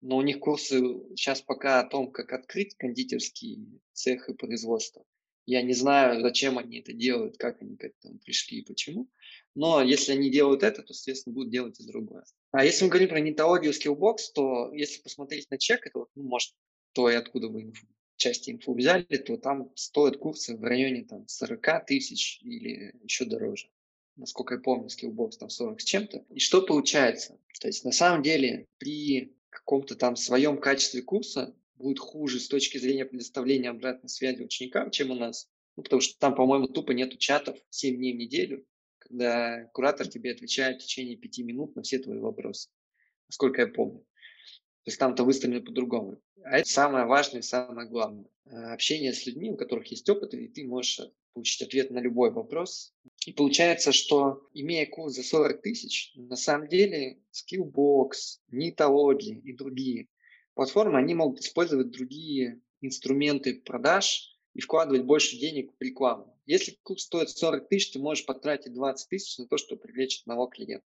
но 0.00 0.16
у 0.16 0.22
них 0.22 0.40
курсы 0.40 0.80
сейчас 1.14 1.42
пока 1.42 1.80
о 1.80 1.88
том, 1.88 2.10
как 2.10 2.32
открыть 2.32 2.76
кондитерский 2.76 3.80
цех 3.92 4.28
и 4.28 4.34
производство. 4.34 5.04
Я 5.46 5.62
не 5.62 5.72
знаю, 5.72 6.20
зачем 6.20 6.58
они 6.58 6.78
это 6.78 6.92
делают, 6.92 7.36
как 7.36 7.60
они 7.60 7.76
к 7.76 7.84
этому 7.84 8.18
пришли 8.18 8.58
и 8.58 8.64
почему. 8.64 9.08
Но 9.54 9.82
если 9.82 10.12
они 10.12 10.30
делают 10.30 10.62
это, 10.62 10.82
то, 10.82 10.94
соответственно, 10.94 11.34
будут 11.34 11.50
делать 11.50 11.80
и 11.80 11.86
другое. 11.86 12.24
А 12.52 12.64
если 12.64 12.84
мы 12.84 12.90
говорим 12.90 13.08
про 13.08 13.20
нетологию 13.20 13.72
Skillbox, 13.72 14.16
то 14.34 14.72
если 14.72 15.02
посмотреть 15.02 15.50
на 15.50 15.58
чек, 15.58 15.86
это, 15.86 16.00
вот, 16.00 16.08
ну, 16.14 16.22
может, 16.24 16.54
то 16.92 17.10
и 17.10 17.14
откуда 17.14 17.48
вы 17.48 17.62
инфу, 17.62 17.86
части 18.16 18.50
инфу 18.50 18.74
взяли, 18.74 19.04
то 19.04 19.36
там 19.38 19.72
стоят 19.74 20.18
курсы 20.18 20.56
в 20.56 20.62
районе 20.62 21.04
там, 21.04 21.26
40 21.26 21.86
тысяч 21.86 22.40
или 22.42 22.94
еще 23.02 23.24
дороже. 23.24 23.68
Насколько 24.16 24.54
я 24.54 24.60
помню, 24.60 24.88
Skillbox 24.88 25.32
там 25.38 25.48
40 25.48 25.80
с 25.80 25.84
чем-то. 25.84 26.24
И 26.30 26.38
что 26.38 26.62
получается? 26.62 27.40
То 27.60 27.68
есть 27.68 27.84
на 27.84 27.92
самом 27.92 28.22
деле 28.22 28.66
при 28.78 29.34
каком-то 29.50 29.96
там 29.96 30.16
своем 30.16 30.58
качестве 30.58 31.02
курса 31.02 31.54
будет 31.74 31.98
хуже 31.98 32.40
с 32.40 32.48
точки 32.48 32.78
зрения 32.78 33.04
предоставления 33.04 33.70
обратной 33.70 34.08
связи 34.08 34.42
ученикам, 34.42 34.90
чем 34.90 35.10
у 35.10 35.14
нас. 35.14 35.48
Ну, 35.76 35.82
потому 35.82 36.00
что 36.00 36.18
там, 36.18 36.34
по-моему, 36.34 36.68
тупо 36.68 36.92
нету 36.92 37.16
чатов 37.16 37.58
7 37.70 37.96
дней 37.96 38.12
в 38.12 38.16
неделю, 38.16 38.66
когда 38.98 39.64
куратор 39.72 40.08
тебе 40.08 40.32
отвечает 40.32 40.80
в 40.80 40.84
течение 40.84 41.16
5 41.16 41.38
минут 41.38 41.76
на 41.76 41.82
все 41.82 41.98
твои 41.98 42.18
вопросы, 42.18 42.70
насколько 43.28 43.62
я 43.62 43.66
помню. 43.66 44.00
То 44.84 44.88
есть 44.88 44.98
там-то 44.98 45.24
выстроено 45.24 45.60
по-другому. 45.60 46.20
А 46.42 46.58
это 46.58 46.68
самое 46.68 47.04
важное 47.04 47.40
и 47.40 47.44
самое 47.44 47.88
главное. 47.88 48.26
Э, 48.46 48.72
общение 48.72 49.12
с 49.12 49.26
людьми, 49.26 49.50
у 49.50 49.56
которых 49.56 49.86
есть 49.88 50.08
опыт, 50.08 50.34
и 50.34 50.48
ты 50.48 50.66
можешь 50.66 51.00
получить 51.32 51.62
ответ 51.62 51.90
на 51.90 51.98
любой 51.98 52.30
вопрос. 52.30 52.94
И 53.26 53.32
получается, 53.32 53.92
что 53.92 54.48
имея 54.54 54.86
курс 54.86 55.14
за 55.14 55.22
40 55.22 55.62
тысяч, 55.62 56.12
на 56.14 56.36
самом 56.36 56.68
деле 56.68 57.22
Skillbox, 57.32 58.10
Nitology 58.52 59.40
и 59.42 59.52
другие 59.52 60.08
платформы, 60.54 60.98
они 60.98 61.14
могут 61.14 61.40
использовать 61.40 61.90
другие 61.90 62.60
инструменты 62.80 63.60
продаж 63.60 64.36
и 64.54 64.60
вкладывать 64.60 65.04
больше 65.04 65.38
денег 65.38 65.72
в 65.78 65.82
рекламу. 65.82 66.38
Если 66.46 66.78
курс 66.82 67.04
стоит 67.04 67.30
40 67.30 67.68
тысяч, 67.68 67.92
ты 67.92 67.98
можешь 67.98 68.26
потратить 68.26 68.72
20 68.72 69.08
тысяч 69.08 69.38
на 69.38 69.46
то, 69.46 69.56
чтобы 69.56 69.82
привлечь 69.82 70.22
одного 70.22 70.46
клиента 70.46 70.86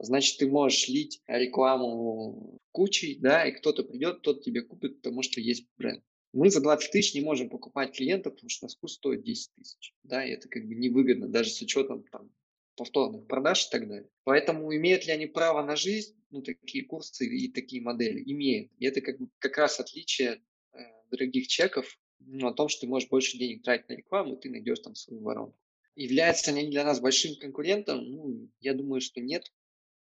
значит, 0.00 0.38
ты 0.38 0.48
можешь 0.48 0.88
лить 0.88 1.22
рекламу 1.26 2.58
кучей, 2.72 3.16
да, 3.16 3.46
и 3.46 3.52
кто-то 3.52 3.84
придет, 3.84 4.22
тот 4.22 4.42
тебе 4.42 4.62
купит, 4.62 4.96
потому 4.96 5.22
что 5.22 5.40
есть 5.40 5.66
бренд. 5.76 6.02
Мы 6.32 6.50
за 6.50 6.60
20 6.60 6.92
тысяч 6.92 7.14
не 7.14 7.20
можем 7.20 7.48
покупать 7.48 7.94
клиентов, 7.94 8.34
потому 8.34 8.50
что 8.50 8.68
курс 8.80 8.94
стоит 8.94 9.22
10 9.22 9.52
тысяч, 9.54 9.94
да, 10.04 10.24
и 10.24 10.30
это 10.30 10.48
как 10.48 10.66
бы 10.66 10.74
невыгодно, 10.74 11.28
даже 11.28 11.50
с 11.50 11.60
учетом 11.60 12.04
там 12.10 12.30
повторных 12.76 13.26
продаж 13.26 13.66
и 13.66 13.70
так 13.70 13.88
далее. 13.88 14.08
Поэтому 14.24 14.74
имеют 14.74 15.06
ли 15.06 15.12
они 15.12 15.26
право 15.26 15.62
на 15.62 15.76
жизнь, 15.76 16.16
ну, 16.30 16.40
такие 16.40 16.84
курсы 16.84 17.26
и 17.26 17.50
такие 17.52 17.82
модели? 17.82 18.22
Имеют. 18.24 18.72
И 18.78 18.86
это 18.86 19.00
как, 19.00 19.18
бы, 19.18 19.28
как 19.38 19.58
раз 19.58 19.80
отличие 19.80 20.40
э, 20.72 20.78
дорогих 21.10 21.48
чеков 21.48 21.98
ну, 22.20 22.48
о 22.48 22.54
том, 22.54 22.68
что 22.68 22.82
ты 22.82 22.86
можешь 22.86 23.08
больше 23.08 23.36
денег 23.36 23.62
тратить 23.62 23.88
на 23.88 23.94
рекламу, 23.94 24.34
и 24.34 24.40
ты 24.40 24.50
найдешь 24.50 24.80
там 24.80 24.94
свою 24.94 25.22
воронку. 25.22 25.58
Являются 25.96 26.52
они 26.52 26.70
для 26.70 26.84
нас 26.84 27.00
большим 27.00 27.36
конкурентом? 27.36 28.02
Ну, 28.02 28.48
я 28.60 28.74
думаю, 28.74 29.00
что 29.00 29.20
нет, 29.20 29.52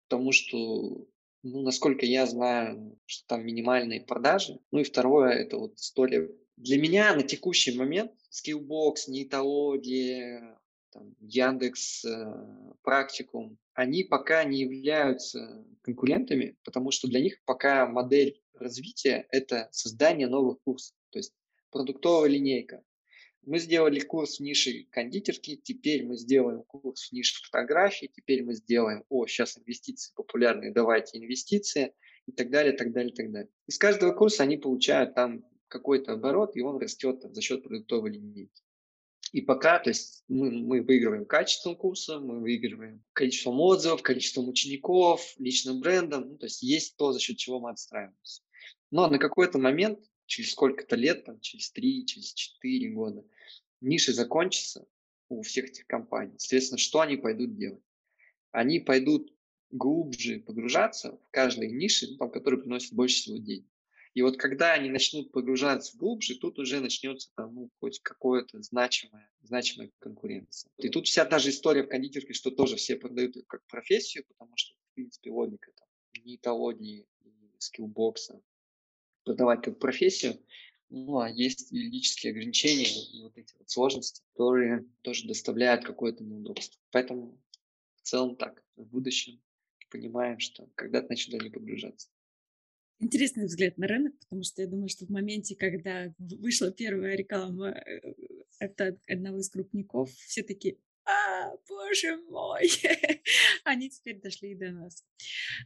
потому 0.07 0.31
что, 0.31 1.07
ну, 1.45 1.61
насколько 1.61 2.07
я 2.07 2.25
знаю, 2.25 2.99
что 3.05 3.27
там 3.27 3.45
минимальные 3.45 4.01
продажи. 4.01 4.59
Ну 4.71 4.79
и 4.79 4.83
второе, 4.83 5.33
это 5.33 5.57
вот 5.57 5.75
история. 5.75 6.27
Для 6.57 6.79
меня 6.79 7.13
на 7.15 7.21
текущий 7.21 7.77
момент 7.77 8.11
Skillbox, 8.31 8.95
Нейтология, 9.07 10.59
там, 10.91 11.15
Яндекс, 11.19 12.03
э, 12.03 12.33
Практикум, 12.81 13.59
они 13.75 14.03
пока 14.03 14.43
не 14.43 14.61
являются 14.61 15.63
конкурентами, 15.81 16.57
потому 16.63 16.89
что 16.89 17.07
для 17.07 17.21
них 17.21 17.39
пока 17.45 17.85
модель 17.85 18.41
развития– 18.55 19.27
это 19.29 19.69
создание 19.71 20.27
новых 20.27 20.59
курсов, 20.63 20.95
то 21.11 21.19
есть 21.19 21.35
продуктовая 21.69 22.29
линейка. 22.29 22.83
Мы 23.45 23.59
сделали 23.59 23.99
курс 23.99 24.37
в 24.37 24.43
нише 24.43 24.85
кондитерки, 24.91 25.55
теперь 25.55 26.05
мы 26.05 26.17
сделаем 26.17 26.63
курс 26.63 27.09
в 27.09 27.13
нише 27.13 27.43
фотографии, 27.43 28.09
теперь 28.13 28.43
мы 28.43 28.53
сделаем, 28.53 29.03
о, 29.09 29.27
сейчас 29.27 29.57
инвестиции 29.57 30.13
популярные, 30.15 30.71
давайте 30.71 31.17
инвестиции, 31.17 31.93
и 32.27 32.31
так 32.31 32.49
далее, 32.49 32.73
так 32.73 32.91
далее, 32.91 33.13
так 33.13 33.31
далее. 33.31 33.49
Из 33.67 33.77
каждого 33.77 34.11
курса 34.13 34.43
они 34.43 34.57
получают 34.57 35.15
там 35.15 35.45
какой-то 35.67 36.13
оборот, 36.13 36.55
и 36.55 36.61
он 36.61 36.77
растет 36.77 37.21
за 37.23 37.41
счет 37.41 37.63
продуктовой 37.63 38.11
линейки. 38.11 38.63
И 39.31 39.41
пока, 39.41 39.79
то 39.79 39.89
есть 39.89 40.23
мы, 40.27 40.49
мы 40.51 40.81
выигрываем 40.81 41.25
качеством 41.25 41.75
курса, 41.75 42.19
мы 42.19 42.39
выигрываем 42.39 43.03
количеством 43.13 43.59
отзывов, 43.59 44.01
количеством 44.01 44.47
учеников, 44.47 45.33
личным 45.37 45.81
брендом, 45.81 46.29
ну, 46.29 46.37
то 46.37 46.45
есть 46.45 46.61
есть 46.61 46.95
то, 46.95 47.11
за 47.11 47.19
счет 47.19 47.37
чего 47.37 47.59
мы 47.59 47.71
отстраиваемся. 47.71 48.41
Но 48.91 49.07
на 49.07 49.17
какой-то 49.17 49.57
момент, 49.57 49.99
через 50.25 50.51
сколько-то 50.51 50.95
лет, 50.95 51.25
там, 51.25 51.39
через 51.41 51.71
три, 51.71 52.05
через 52.05 52.33
четыре 52.33 52.89
года, 52.91 53.25
ниши 53.85 54.13
закончатся 54.13 54.87
у 55.29 55.41
всех 55.41 55.65
этих 55.65 55.87
компаний. 55.87 56.35
Соответственно, 56.37 56.77
что 56.77 57.01
они 57.01 57.17
пойдут 57.17 57.55
делать? 57.55 57.83
Они 58.51 58.79
пойдут 58.79 59.33
глубже 59.71 60.39
погружаться 60.39 61.17
в 61.17 61.29
каждой 61.31 61.71
нише, 61.71 62.07
ну, 62.11 62.17
там, 62.17 62.31
которая 62.31 62.61
приносит 62.61 62.93
больше 62.93 63.15
всего 63.15 63.37
денег. 63.37 63.67
И 64.13 64.21
вот 64.21 64.37
когда 64.37 64.71
они 64.71 64.89
начнут 64.89 65.31
погружаться 65.33 65.97
глубже, 65.97 66.35
тут 66.35 66.57
уже 66.57 66.79
начнется 66.79 67.31
там, 67.35 67.53
ну, 67.53 67.69
хоть 67.79 67.99
какое-то 67.99 68.61
значимая, 68.61 69.29
значимая 69.41 69.91
конкуренция. 69.99 70.71
И 70.77 70.87
тут 70.87 71.07
вся 71.07 71.25
та 71.25 71.37
же 71.37 71.49
история 71.49 71.83
в 71.83 71.89
кондитерке, 71.89 72.31
что 72.31 72.49
тоже 72.49 72.77
все 72.77 72.95
продают 72.95 73.35
как 73.47 73.65
профессию, 73.67 74.23
потому 74.27 74.55
что, 74.55 74.73
в 74.73 74.95
принципе, 74.95 75.31
логика 75.31 75.71
там, 75.77 75.87
нитологии, 76.23 77.05
скиллбокса 77.59 78.41
продавать 79.25 79.63
как 79.63 79.79
профессию, 79.79 80.39
ну, 80.89 81.19
а 81.19 81.29
есть 81.29 81.71
юридические 81.71 82.31
ограничения 82.31 82.89
и 83.13 83.23
вот 83.23 83.37
эти 83.37 83.53
вот 83.57 83.69
сложности, 83.69 84.21
которые 84.31 84.85
тоже 85.01 85.27
доставляют 85.27 85.83
какое-то 85.83 86.23
неудобство. 86.23 86.79
Поэтому 86.91 87.41
в 87.95 88.01
целом 88.01 88.35
так, 88.35 88.63
в 88.75 88.85
будущем 88.85 89.41
понимаем, 89.89 90.39
что 90.39 90.69
когда-то 90.75 91.09
начнут 91.09 91.41
они 91.41 91.49
погружаться. 91.49 92.09
Интересный 92.99 93.45
взгляд 93.45 93.77
на 93.77 93.87
рынок, 93.87 94.17
потому 94.19 94.43
что 94.43 94.61
я 94.61 94.67
думаю, 94.67 94.87
что 94.87 95.05
в 95.05 95.09
моменте, 95.09 95.55
когда 95.55 96.13
вышла 96.17 96.71
первая 96.71 97.15
реклама 97.15 97.69
э, 97.69 98.13
от 98.59 98.79
одного 99.07 99.39
из 99.39 99.49
крупников, 99.49 100.11
все 100.11 100.43
таки 100.43 100.77
а, 101.05 101.51
боже 101.69 102.17
мой, 102.29 102.69
они 103.63 103.89
теперь 103.89 104.19
дошли 104.19 104.51
и 104.51 104.55
до 104.55 104.71
нас. 104.71 105.03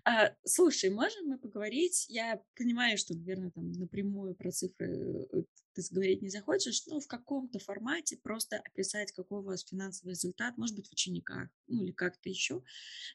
А, 0.03 0.35
слушай, 0.45 0.89
можем 0.89 1.27
мы 1.27 1.37
поговорить? 1.37 2.05
Я 2.09 2.41
понимаю, 2.55 2.97
что, 2.97 3.15
наверное, 3.15 3.51
там 3.51 3.71
напрямую 3.71 4.35
про 4.35 4.51
цифры 4.51 5.27
э, 5.31 5.43
ты 5.73 5.81
говорить 5.91 6.21
не 6.21 6.29
захочешь, 6.29 6.85
но 6.87 6.99
в 6.99 7.07
каком-то 7.07 7.59
формате 7.59 8.17
просто 8.21 8.57
описать, 8.57 9.11
какой 9.11 9.39
у 9.39 9.43
вас 9.43 9.63
финансовый 9.63 10.11
результат, 10.11 10.57
может 10.57 10.75
быть, 10.75 10.89
в 10.89 10.93
учениках, 10.93 11.49
ну 11.67 11.83
или 11.83 11.91
как-то 11.91 12.29
еще, 12.29 12.63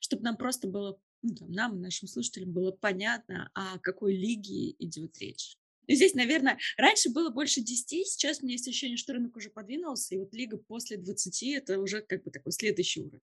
чтобы 0.01 0.23
нам 0.23 0.37
просто 0.37 0.69
было, 0.69 0.99
ну, 1.23 1.35
там, 1.35 1.51
нам, 1.53 1.81
нашим 1.81 2.09
слушателям 2.09 2.53
было 2.53 2.73
понятно, 2.73 3.51
о 3.55 3.79
какой 3.79 4.15
лиге 4.15 4.71
идет 4.79 5.19
речь. 5.19 5.59
Здесь, 5.89 6.15
наверное, 6.15 6.59
раньше 6.77 7.11
было 7.11 7.31
больше 7.31 7.61
10, 7.61 8.07
сейчас 8.07 8.41
у 8.41 8.45
меня 8.45 8.55
есть 8.55 8.69
ощущение, 8.69 8.97
что 8.97 9.13
рынок 9.13 9.37
уже 9.37 9.51
подвинулся, 9.51 10.15
и 10.15 10.19
вот 10.19 10.33
лига 10.35 10.57
после 10.57 10.97
20– 10.97 11.43
это 11.55 11.79
уже 11.79 12.03
как 12.03 12.25
бы 12.25 12.31
такой 12.31 12.53
следующий 12.53 13.03
уровень. 13.03 13.21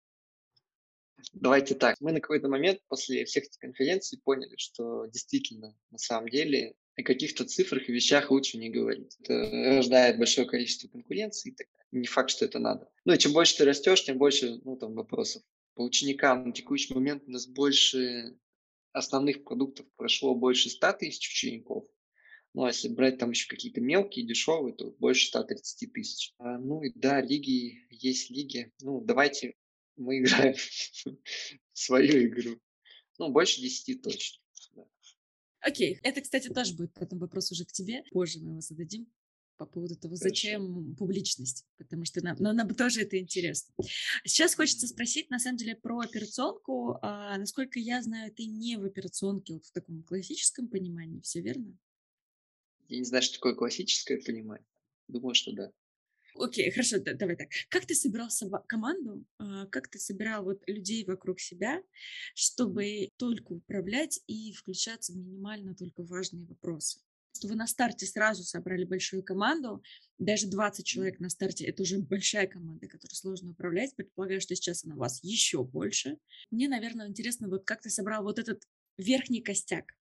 Давайте 1.34 1.76
так. 1.76 1.96
Мы 2.00 2.12
на 2.12 2.20
какой-то 2.20 2.48
момент 2.48 2.80
после 2.88 3.26
всех 3.26 3.46
этих 3.46 3.60
конференций 3.60 4.20
поняли, 4.24 4.56
что 4.58 5.06
действительно, 5.06 5.76
на 5.92 5.98
самом 5.98 6.30
деле, 6.30 6.76
о 6.96 7.04
каких-то 7.04 7.46
цифрах 7.46 7.88
и 7.88 7.94
вещах 7.94 8.32
лучше 8.32 8.58
не 8.58 8.70
говорить. 8.70 9.18
Это 9.20 9.50
рождает 9.76 10.18
большое 10.18 10.48
количество 10.48 10.88
конкуренции. 10.88 11.52
Так 11.52 11.68
не 11.92 12.08
факт, 12.08 12.30
что 12.32 12.46
это 12.46 12.60
надо. 12.60 12.90
Ну 13.06 13.14
и 13.14 13.18
чем 13.18 13.34
больше 13.34 13.58
ты 13.58 13.66
растешь, 13.66 14.04
тем 14.04 14.18
больше 14.18 14.60
ну, 14.64 14.76
там, 14.78 14.94
вопросов. 14.94 15.44
По 15.76 15.84
ученикам 15.84 16.48
на 16.48 16.54
текущий 16.54 16.94
момент 16.94 17.24
у 17.28 17.32
нас 17.32 17.48
больше 17.48 18.38
основных 18.92 19.44
продуктов 19.44 19.86
прошло 19.96 20.36
больше 20.36 20.70
100 20.70 20.94
тысяч 20.94 21.30
учеников. 21.30 21.86
Ну, 22.54 22.66
а 22.66 22.68
если 22.68 22.90
брать 22.90 23.18
там 23.18 23.32
еще 23.32 23.48
какие-то 23.48 23.80
мелкие, 23.80 24.26
дешевые, 24.26 24.76
то 24.76 24.92
больше 25.00 25.28
130 25.28 25.94
тысяч. 25.94 26.34
А, 26.38 26.58
ну 26.58 26.84
и 26.84 26.92
да, 26.94 27.22
лиги, 27.22 27.86
есть 27.90 28.30
лиги. 28.30 28.72
Ну, 28.82 29.02
давайте 29.02 29.56
мы 29.96 30.20
играем 30.20 30.56
в 31.74 31.80
свою 31.80 32.28
игру. 32.28 32.60
Ну, 33.20 33.30
больше 33.30 33.62
10 33.62 34.02
точно. 34.02 34.42
Да. 34.76 34.86
Окей, 35.62 36.00
это, 36.04 36.22
кстати, 36.22 36.50
тоже 36.50 36.74
будет 36.74 36.94
потом 36.94 37.20
вопрос 37.20 37.52
уже 37.52 37.66
к 37.66 37.72
тебе. 37.72 38.04
Позже 38.12 38.40
мы 38.40 38.52
его 38.52 38.62
зададим 38.62 39.08
по 39.58 39.68
поводу 39.68 39.96
того, 39.96 40.16
Хорошо. 40.16 40.30
зачем 40.30 40.96
публичность, 40.96 41.68
потому 41.78 42.04
что 42.04 42.24
нам, 42.24 42.36
но 42.40 42.52
нам 42.52 42.74
тоже 42.74 43.04
это 43.04 43.20
интересно. 43.20 43.72
Сейчас 44.26 44.56
хочется 44.56 44.88
спросить, 44.88 45.30
на 45.30 45.38
самом 45.38 45.58
деле, 45.58 45.76
про 45.76 46.00
операционку. 46.00 46.98
А, 47.04 47.38
насколько 47.38 47.78
я 47.80 48.02
знаю, 48.02 48.34
ты 48.34 48.46
не 48.46 48.76
в 48.78 48.84
операционке 48.84 49.54
вот 49.54 49.66
в 49.66 49.72
таком 49.72 50.02
классическом 50.02 50.68
понимании, 50.68 51.22
все 51.22 51.42
верно? 51.42 51.78
Я 52.92 52.98
не 52.98 53.06
знаю, 53.06 53.24
что 53.24 53.36
такое 53.36 53.56
классическое 53.56 54.20
понимание. 54.20 54.68
Думаю, 55.08 55.34
что 55.34 55.54
да. 55.54 55.72
Окей, 56.36 56.68
okay, 56.68 56.72
хорошо, 56.72 57.00
да, 57.00 57.14
давай 57.14 57.38
так. 57.38 57.48
Как 57.70 57.86
ты 57.86 57.96
собирал 57.96 58.28
команду, 58.68 59.26
а, 59.38 59.66
как 59.68 59.88
ты 59.88 59.98
собирал 59.98 60.44
вот 60.44 60.62
людей 60.68 61.06
вокруг 61.06 61.40
себя, 61.40 61.82
чтобы 62.36 63.10
только 63.16 63.54
управлять 63.54 64.20
и 64.28 64.52
включаться 64.52 65.14
в 65.14 65.16
минимально 65.16 65.74
только 65.74 66.04
важные 66.04 66.46
вопросы? 66.46 67.00
Что 67.34 67.48
вы 67.48 67.56
на 67.56 67.66
старте 67.66 68.06
сразу 68.06 68.44
собрали 68.44 68.84
большую 68.84 69.24
команду, 69.24 69.82
даже 70.18 70.48
20 70.48 70.86
человек 70.86 71.22
на 71.22 71.30
старте– 71.30 71.66
это 71.68 71.84
уже 71.84 71.98
большая 71.98 72.48
команда, 72.48 72.88
которую 72.88 73.16
сложно 73.16 73.52
управлять. 73.52 73.96
Предполагаю, 73.96 74.42
что 74.42 74.54
сейчас 74.54 74.84
она 74.84 74.96
у 74.96 75.00
вас 75.00 75.24
еще 75.24 75.64
больше. 75.64 76.18
Мне, 76.50 76.68
наверное, 76.68 77.08
интересно, 77.08 77.48
вот 77.48 77.64
как 77.64 77.82
ты 77.82 77.90
собрал 77.90 78.24
вот 78.24 78.38
этот 78.38 78.64
верхний 78.98 79.42
костяк 79.42 79.94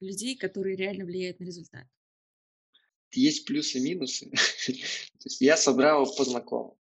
людей, 0.00 0.34
которые 0.34 0.76
реально 0.76 1.04
влияют 1.04 1.40
на 1.40 1.44
результат 1.44 1.86
есть 3.12 3.46
плюсы 3.46 3.78
и 3.78 3.82
минусы. 3.82 4.30
То 4.66 5.24
есть 5.24 5.40
я 5.40 5.56
собрал 5.56 6.06
по 6.16 6.24
знакомым. 6.24 6.74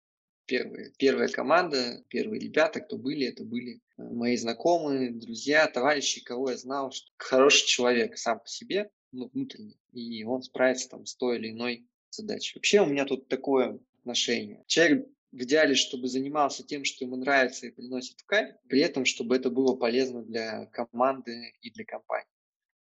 Первые, 0.45 0.91
первая 0.99 1.27
команда, 1.27 2.03
первые 2.07 2.39
ребята, 2.39 2.79
кто 2.79 2.97
были, 2.97 3.25
это 3.25 3.43
были 3.43 3.81
э, 3.97 4.03
мои 4.03 4.37
знакомые, 4.37 5.11
друзья, 5.11 5.65
товарищи, 5.65 6.23
кого 6.23 6.51
я 6.51 6.57
знал, 6.57 6.91
что 6.91 7.11
хороший 7.17 7.65
человек 7.65 8.15
сам 8.17 8.39
по 8.39 8.47
себе, 8.47 8.91
ну, 9.11 9.27
внутренне, 9.33 9.73
и 9.91 10.23
он 10.23 10.43
справится 10.43 10.89
там 10.89 11.07
с 11.07 11.15
той 11.15 11.39
или 11.39 11.49
иной 11.49 11.87
задачей. 12.11 12.59
Вообще 12.59 12.81
у 12.81 12.85
меня 12.85 13.05
тут 13.05 13.27
такое 13.27 13.79
отношение. 14.01 14.63
Человек 14.67 15.07
в 15.31 15.41
идеале, 15.41 15.75
чтобы 15.75 16.07
занимался 16.07 16.63
тем, 16.63 16.85
что 16.85 17.03
ему 17.03 17.17
нравится 17.17 17.67
и 17.67 17.71
приносит 17.71 18.19
в 18.21 18.25
кайф, 18.25 18.55
при 18.69 18.81
этом, 18.81 19.05
чтобы 19.05 19.35
это 19.35 19.49
было 19.49 19.75
полезно 19.75 20.23
для 20.23 20.67
команды 20.67 21.53
и 21.61 21.71
для 21.71 21.85
компании. 21.85 22.29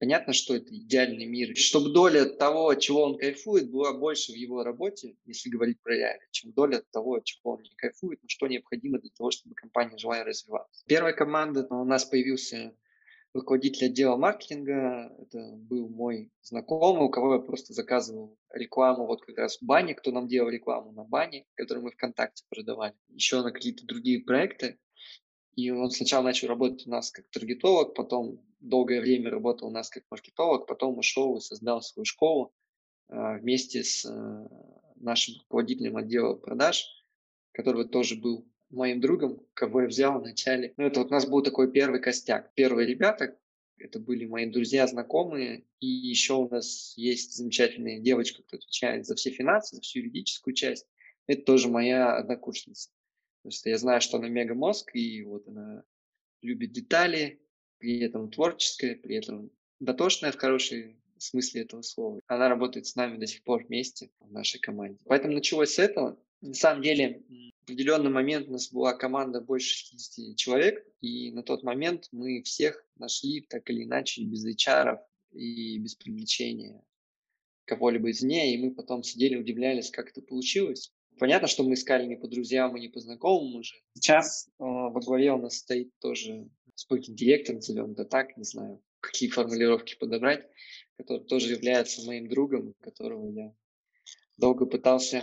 Понятно, 0.03 0.32
что 0.32 0.57
это 0.57 0.74
идеальный 0.74 1.26
мир. 1.26 1.57
Чтобы 1.57 1.92
доля 1.92 2.24
того, 2.24 2.74
чего 2.74 3.05
он 3.05 3.18
кайфует, 3.18 3.70
была 3.70 3.92
больше 3.92 4.32
в 4.32 4.34
его 4.34 4.64
работе, 4.64 5.14
если 5.26 5.48
говорить 5.48 5.80
про 5.80 5.94
реалии, 5.94 6.26
чем 6.32 6.50
доля 6.50 6.82
того, 6.90 7.20
чего 7.20 7.53
он 7.53 7.62
не 7.62 7.70
кайфует, 7.76 8.18
но 8.20 8.28
что 8.28 8.48
необходимо 8.48 8.98
для 8.98 9.11
того, 9.16 9.30
чтобы 9.30 9.55
компания 9.55 9.96
жила 9.98 10.18
и 10.18 10.24
развивалась. 10.24 10.82
Первая 10.88 11.12
команда, 11.12 11.68
у 11.70 11.84
нас 11.84 12.05
появился 12.05 12.74
руководитель 13.32 13.86
отдела 13.86 14.16
маркетинга, 14.16 15.14
это 15.20 15.53
был 15.55 15.88
мой 15.88 16.32
знакомый, 16.40 17.05
у 17.05 17.09
кого 17.09 17.34
я 17.34 17.40
просто 17.40 17.72
заказывал 17.72 18.36
рекламу, 18.53 19.07
вот 19.07 19.24
как 19.24 19.38
раз 19.38 19.59
в 19.59 19.62
бане, 19.64 19.94
кто 19.94 20.11
нам 20.11 20.26
делал 20.26 20.48
рекламу 20.48 20.90
на 20.90 21.05
бане, 21.05 21.46
которую 21.55 21.84
мы 21.84 21.92
ВКонтакте 21.92 22.42
продавали, 22.50 22.96
еще 23.11 23.40
на 23.42 23.53
какие-то 23.53 23.86
другие 23.86 24.18
проекты. 24.24 24.80
И 25.55 25.70
он 25.70 25.92
сначала 25.92 26.24
начал 26.24 26.48
работать 26.48 26.88
у 26.88 26.90
нас 26.90 27.12
как 27.12 27.28
таргетолог, 27.28 27.94
потом 27.94 28.42
долгое 28.62 29.00
время 29.00 29.30
работал 29.30 29.68
у 29.68 29.72
нас 29.72 29.90
как 29.90 30.04
маркетолог, 30.10 30.66
потом 30.66 30.98
ушел 30.98 31.36
и 31.36 31.40
создал 31.40 31.82
свою 31.82 32.04
школу 32.04 32.52
э, 33.08 33.38
вместе 33.38 33.84
с 33.84 34.04
э, 34.04 34.48
нашим 34.96 35.34
руководителем 35.40 35.96
отдела 35.96 36.34
продаж, 36.34 36.86
который 37.52 37.88
тоже 37.88 38.16
был 38.16 38.46
моим 38.70 39.00
другом, 39.00 39.44
кого 39.54 39.82
я 39.82 39.88
взял 39.88 40.18
вначале. 40.18 40.72
Ну, 40.76 40.86
это 40.86 41.00
вот 41.00 41.08
у 41.08 41.12
нас 41.12 41.26
был 41.26 41.42
такой 41.42 41.70
первый 41.70 42.00
костяк. 42.00 42.54
Первые 42.54 42.86
ребята, 42.88 43.36
это 43.76 43.98
были 43.98 44.24
мои 44.26 44.46
друзья, 44.46 44.86
знакомые, 44.86 45.64
и 45.80 45.86
еще 45.86 46.34
у 46.34 46.48
нас 46.48 46.94
есть 46.96 47.36
замечательная 47.36 48.00
девочка, 48.00 48.42
кто 48.42 48.56
отвечает 48.56 49.04
за 49.06 49.14
все 49.16 49.30
финансы, 49.30 49.76
за 49.76 49.82
всю 49.82 49.98
юридическую 49.98 50.54
часть. 50.54 50.86
Это 51.26 51.42
тоже 51.42 51.68
моя 51.68 52.16
однокурсница. 52.16 52.90
Потому 53.42 53.52
что 53.52 53.68
я 53.70 53.78
знаю, 53.78 54.00
что 54.00 54.18
она 54.18 54.28
мега 54.28 54.54
мозг, 54.54 54.94
и 54.94 55.22
вот 55.24 55.46
она 55.48 55.84
любит 56.42 56.72
детали, 56.72 57.41
при 57.83 57.99
этом 57.99 58.30
творческая, 58.30 58.95
при 58.95 59.16
этом 59.16 59.51
дотошная 59.80 60.30
в 60.30 60.37
хорошей 60.37 60.97
смысле 61.18 61.62
этого 61.62 61.83
слова. 61.83 62.20
Она 62.28 62.49
работает 62.49 62.87
с 62.87 62.95
нами 62.95 63.18
до 63.18 63.26
сих 63.26 63.43
пор 63.43 63.64
вместе 63.64 64.09
в 64.20 64.33
нашей 64.33 64.61
команде. 64.61 65.01
Поэтому 65.05 65.35
началось 65.35 65.74
с 65.74 65.80
этого. 65.80 66.16
На 66.41 66.55
самом 66.55 66.83
деле, 66.83 67.24
определенный 67.64 68.11
момент 68.11 68.49
у 68.49 68.53
нас 68.53 68.72
была 68.72 68.95
команда 68.95 69.41
больше 69.41 69.74
60 69.74 70.37
человек, 70.37 70.87
и 71.01 71.33
на 71.33 71.43
тот 71.43 71.64
момент 71.64 72.09
мы 72.12 72.43
всех 72.43 72.87
нашли 72.97 73.41
так 73.41 73.68
или 73.68 73.83
иначе 73.83 74.22
без 74.22 74.47
HR 74.47 74.99
и 75.33 75.78
без 75.78 75.97
привлечения 75.97 76.85
кого-либо 77.64 78.12
извне, 78.12 78.55
и 78.55 78.59
мы 78.59 78.72
потом 78.72 79.03
сидели, 79.03 79.35
удивлялись, 79.35 79.91
как 79.91 80.11
это 80.11 80.22
получилось. 80.22 80.93
Понятно, 81.22 81.46
что 81.46 81.62
мы 81.62 81.74
искали 81.74 82.04
не 82.04 82.16
по 82.16 82.26
друзьям 82.26 82.76
и 82.76 82.80
не 82.80 82.88
по 82.88 82.98
знакомым 82.98 83.60
уже. 83.60 83.76
Сейчас 83.94 84.48
э, 84.48 84.50
во 84.58 84.98
главе 84.98 85.30
у 85.30 85.36
нас 85.36 85.58
стоит 85.58 85.96
тоже 86.00 86.48
спокойный 86.74 87.14
директор, 87.14 87.54
назовем 87.54 87.92
это 87.92 88.04
так, 88.04 88.36
не 88.36 88.42
знаю, 88.42 88.82
какие 88.98 89.28
формулировки 89.28 89.96
подобрать, 89.96 90.44
который 90.96 91.22
тоже 91.22 91.52
является 91.52 92.04
моим 92.04 92.28
другом, 92.28 92.74
которого 92.80 93.30
я 93.30 93.54
долго 94.36 94.66
пытался 94.66 95.22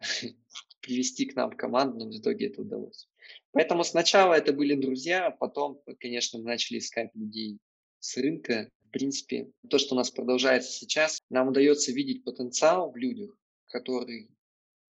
привести 0.80 1.26
к 1.26 1.36
нам 1.36 1.50
в 1.50 1.56
команду, 1.58 1.98
но 1.98 2.10
в 2.10 2.16
итоге 2.18 2.46
это 2.46 2.62
удалось. 2.62 3.06
Поэтому 3.52 3.84
сначала 3.84 4.32
это 4.32 4.54
были 4.54 4.74
друзья, 4.74 5.26
а 5.26 5.32
потом, 5.32 5.82
конечно, 5.98 6.38
мы 6.38 6.46
начали 6.46 6.78
искать 6.78 7.10
людей 7.14 7.58
с 7.98 8.16
рынка. 8.16 8.70
В 8.86 8.90
принципе, 8.90 9.50
то, 9.68 9.76
что 9.76 9.94
у 9.94 9.98
нас 9.98 10.10
продолжается 10.10 10.72
сейчас, 10.72 11.20
нам 11.28 11.48
удается 11.48 11.92
видеть 11.92 12.24
потенциал 12.24 12.90
в 12.90 12.96
людях, 12.96 13.36
который 13.66 14.30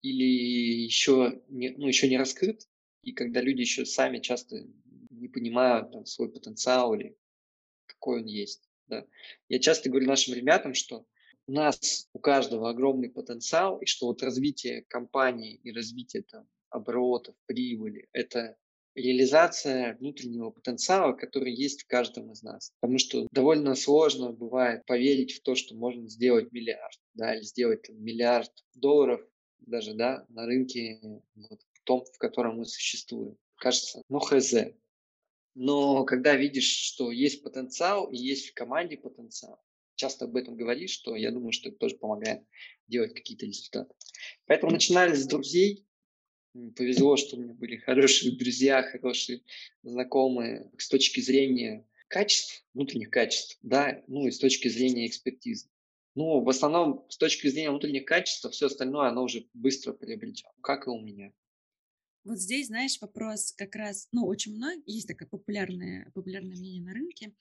или 0.05 0.85
еще 0.85 1.41
не, 1.49 1.71
ну, 1.71 1.89
еще 1.89 2.09
не 2.09 2.19
раскрыт, 2.19 2.69
и 3.03 3.13
когда 3.13 3.41
люди 3.41 3.63
еще 3.63 3.87
сами 3.87 4.19
часто 4.19 4.67
не 5.09 5.29
понимают 5.29 5.93
там, 5.93 6.05
свой 6.05 6.31
потенциал 6.31 6.95
или 6.95 7.17
какой 7.87 8.21
он 8.21 8.27
есть. 8.27 8.69
Да. 8.87 9.07
Я 9.49 9.59
часто 9.61 9.89
говорю 9.89 10.07
нашим 10.07 10.35
ребятам, 10.35 10.75
что 10.75 11.07
у 11.47 11.53
нас 11.53 12.07
у 12.13 12.19
каждого 12.19 12.69
огромный 12.69 13.09
потенциал, 13.09 13.79
и 13.79 13.87
что 13.87 14.07
вот 14.07 14.23
развитие 14.23 14.83
компании 14.89 15.55
и 15.63 15.73
развитие 15.73 16.23
там, 16.23 16.47
оборотов, 16.69 17.35
прибыли– 17.47 18.07
это 18.13 18.59
реализация 18.95 19.97
внутреннего 19.97 20.51
потенциала, 20.51 21.15
который 21.15 21.55
есть 21.55 21.83
в 21.83 21.87
каждом 21.87 22.31
из 22.31 22.43
нас. 22.43 22.73
Потому 22.81 22.99
что 22.99 23.27
довольно 23.33 23.75
сложно 23.75 24.33
бывает 24.33 24.85
поверить 24.85 25.33
в 25.33 25.43
то, 25.43 25.55
что 25.55 25.75
можно 25.75 26.09
сделать 26.11 26.53
миллиард, 26.53 26.99
да, 27.15 27.35
или 27.35 27.43
сделать 27.43 27.83
там, 27.83 28.03
миллиард 28.05 28.53
долларов 28.75 29.27
даже, 29.67 29.95
да, 29.95 30.27
на 30.29 30.47
рынке, 30.47 31.01
вот, 31.35 31.61
том, 31.85 32.05
в 32.05 32.19
котором 32.19 32.59
мы 32.59 32.65
существуем. 32.65 33.37
Кажется, 33.57 34.03
ну 34.09 34.19
хз. 34.19 34.55
Но 35.55 36.05
когда 36.05 36.35
видишь, 36.35 36.69
что 36.69 37.13
есть 37.13 37.43
потенциал 37.43 38.11
и 38.11 38.17
есть 38.17 38.51
в 38.51 38.55
команде 38.55 38.97
потенциал, 38.97 39.63
часто 39.95 40.25
об 40.25 40.37
этом 40.37 40.57
говоришь, 40.57 40.91
что 40.91 41.15
я 41.15 41.31
думаю, 41.31 41.53
что 41.53 41.69
это 41.69 41.79
тоже 41.79 41.97
помогает 41.97 42.43
делать 42.89 43.15
какие-то 43.15 43.47
результаты. 43.47 43.95
Поэтому 44.47 44.73
начинали 44.73 45.15
с 45.15 45.27
друзей. 45.27 45.87
Повезло, 46.77 47.17
что 47.17 47.37
у 47.37 47.41
меня 47.41 47.53
были 47.53 47.77
хорошие 47.77 48.37
друзья, 48.37 48.83
хорошие 48.83 49.43
знакомые 49.83 50.71
с 50.79 50.89
точки 50.89 51.21
зрения 51.21 51.87
качеств, 52.09 52.65
внутренних 52.75 53.11
качеств, 53.11 53.59
да, 53.63 54.03
ну 54.07 54.27
и 54.27 54.31
с 54.31 54.39
точки 54.39 54.69
зрения 54.69 55.07
экспертизы. 55.07 55.69
Ну, 56.15 56.41
в 56.41 56.49
основном, 56.49 57.07
с 57.09 57.17
точки 57.17 57.49
зрения 57.49 57.71
внутренних 57.71 58.05
качеств, 58.05 58.49
все 58.51 58.67
остальное, 58.67 59.09
оно 59.09 59.25
уже 59.25 59.49
быстро 59.53 59.93
приобретено, 59.93 60.51
как 60.61 60.87
и 60.87 60.91
у 60.91 61.01
меня. 61.01 61.33
Вот 62.25 62.39
здесь, 62.39 62.69
знаешь, 62.69 62.99
вопрос 63.01 63.53
как 63.53 63.75
раз, 63.77 64.09
ну, 64.13 64.27
очень 64.27 64.55
много, 64.55 64.81
есть 64.87 65.09
такое 65.09 65.29
популярное, 65.29 66.11
популярное 66.15 66.57
мнение 66.57 66.83
на 66.83 66.95
рынке, 66.95 67.35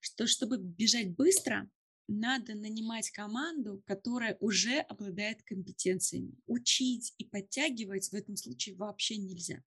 что 0.00 0.26
чтобы 0.26 0.56
бежать 0.56 1.14
быстро, 1.14 1.68
надо 2.08 2.54
нанимать 2.54 3.10
команду, 3.10 3.82
которая 3.86 4.36
уже 4.40 4.78
обладает 4.78 5.42
компетенциями. 5.42 6.34
Учить 6.46 7.14
и 7.18 7.24
подтягивать 7.24 8.08
в 8.08 8.14
этом 8.14 8.36
случае 8.36 8.76
вообще 8.76 9.16
нельзя. 9.16 9.62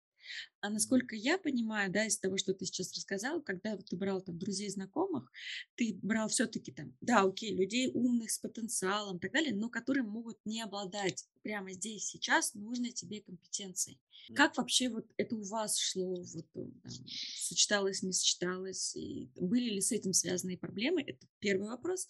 А 0.60 0.68
насколько 0.68 1.16
я 1.16 1.38
понимаю, 1.38 1.90
да, 1.90 2.04
из 2.04 2.18
того, 2.18 2.36
что 2.36 2.52
ты 2.52 2.66
сейчас 2.66 2.94
рассказал, 2.94 3.40
когда 3.40 3.76
ты 3.76 3.96
брал 3.96 4.20
там 4.20 4.38
друзей, 4.38 4.68
знакомых, 4.68 5.30
ты 5.74 5.98
брал 6.02 6.28
все-таки 6.28 6.70
там, 6.70 6.94
да, 7.00 7.22
окей, 7.22 7.56
людей 7.56 7.90
умных, 7.94 8.30
с 8.30 8.38
потенциалом 8.38 9.16
и 9.16 9.20
так 9.20 9.32
далее, 9.32 9.54
но 9.54 9.70
которые 9.70 10.04
могут 10.04 10.38
не 10.44 10.60
обладать 10.60 11.26
прямо 11.42 11.72
здесь, 11.72 12.06
сейчас 12.06 12.54
нужной 12.54 12.92
тебе 12.92 13.22
компетенцией. 13.22 13.98
Как 14.34 14.56
вообще 14.56 14.88
вот 14.90 15.06
это 15.16 15.34
у 15.34 15.42
вас 15.42 15.78
шло, 15.78 16.14
вот, 16.14 16.46
э, 16.54 16.70
там, 16.82 16.92
сочеталось, 17.38 18.02
не 18.02 18.12
сочеталось, 18.12 18.94
и 18.96 19.30
были 19.36 19.70
ли 19.70 19.80
с 19.80 19.92
этим 19.92 20.12
связанные 20.12 20.58
проблемы? 20.58 21.02
Это 21.02 21.26
первый 21.38 21.68
вопрос. 21.68 22.06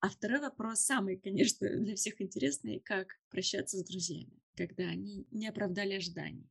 А 0.00 0.08
второй 0.08 0.40
вопрос, 0.40 0.80
самый, 0.80 1.16
конечно, 1.16 1.68
для 1.76 1.96
всех 1.96 2.20
интересный, 2.20 2.80
как 2.80 3.08
прощаться 3.30 3.78
с 3.78 3.84
друзьями, 3.84 4.40
когда 4.56 4.84
они 4.84 5.26
не 5.30 5.48
оправдали 5.48 5.94
ожиданий. 5.94 6.48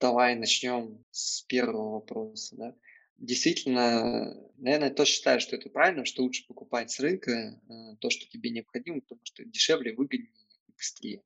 Давай 0.00 0.34
начнем 0.34 1.04
с 1.10 1.42
первого 1.42 1.92
вопроса. 1.92 2.56
Да? 2.56 2.74
Действительно, 3.18 4.34
наверное, 4.56 4.88
я 4.88 4.94
тоже 4.94 5.12
считаю, 5.12 5.40
что 5.40 5.56
это 5.56 5.68
правильно, 5.68 6.06
что 6.06 6.22
лучше 6.22 6.46
покупать 6.46 6.90
с 6.90 7.00
рынка 7.00 7.30
э, 7.68 7.96
то, 8.00 8.08
что 8.08 8.26
тебе 8.30 8.48
необходимо, 8.48 9.02
потому 9.02 9.20
что 9.24 9.44
дешевле, 9.44 9.94
выгоднее 9.94 10.32
и 10.68 10.72
быстрее. 10.72 11.22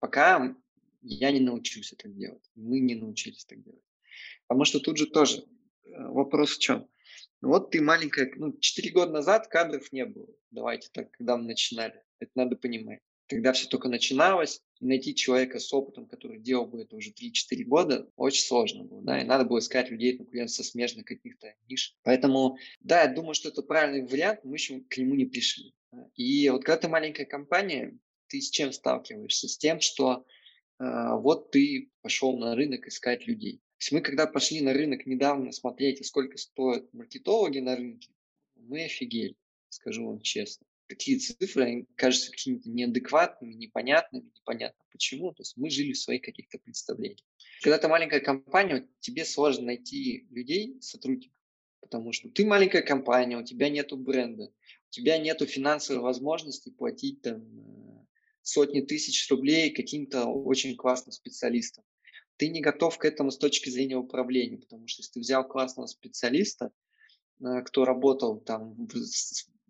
Пока 0.00 0.56
я 1.02 1.30
не 1.30 1.38
научусь 1.38 1.92
это 1.92 2.08
делать, 2.08 2.42
мы 2.56 2.80
не 2.80 2.96
научились 2.96 3.44
так 3.44 3.62
делать. 3.62 3.84
Потому 4.48 4.64
что 4.64 4.80
тут 4.80 4.98
же 4.98 5.06
тоже 5.06 5.46
э, 5.84 5.90
вопрос 5.94 6.56
в 6.56 6.58
чем? 6.58 6.88
Вот 7.40 7.70
ты 7.70 7.80
маленькая, 7.80 8.32
ну, 8.34 8.58
4 8.58 8.90
года 8.90 9.12
назад 9.12 9.46
кадров 9.46 9.92
не 9.92 10.06
было. 10.06 10.28
Давайте 10.50 10.88
так, 10.92 11.12
когда 11.12 11.36
мы 11.36 11.44
начинали. 11.44 12.02
Это 12.18 12.32
надо 12.34 12.56
понимать 12.56 13.00
когда 13.32 13.54
все 13.54 13.66
только 13.66 13.88
начиналось, 13.88 14.60
найти 14.80 15.14
человека 15.14 15.58
с 15.58 15.72
опытом, 15.72 16.06
который 16.06 16.38
делал 16.38 16.66
бы 16.66 16.82
это 16.82 16.94
уже 16.96 17.12
3-4 17.12 17.64
года, 17.64 18.10
очень 18.16 18.44
сложно 18.44 18.84
было, 18.84 19.02
да, 19.02 19.22
и 19.22 19.24
надо 19.24 19.44
было 19.44 19.58
искать 19.58 19.90
людей 19.90 20.18
конкурентно-смежных 20.18 21.06
каких-то 21.06 21.54
ниш. 21.66 21.96
Поэтому, 22.02 22.58
да, 22.80 23.04
я 23.04 23.08
думаю, 23.08 23.32
что 23.32 23.48
это 23.48 23.62
правильный 23.62 24.06
вариант, 24.06 24.40
мы 24.44 24.56
еще 24.56 24.80
к 24.80 24.98
нему 24.98 25.14
не 25.14 25.24
пришли. 25.24 25.74
И 26.14 26.48
вот 26.50 26.64
когда 26.64 26.76
ты 26.76 26.88
маленькая 26.88 27.24
компания, 27.24 27.98
ты 28.28 28.40
с 28.40 28.50
чем 28.50 28.70
сталкиваешься? 28.70 29.48
С 29.48 29.56
тем, 29.56 29.80
что 29.80 30.26
э, 30.78 30.84
вот 31.16 31.50
ты 31.50 31.90
пошел 32.02 32.36
на 32.36 32.54
рынок 32.54 32.86
искать 32.86 33.26
людей. 33.26 33.56
То 33.56 33.76
есть 33.80 33.92
мы, 33.92 34.00
когда 34.02 34.26
пошли 34.26 34.60
на 34.60 34.74
рынок 34.74 35.06
недавно 35.06 35.52
смотреть, 35.52 36.04
сколько 36.06 36.36
стоят 36.36 36.92
маркетологи 36.92 37.60
на 37.60 37.76
рынке, 37.76 38.10
мы 38.56 38.84
офигели, 38.84 39.36
скажу 39.70 40.06
вам 40.06 40.20
честно 40.20 40.66
какие 40.92 41.16
цифры, 41.16 41.86
кажутся 41.96 42.30
какими-то 42.30 42.68
неадекватными, 42.68 43.54
непонятными, 43.54 44.30
непонятно 44.34 44.84
почему. 44.90 45.32
То 45.32 45.40
есть 45.40 45.56
мы 45.56 45.70
жили 45.70 45.92
в 45.92 45.98
своих 45.98 46.22
каких-то 46.22 46.58
представлениях. 46.58 47.26
Когда 47.62 47.78
ты 47.78 47.88
маленькая 47.88 48.20
компания, 48.20 48.86
тебе 49.00 49.24
сложно 49.24 49.66
найти 49.66 50.26
людей, 50.30 50.76
сотрудников, 50.80 51.32
потому 51.80 52.12
что 52.12 52.28
ты 52.28 52.44
маленькая 52.44 52.82
компания, 52.82 53.38
у 53.38 53.44
тебя 53.44 53.70
нету 53.70 53.96
бренда, 53.96 54.44
у 54.44 54.90
тебя 54.90 55.18
нету 55.18 55.46
финансовой 55.46 56.02
возможности 56.02 56.68
платить 56.68 57.22
там 57.22 57.40
э, 57.40 58.06
сотни 58.42 58.82
тысяч 58.82 59.30
рублей 59.30 59.70
каким-то 59.70 60.26
очень 60.26 60.76
классным 60.76 61.12
специалистам. 61.12 61.84
Ты 62.36 62.48
не 62.48 62.60
готов 62.60 62.98
к 62.98 63.04
этому 63.06 63.30
с 63.30 63.38
точки 63.38 63.70
зрения 63.70 63.96
управления, 63.96 64.58
потому 64.58 64.86
что 64.88 65.00
если 65.00 65.12
ты 65.12 65.20
взял 65.20 65.46
классного 65.48 65.86
специалиста, 65.86 66.70
э, 67.40 67.62
кто 67.62 67.86
работал 67.86 68.40
там 68.40 68.76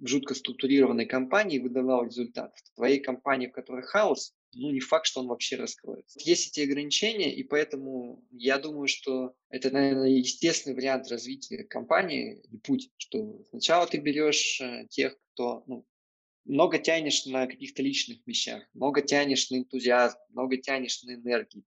жутко 0.04 0.34
структурированной 0.34 1.06
компании 1.06 1.58
выдавал 1.58 2.04
результат. 2.04 2.52
В 2.56 2.76
твоей 2.76 3.00
компании, 3.00 3.46
в 3.46 3.52
которой 3.52 3.82
хаос, 3.82 4.34
ну, 4.54 4.70
не 4.70 4.80
факт, 4.80 5.06
что 5.06 5.20
он 5.20 5.28
вообще 5.28 5.56
раскроется. 5.56 6.18
Есть 6.22 6.48
эти 6.48 6.68
ограничения, 6.68 7.34
и 7.34 7.42
поэтому 7.42 8.22
я 8.30 8.58
думаю, 8.58 8.88
что 8.88 9.34
это, 9.48 9.70
наверное, 9.70 10.10
естественный 10.10 10.76
вариант 10.76 11.08
развития 11.10 11.64
компании 11.64 12.42
и 12.50 12.58
путь, 12.58 12.90
что 12.98 13.42
сначала 13.50 13.86
ты 13.86 13.98
берешь 13.98 14.60
э, 14.60 14.86
тех, 14.90 15.16
кто 15.32 15.64
ну, 15.66 15.86
много 16.44 16.78
тянешь 16.78 17.24
на 17.26 17.46
каких-то 17.46 17.82
личных 17.82 18.18
вещах, 18.26 18.62
много 18.74 19.00
тянешь 19.00 19.48
на 19.50 19.56
энтузиазм, 19.56 20.18
много 20.30 20.56
тянешь 20.58 21.02
на 21.04 21.14
энергии. 21.14 21.64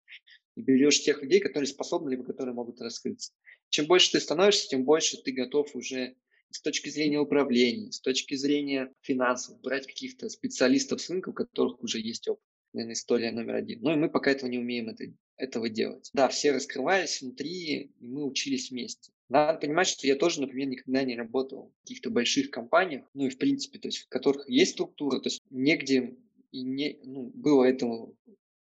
И 0.55 0.61
берешь 0.61 1.01
тех 1.01 1.21
людей, 1.21 1.39
которые 1.39 1.67
способны, 1.67 2.09
либо 2.11 2.23
которые 2.23 2.53
могут 2.53 2.79
раскрыться. 2.79 3.33
Чем 3.69 3.87
больше 3.87 4.11
ты 4.11 4.19
становишься, 4.19 4.69
тем 4.69 4.85
больше 4.85 5.21
ты 5.21 5.31
готов 5.31 5.75
уже 5.75 6.15
с 6.55 6.61
точки 6.61 6.89
зрения 6.89 7.19
управления, 7.19 7.91
с 7.91 7.99
точки 7.99 8.35
зрения 8.35 8.91
финансов, 9.01 9.59
брать 9.61 9.87
каких-то 9.87 10.29
специалистов 10.29 11.01
с 11.01 11.09
рынка, 11.09 11.29
у 11.29 11.33
которых 11.33 11.81
уже 11.83 11.99
есть 11.99 12.27
опыт. 12.27 12.43
Наверное, 12.73 12.93
история 12.93 13.31
номер 13.31 13.55
один. 13.55 13.81
Ну 13.81 13.91
и 13.91 13.95
мы 13.95 14.09
пока 14.09 14.31
этого 14.31 14.49
не 14.49 14.57
умеем 14.57 14.89
это, 14.89 15.05
этого 15.37 15.69
делать. 15.69 16.09
Да, 16.13 16.27
все 16.29 16.51
раскрывались 16.51 17.21
внутри, 17.21 17.91
и 17.99 18.05
мы 18.05 18.25
учились 18.25 18.71
вместе. 18.71 19.11
Надо 19.27 19.59
понимать, 19.59 19.87
что 19.87 20.07
я 20.07 20.15
тоже, 20.15 20.41
например, 20.41 20.67
никогда 20.67 21.03
не 21.03 21.15
работал 21.15 21.73
в 21.77 21.81
каких-то 21.81 22.09
больших 22.09 22.51
компаниях, 22.51 23.05
ну 23.13 23.25
и 23.25 23.29
в 23.29 23.37
принципе, 23.37 23.79
то 23.79 23.87
есть 23.87 23.99
в 23.99 24.07
которых 24.07 24.47
есть 24.49 24.73
структура, 24.73 25.19
то 25.19 25.27
есть 25.27 25.41
негде 25.49 26.15
и 26.51 26.61
не, 26.61 26.99
ну, 27.03 27.31
было 27.33 27.63
этому 27.63 28.15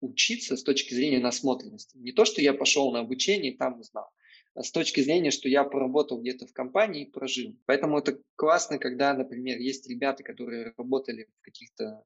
учиться 0.01 0.57
с 0.57 0.63
точки 0.63 0.93
зрения 0.93 1.19
насмотренности. 1.19 1.97
Не 1.97 2.11
то, 2.11 2.25
что 2.25 2.41
я 2.41 2.53
пошел 2.53 2.91
на 2.91 2.99
обучение 2.99 3.53
и 3.53 3.57
там 3.57 3.79
узнал, 3.79 4.09
с 4.61 4.71
точки 4.71 5.01
зрения, 5.01 5.31
что 5.31 5.49
я 5.49 5.63
поработал 5.63 6.21
где-то 6.21 6.47
в 6.47 6.53
компании 6.53 7.03
и 7.03 7.09
прожил. 7.09 7.55
Поэтому 7.65 7.97
это 7.99 8.19
классно, 8.35 8.77
когда, 8.77 9.13
например, 9.13 9.57
есть 9.57 9.89
ребята, 9.89 10.23
которые 10.23 10.73
работали 10.77 11.27
в 11.39 11.41
каких-то 11.41 12.03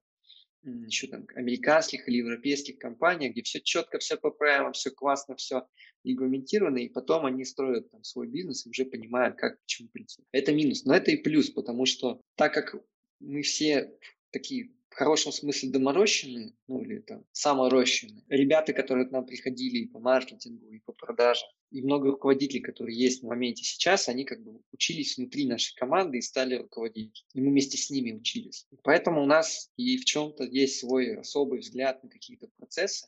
еще 0.64 1.08
там 1.08 1.28
американских 1.36 2.08
или 2.08 2.18
европейских 2.18 2.80
компаниях, 2.80 3.34
где 3.34 3.43
все 3.43 3.60
четко, 3.60 3.99
все 3.99 4.18
по 4.18 4.32
правилам, 4.32 4.74
все 4.74 4.91
классно, 4.91 5.36
все 5.36 5.68
регламентировано, 6.04 6.78
и 6.78 6.89
потом 6.89 7.26
они 7.26 7.43
строят 7.43 7.91
там 7.91 8.04
свой 8.04 8.28
бизнес 8.28 8.66
и 8.66 8.70
уже 8.70 8.86
понимают, 8.86 9.36
как 9.36 9.60
к 9.60 9.66
чему 9.66 9.89
прийти. 9.89 10.24
Это 10.32 10.54
минус, 10.54 10.86
но 10.86 10.95
это 10.95 11.12
и 11.12 11.18
плюс, 11.18 11.49
потому 11.49 11.86
что 11.86 12.22
так 12.36 12.54
как 12.54 12.76
мы 13.20 13.41
все 13.41 13.91
такие 14.32 14.72
в 14.94 14.96
хорошем 14.96 15.32
смысле 15.32 15.72
доморощенные, 15.72 16.54
ну 16.68 16.82
или 16.82 17.00
там 17.00 17.26
саморощенные. 17.32 18.24
Ребята, 18.30 18.74
которые 18.74 19.08
к 19.08 19.12
нам 19.12 19.26
приходили 19.26 19.80
и 19.80 19.88
по 19.88 20.00
маркетингу, 20.00 20.72
и 20.72 20.80
по 20.82 20.94
продажам, 20.94 21.50
и 21.72 21.82
много 21.82 22.12
руководителей, 22.12 22.62
которые 22.62 22.96
есть 22.96 23.24
в 23.24 23.26
моменте 23.26 23.64
сейчас, 23.64 24.08
они 24.08 24.24
как 24.24 24.44
бы 24.44 24.62
учились 24.72 25.18
внутри 25.18 25.48
нашей 25.48 25.76
команды 25.76 26.20
и 26.20 26.22
стали 26.22 26.58
руководить. 26.58 27.26
И 27.34 27.41
мы 27.41 27.50
вместе 27.50 27.76
с 27.76 27.89
ними 27.89 28.12
учились. 28.12 28.68
Поэтому 28.84 29.24
у 29.24 29.26
нас 29.26 29.72
и 29.78 29.98
в 29.98 30.06
чем-то 30.06 30.44
есть 30.44 30.80
свой 30.80 31.16
особый 31.16 31.62
взгляд 31.62 32.04
на 32.04 32.10
какие-то 32.10 32.48
процессы, 32.58 33.08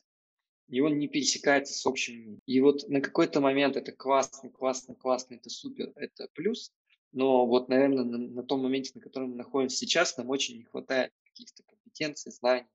и 0.68 0.80
он 0.80 0.98
не 0.98 1.06
пересекается 1.06 1.72
с 1.72 1.86
общим. 1.86 2.40
И 2.46 2.60
вот 2.60 2.88
на 2.88 3.00
какой-то 3.00 3.40
момент 3.40 3.76
это 3.76 3.92
классно, 3.92 4.50
классно, 4.50 4.96
классно, 4.96 5.36
это 5.36 5.50
супер, 5.50 5.92
это 5.94 6.26
плюс. 6.34 6.72
Но 7.12 7.46
вот, 7.46 7.68
наверное, 7.68 8.02
на, 8.02 8.18
на 8.18 8.42
том 8.42 8.62
моменте, 8.62 8.90
на 8.96 9.00
котором 9.00 9.30
мы 9.30 9.36
находимся 9.36 9.76
сейчас, 9.76 10.16
нам 10.16 10.28
очень 10.30 10.56
не 10.56 10.64
хватает 10.64 11.12
каких-то 11.36 11.62
компетенций, 11.64 12.32
знаний 12.32 12.66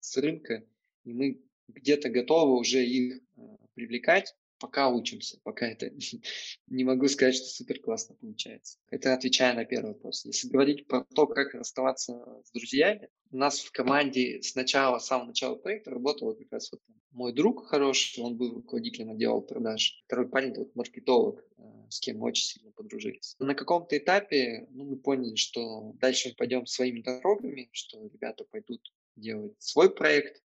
с 0.00 0.16
рынка, 0.18 0.64
и 1.04 1.12
мы 1.14 1.40
где-то 1.68 2.10
готовы 2.10 2.58
уже 2.58 2.84
их 2.84 3.22
э, 3.36 3.40
привлекать, 3.74 4.36
пока 4.62 4.88
учимся, 4.88 5.38
пока 5.42 5.66
это 5.66 5.90
не 6.68 6.84
могу 6.84 7.08
сказать, 7.08 7.34
что 7.34 7.46
супер 7.46 7.80
классно 7.80 8.14
получается. 8.14 8.78
Это 8.90 9.12
отвечая 9.12 9.54
на 9.54 9.64
первый 9.64 9.94
вопрос. 9.94 10.24
Если 10.24 10.48
говорить 10.48 10.86
про 10.86 11.04
то, 11.14 11.26
как 11.26 11.52
расставаться 11.54 12.24
с 12.44 12.52
друзьями, 12.52 13.08
у 13.32 13.38
нас 13.38 13.58
в 13.58 13.72
команде 13.72 14.40
с 14.40 14.54
начала, 14.54 15.00
с 15.00 15.06
самого 15.06 15.28
начала 15.28 15.56
проекта 15.56 15.90
работал 15.90 16.34
как 16.34 16.46
раз 16.52 16.70
вот 16.70 16.80
мой 17.10 17.32
друг 17.32 17.66
хороший, 17.66 18.22
он 18.22 18.36
был 18.36 18.54
руководителем 18.54 19.10
отдела 19.10 19.40
продаж. 19.40 20.00
Второй 20.06 20.28
парень, 20.28 20.54
вот 20.54 20.74
маркетолог, 20.76 21.44
э, 21.58 21.62
с 21.90 21.98
кем 21.98 22.18
мы 22.18 22.28
очень 22.28 22.44
сильно 22.44 22.70
подружились. 22.70 23.34
На 23.40 23.54
каком-то 23.54 23.98
этапе 23.98 24.68
ну, 24.70 24.84
мы 24.84 24.96
поняли, 24.96 25.34
что 25.34 25.92
дальше 25.94 26.28
мы 26.28 26.34
пойдем 26.36 26.66
своими 26.66 27.02
дорогами, 27.02 27.68
что 27.72 28.06
ребята 28.06 28.44
пойдут 28.50 28.80
делать 29.16 29.54
свой 29.58 29.92
проект, 29.92 30.40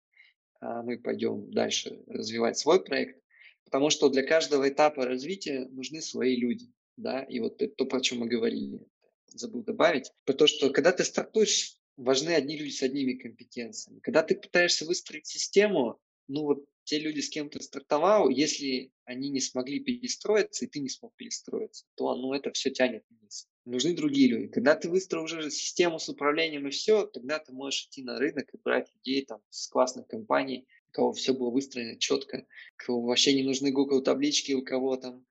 а 0.61 0.83
мы 0.83 0.99
пойдем 0.99 1.51
дальше 1.51 2.03
развивать 2.07 2.59
свой 2.59 2.83
проект. 2.83 3.21
Потому 3.67 3.91
что 3.91 4.09
для 4.09 4.23
каждого 4.23 4.69
этапа 4.69 5.05
развития 5.05 5.67
нужны 5.67 6.01
свои 6.01 6.37
люди. 6.37 6.73
Да? 6.97 7.23
И 7.25 7.41
вот 7.41 7.61
это 7.61 7.75
то, 7.75 7.85
про 7.85 8.01
чем 8.01 8.21
мы 8.21 8.29
говорили, 8.29 8.81
забыл 9.27 9.63
добавить, 9.63 10.13
про 10.25 10.33
то, 10.33 10.47
что 10.47 10.71
когда 10.71 10.93
ты 10.93 11.05
стартуешь, 11.05 11.77
важны 11.97 12.31
одни 12.31 12.57
люди 12.57 12.71
с 12.71 12.83
одними 12.83 13.15
компетенциями. 13.15 14.01
Когда 14.01 14.23
ты 14.23 14.35
пытаешься 14.35 14.87
выстроить 14.87 15.27
систему, 15.27 15.99
ну 16.29 16.45
вот 16.45 16.65
те 16.85 17.01
люди, 17.01 17.21
с 17.21 17.29
кем 17.29 17.51
ты 17.51 17.61
стартовал, 17.61 18.29
если 18.29 18.93
они 19.05 19.29
не 19.29 19.41
смогли 19.41 19.81
перестроиться, 19.81 20.65
и 20.65 20.69
ты 20.69 20.79
не 20.79 20.89
смог 20.89 21.15
перестроиться, 21.17 21.85
то 21.97 22.15
ну, 22.15 22.33
это 22.33 22.53
все 22.53 22.71
тянет 22.71 23.05
вниз. 23.11 23.49
Нужны 23.65 23.95
другие 23.95 24.29
люди. 24.29 24.47
Когда 24.47 24.77
ты 24.77 24.89
выстроил 24.89 25.25
уже 25.25 25.51
систему 25.51 25.99
с 25.99 26.09
управлением 26.09 26.69
и 26.69 26.71
все, 26.71 27.07
тогда 27.07 27.41
ты 27.41 27.53
можешь 27.53 27.87
идти 27.87 28.05
на 28.05 28.19
рынок 28.19 28.49
и 28.55 28.59
брать 28.63 28.93
людей 28.95 29.25
там, 29.25 29.41
с 29.51 29.67
классных 29.67 30.07
компаний, 30.07 30.69
кого 30.97 31.13
все 31.13 31.35
было 31.35 31.51
выстроено 31.51 31.99
четко, 31.99 32.47
кого 32.77 33.03
вообще 33.03 33.35
не 33.35 33.43
нужны 33.43 33.71
Google 33.71 34.03
таблички, 34.03 34.53
у 34.53 34.65
кого 34.65 34.97
там 34.97 35.27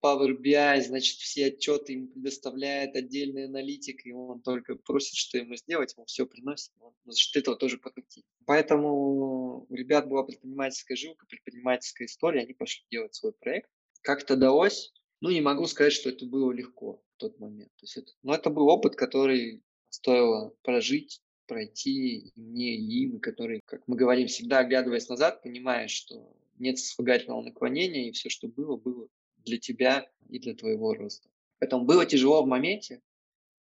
Power 0.00 0.36
BI, 0.36 0.80
значит, 0.80 1.18
все 1.18 1.46
отчеты 1.46 1.92
ему 1.94 2.06
предоставляет 2.08 2.94
отдельный 2.94 3.46
аналитик, 3.46 4.06
и 4.06 4.12
он 4.12 4.42
только 4.42 4.76
просит, 4.76 5.14
что 5.14 5.38
ему 5.38 5.56
сделать, 5.56 5.94
ему 5.96 6.06
все 6.06 6.24
приносит, 6.24 6.72
он 6.78 6.92
за 7.04 7.16
счет 7.16 7.36
этого 7.36 7.56
тоже 7.56 7.78
покрутить. 7.78 8.24
Поэтому 8.46 9.66
у 9.68 9.74
ребят 9.74 10.08
была 10.08 10.22
предпринимательская 10.22 10.96
жилка, 10.96 11.26
предпринимательская 11.26 12.06
история, 12.06 12.42
они 12.42 12.54
пошли 12.54 12.84
делать 12.90 13.14
свой 13.14 13.32
проект. 13.32 13.70
Как-то 14.02 14.36
далось, 14.36 14.92
ну, 15.20 15.30
не 15.30 15.40
могу 15.40 15.66
сказать, 15.66 15.92
что 15.92 16.10
это 16.10 16.26
было 16.26 16.52
легко 16.52 17.02
в 17.16 17.20
тот 17.20 17.38
момент. 17.40 17.70
То 17.76 17.84
есть 17.84 17.96
это, 17.96 18.12
но 18.22 18.34
это 18.34 18.50
был 18.50 18.68
опыт, 18.68 18.94
который 18.94 19.62
стоило 19.88 20.54
прожить, 20.62 21.22
пройти 21.52 22.16
и 22.16 22.32
мне, 22.40 22.76
и 22.76 23.04
им, 23.04 23.16
и 23.16 23.20
который, 23.20 23.60
как 23.66 23.86
мы 23.86 23.94
говорим, 23.94 24.26
всегда 24.26 24.60
оглядываясь 24.60 25.08
назад, 25.08 25.42
понимаешь, 25.42 25.90
что 25.90 26.34
нет 26.58 26.78
сослагательного 26.78 27.42
наклонения, 27.42 28.08
и 28.08 28.12
все, 28.12 28.30
что 28.30 28.48
было, 28.48 28.76
было 28.76 29.08
для 29.36 29.58
тебя 29.58 30.10
и 30.30 30.38
для 30.38 30.54
твоего 30.54 30.94
роста. 30.94 31.28
Поэтому 31.58 31.84
было 31.84 32.06
тяжело 32.06 32.42
в 32.42 32.48
моменте, 32.48 33.02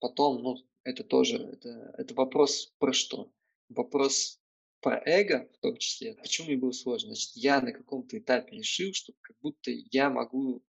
потом, 0.01 0.43
ну, 0.43 0.57
это 0.84 1.03
тоже, 1.03 1.39
это, 1.39 1.95
это 1.97 2.14
вопрос 2.14 2.74
про 2.78 2.93
что? 2.93 3.32
Вопрос 3.70 4.39
про 4.80 5.03
эго 5.07 5.49
в 5.55 5.59
том 5.59 5.78
числе. 5.78 6.14
Почему 6.14 6.49
мне 6.49 6.57
было 6.59 6.72
сложно? 6.72 7.14
Значит, 7.14 7.30
я 7.36 7.61
на 7.62 7.72
каком-то 7.72 8.18
этапе 8.18 8.57
решил, 8.57 8.93
что 8.93 9.14
как 9.22 9.36
будто 9.41 9.70
я 9.70 10.11
могу, 10.11 10.62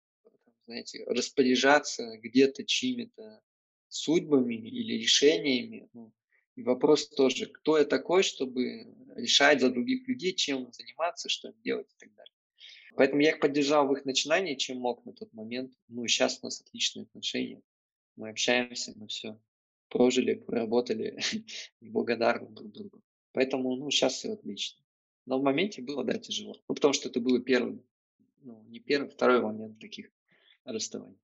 знаете, 0.67 1.03
распоряжаться 1.07 2.17
где-то 2.17 2.63
чьими-то 2.63 3.41
судьбами 3.87 4.55
или 4.55 4.93
решениями, 4.93 5.89
ну, 5.93 6.13
и 6.57 6.63
вопрос 6.63 7.07
тоже, 7.07 7.45
кто 7.45 7.77
я 7.77 7.85
такой, 7.85 8.23
чтобы 8.23 8.87
решать 9.15 9.61
за 9.61 9.69
других 9.69 10.07
людей, 10.07 10.33
чем 10.33 10.73
заниматься, 10.73 11.29
что 11.29 11.49
им 11.49 11.55
делать 11.63 11.87
и 11.93 11.97
так 11.99 12.15
далее. 12.15 12.33
Поэтому 12.95 13.21
я 13.21 13.29
их 13.29 13.39
поддержал 13.39 13.87
в 13.87 13.93
их 13.93 14.05
начинании, 14.05 14.55
чем 14.55 14.79
мог 14.79 15.05
на 15.05 15.13
тот 15.13 15.31
момент. 15.33 15.71
Ну 15.87 16.03
и 16.03 16.07
сейчас 16.07 16.39
у 16.41 16.47
нас 16.47 16.59
отличные 16.59 17.03
отношения. 17.03 17.61
Мы 18.15 18.29
общаемся, 18.29 18.93
мы 18.95 19.07
все 19.07 19.39
прожили, 19.89 20.33
проработали 20.33 21.19
и 21.79 21.89
благодарны 21.89 22.49
друг 22.49 22.71
другу. 22.71 23.03
Поэтому, 23.33 23.75
ну, 23.75 23.91
сейчас 23.91 24.13
все 24.13 24.33
отлично. 24.33 24.83
Но 25.27 25.37
в 25.37 25.43
моменте 25.43 25.83
было, 25.83 26.03
да, 26.03 26.17
тяжело. 26.17 26.55
Ну, 26.67 26.73
потому 26.73 26.93
что 26.93 27.07
это 27.07 27.19
было 27.19 27.39
первым, 27.39 27.85
ну, 28.41 28.63
не 28.63 28.79
первый, 28.79 29.11
второй 29.11 29.43
момент 29.43 29.77
таких 29.77 30.09
расставаний. 30.63 31.19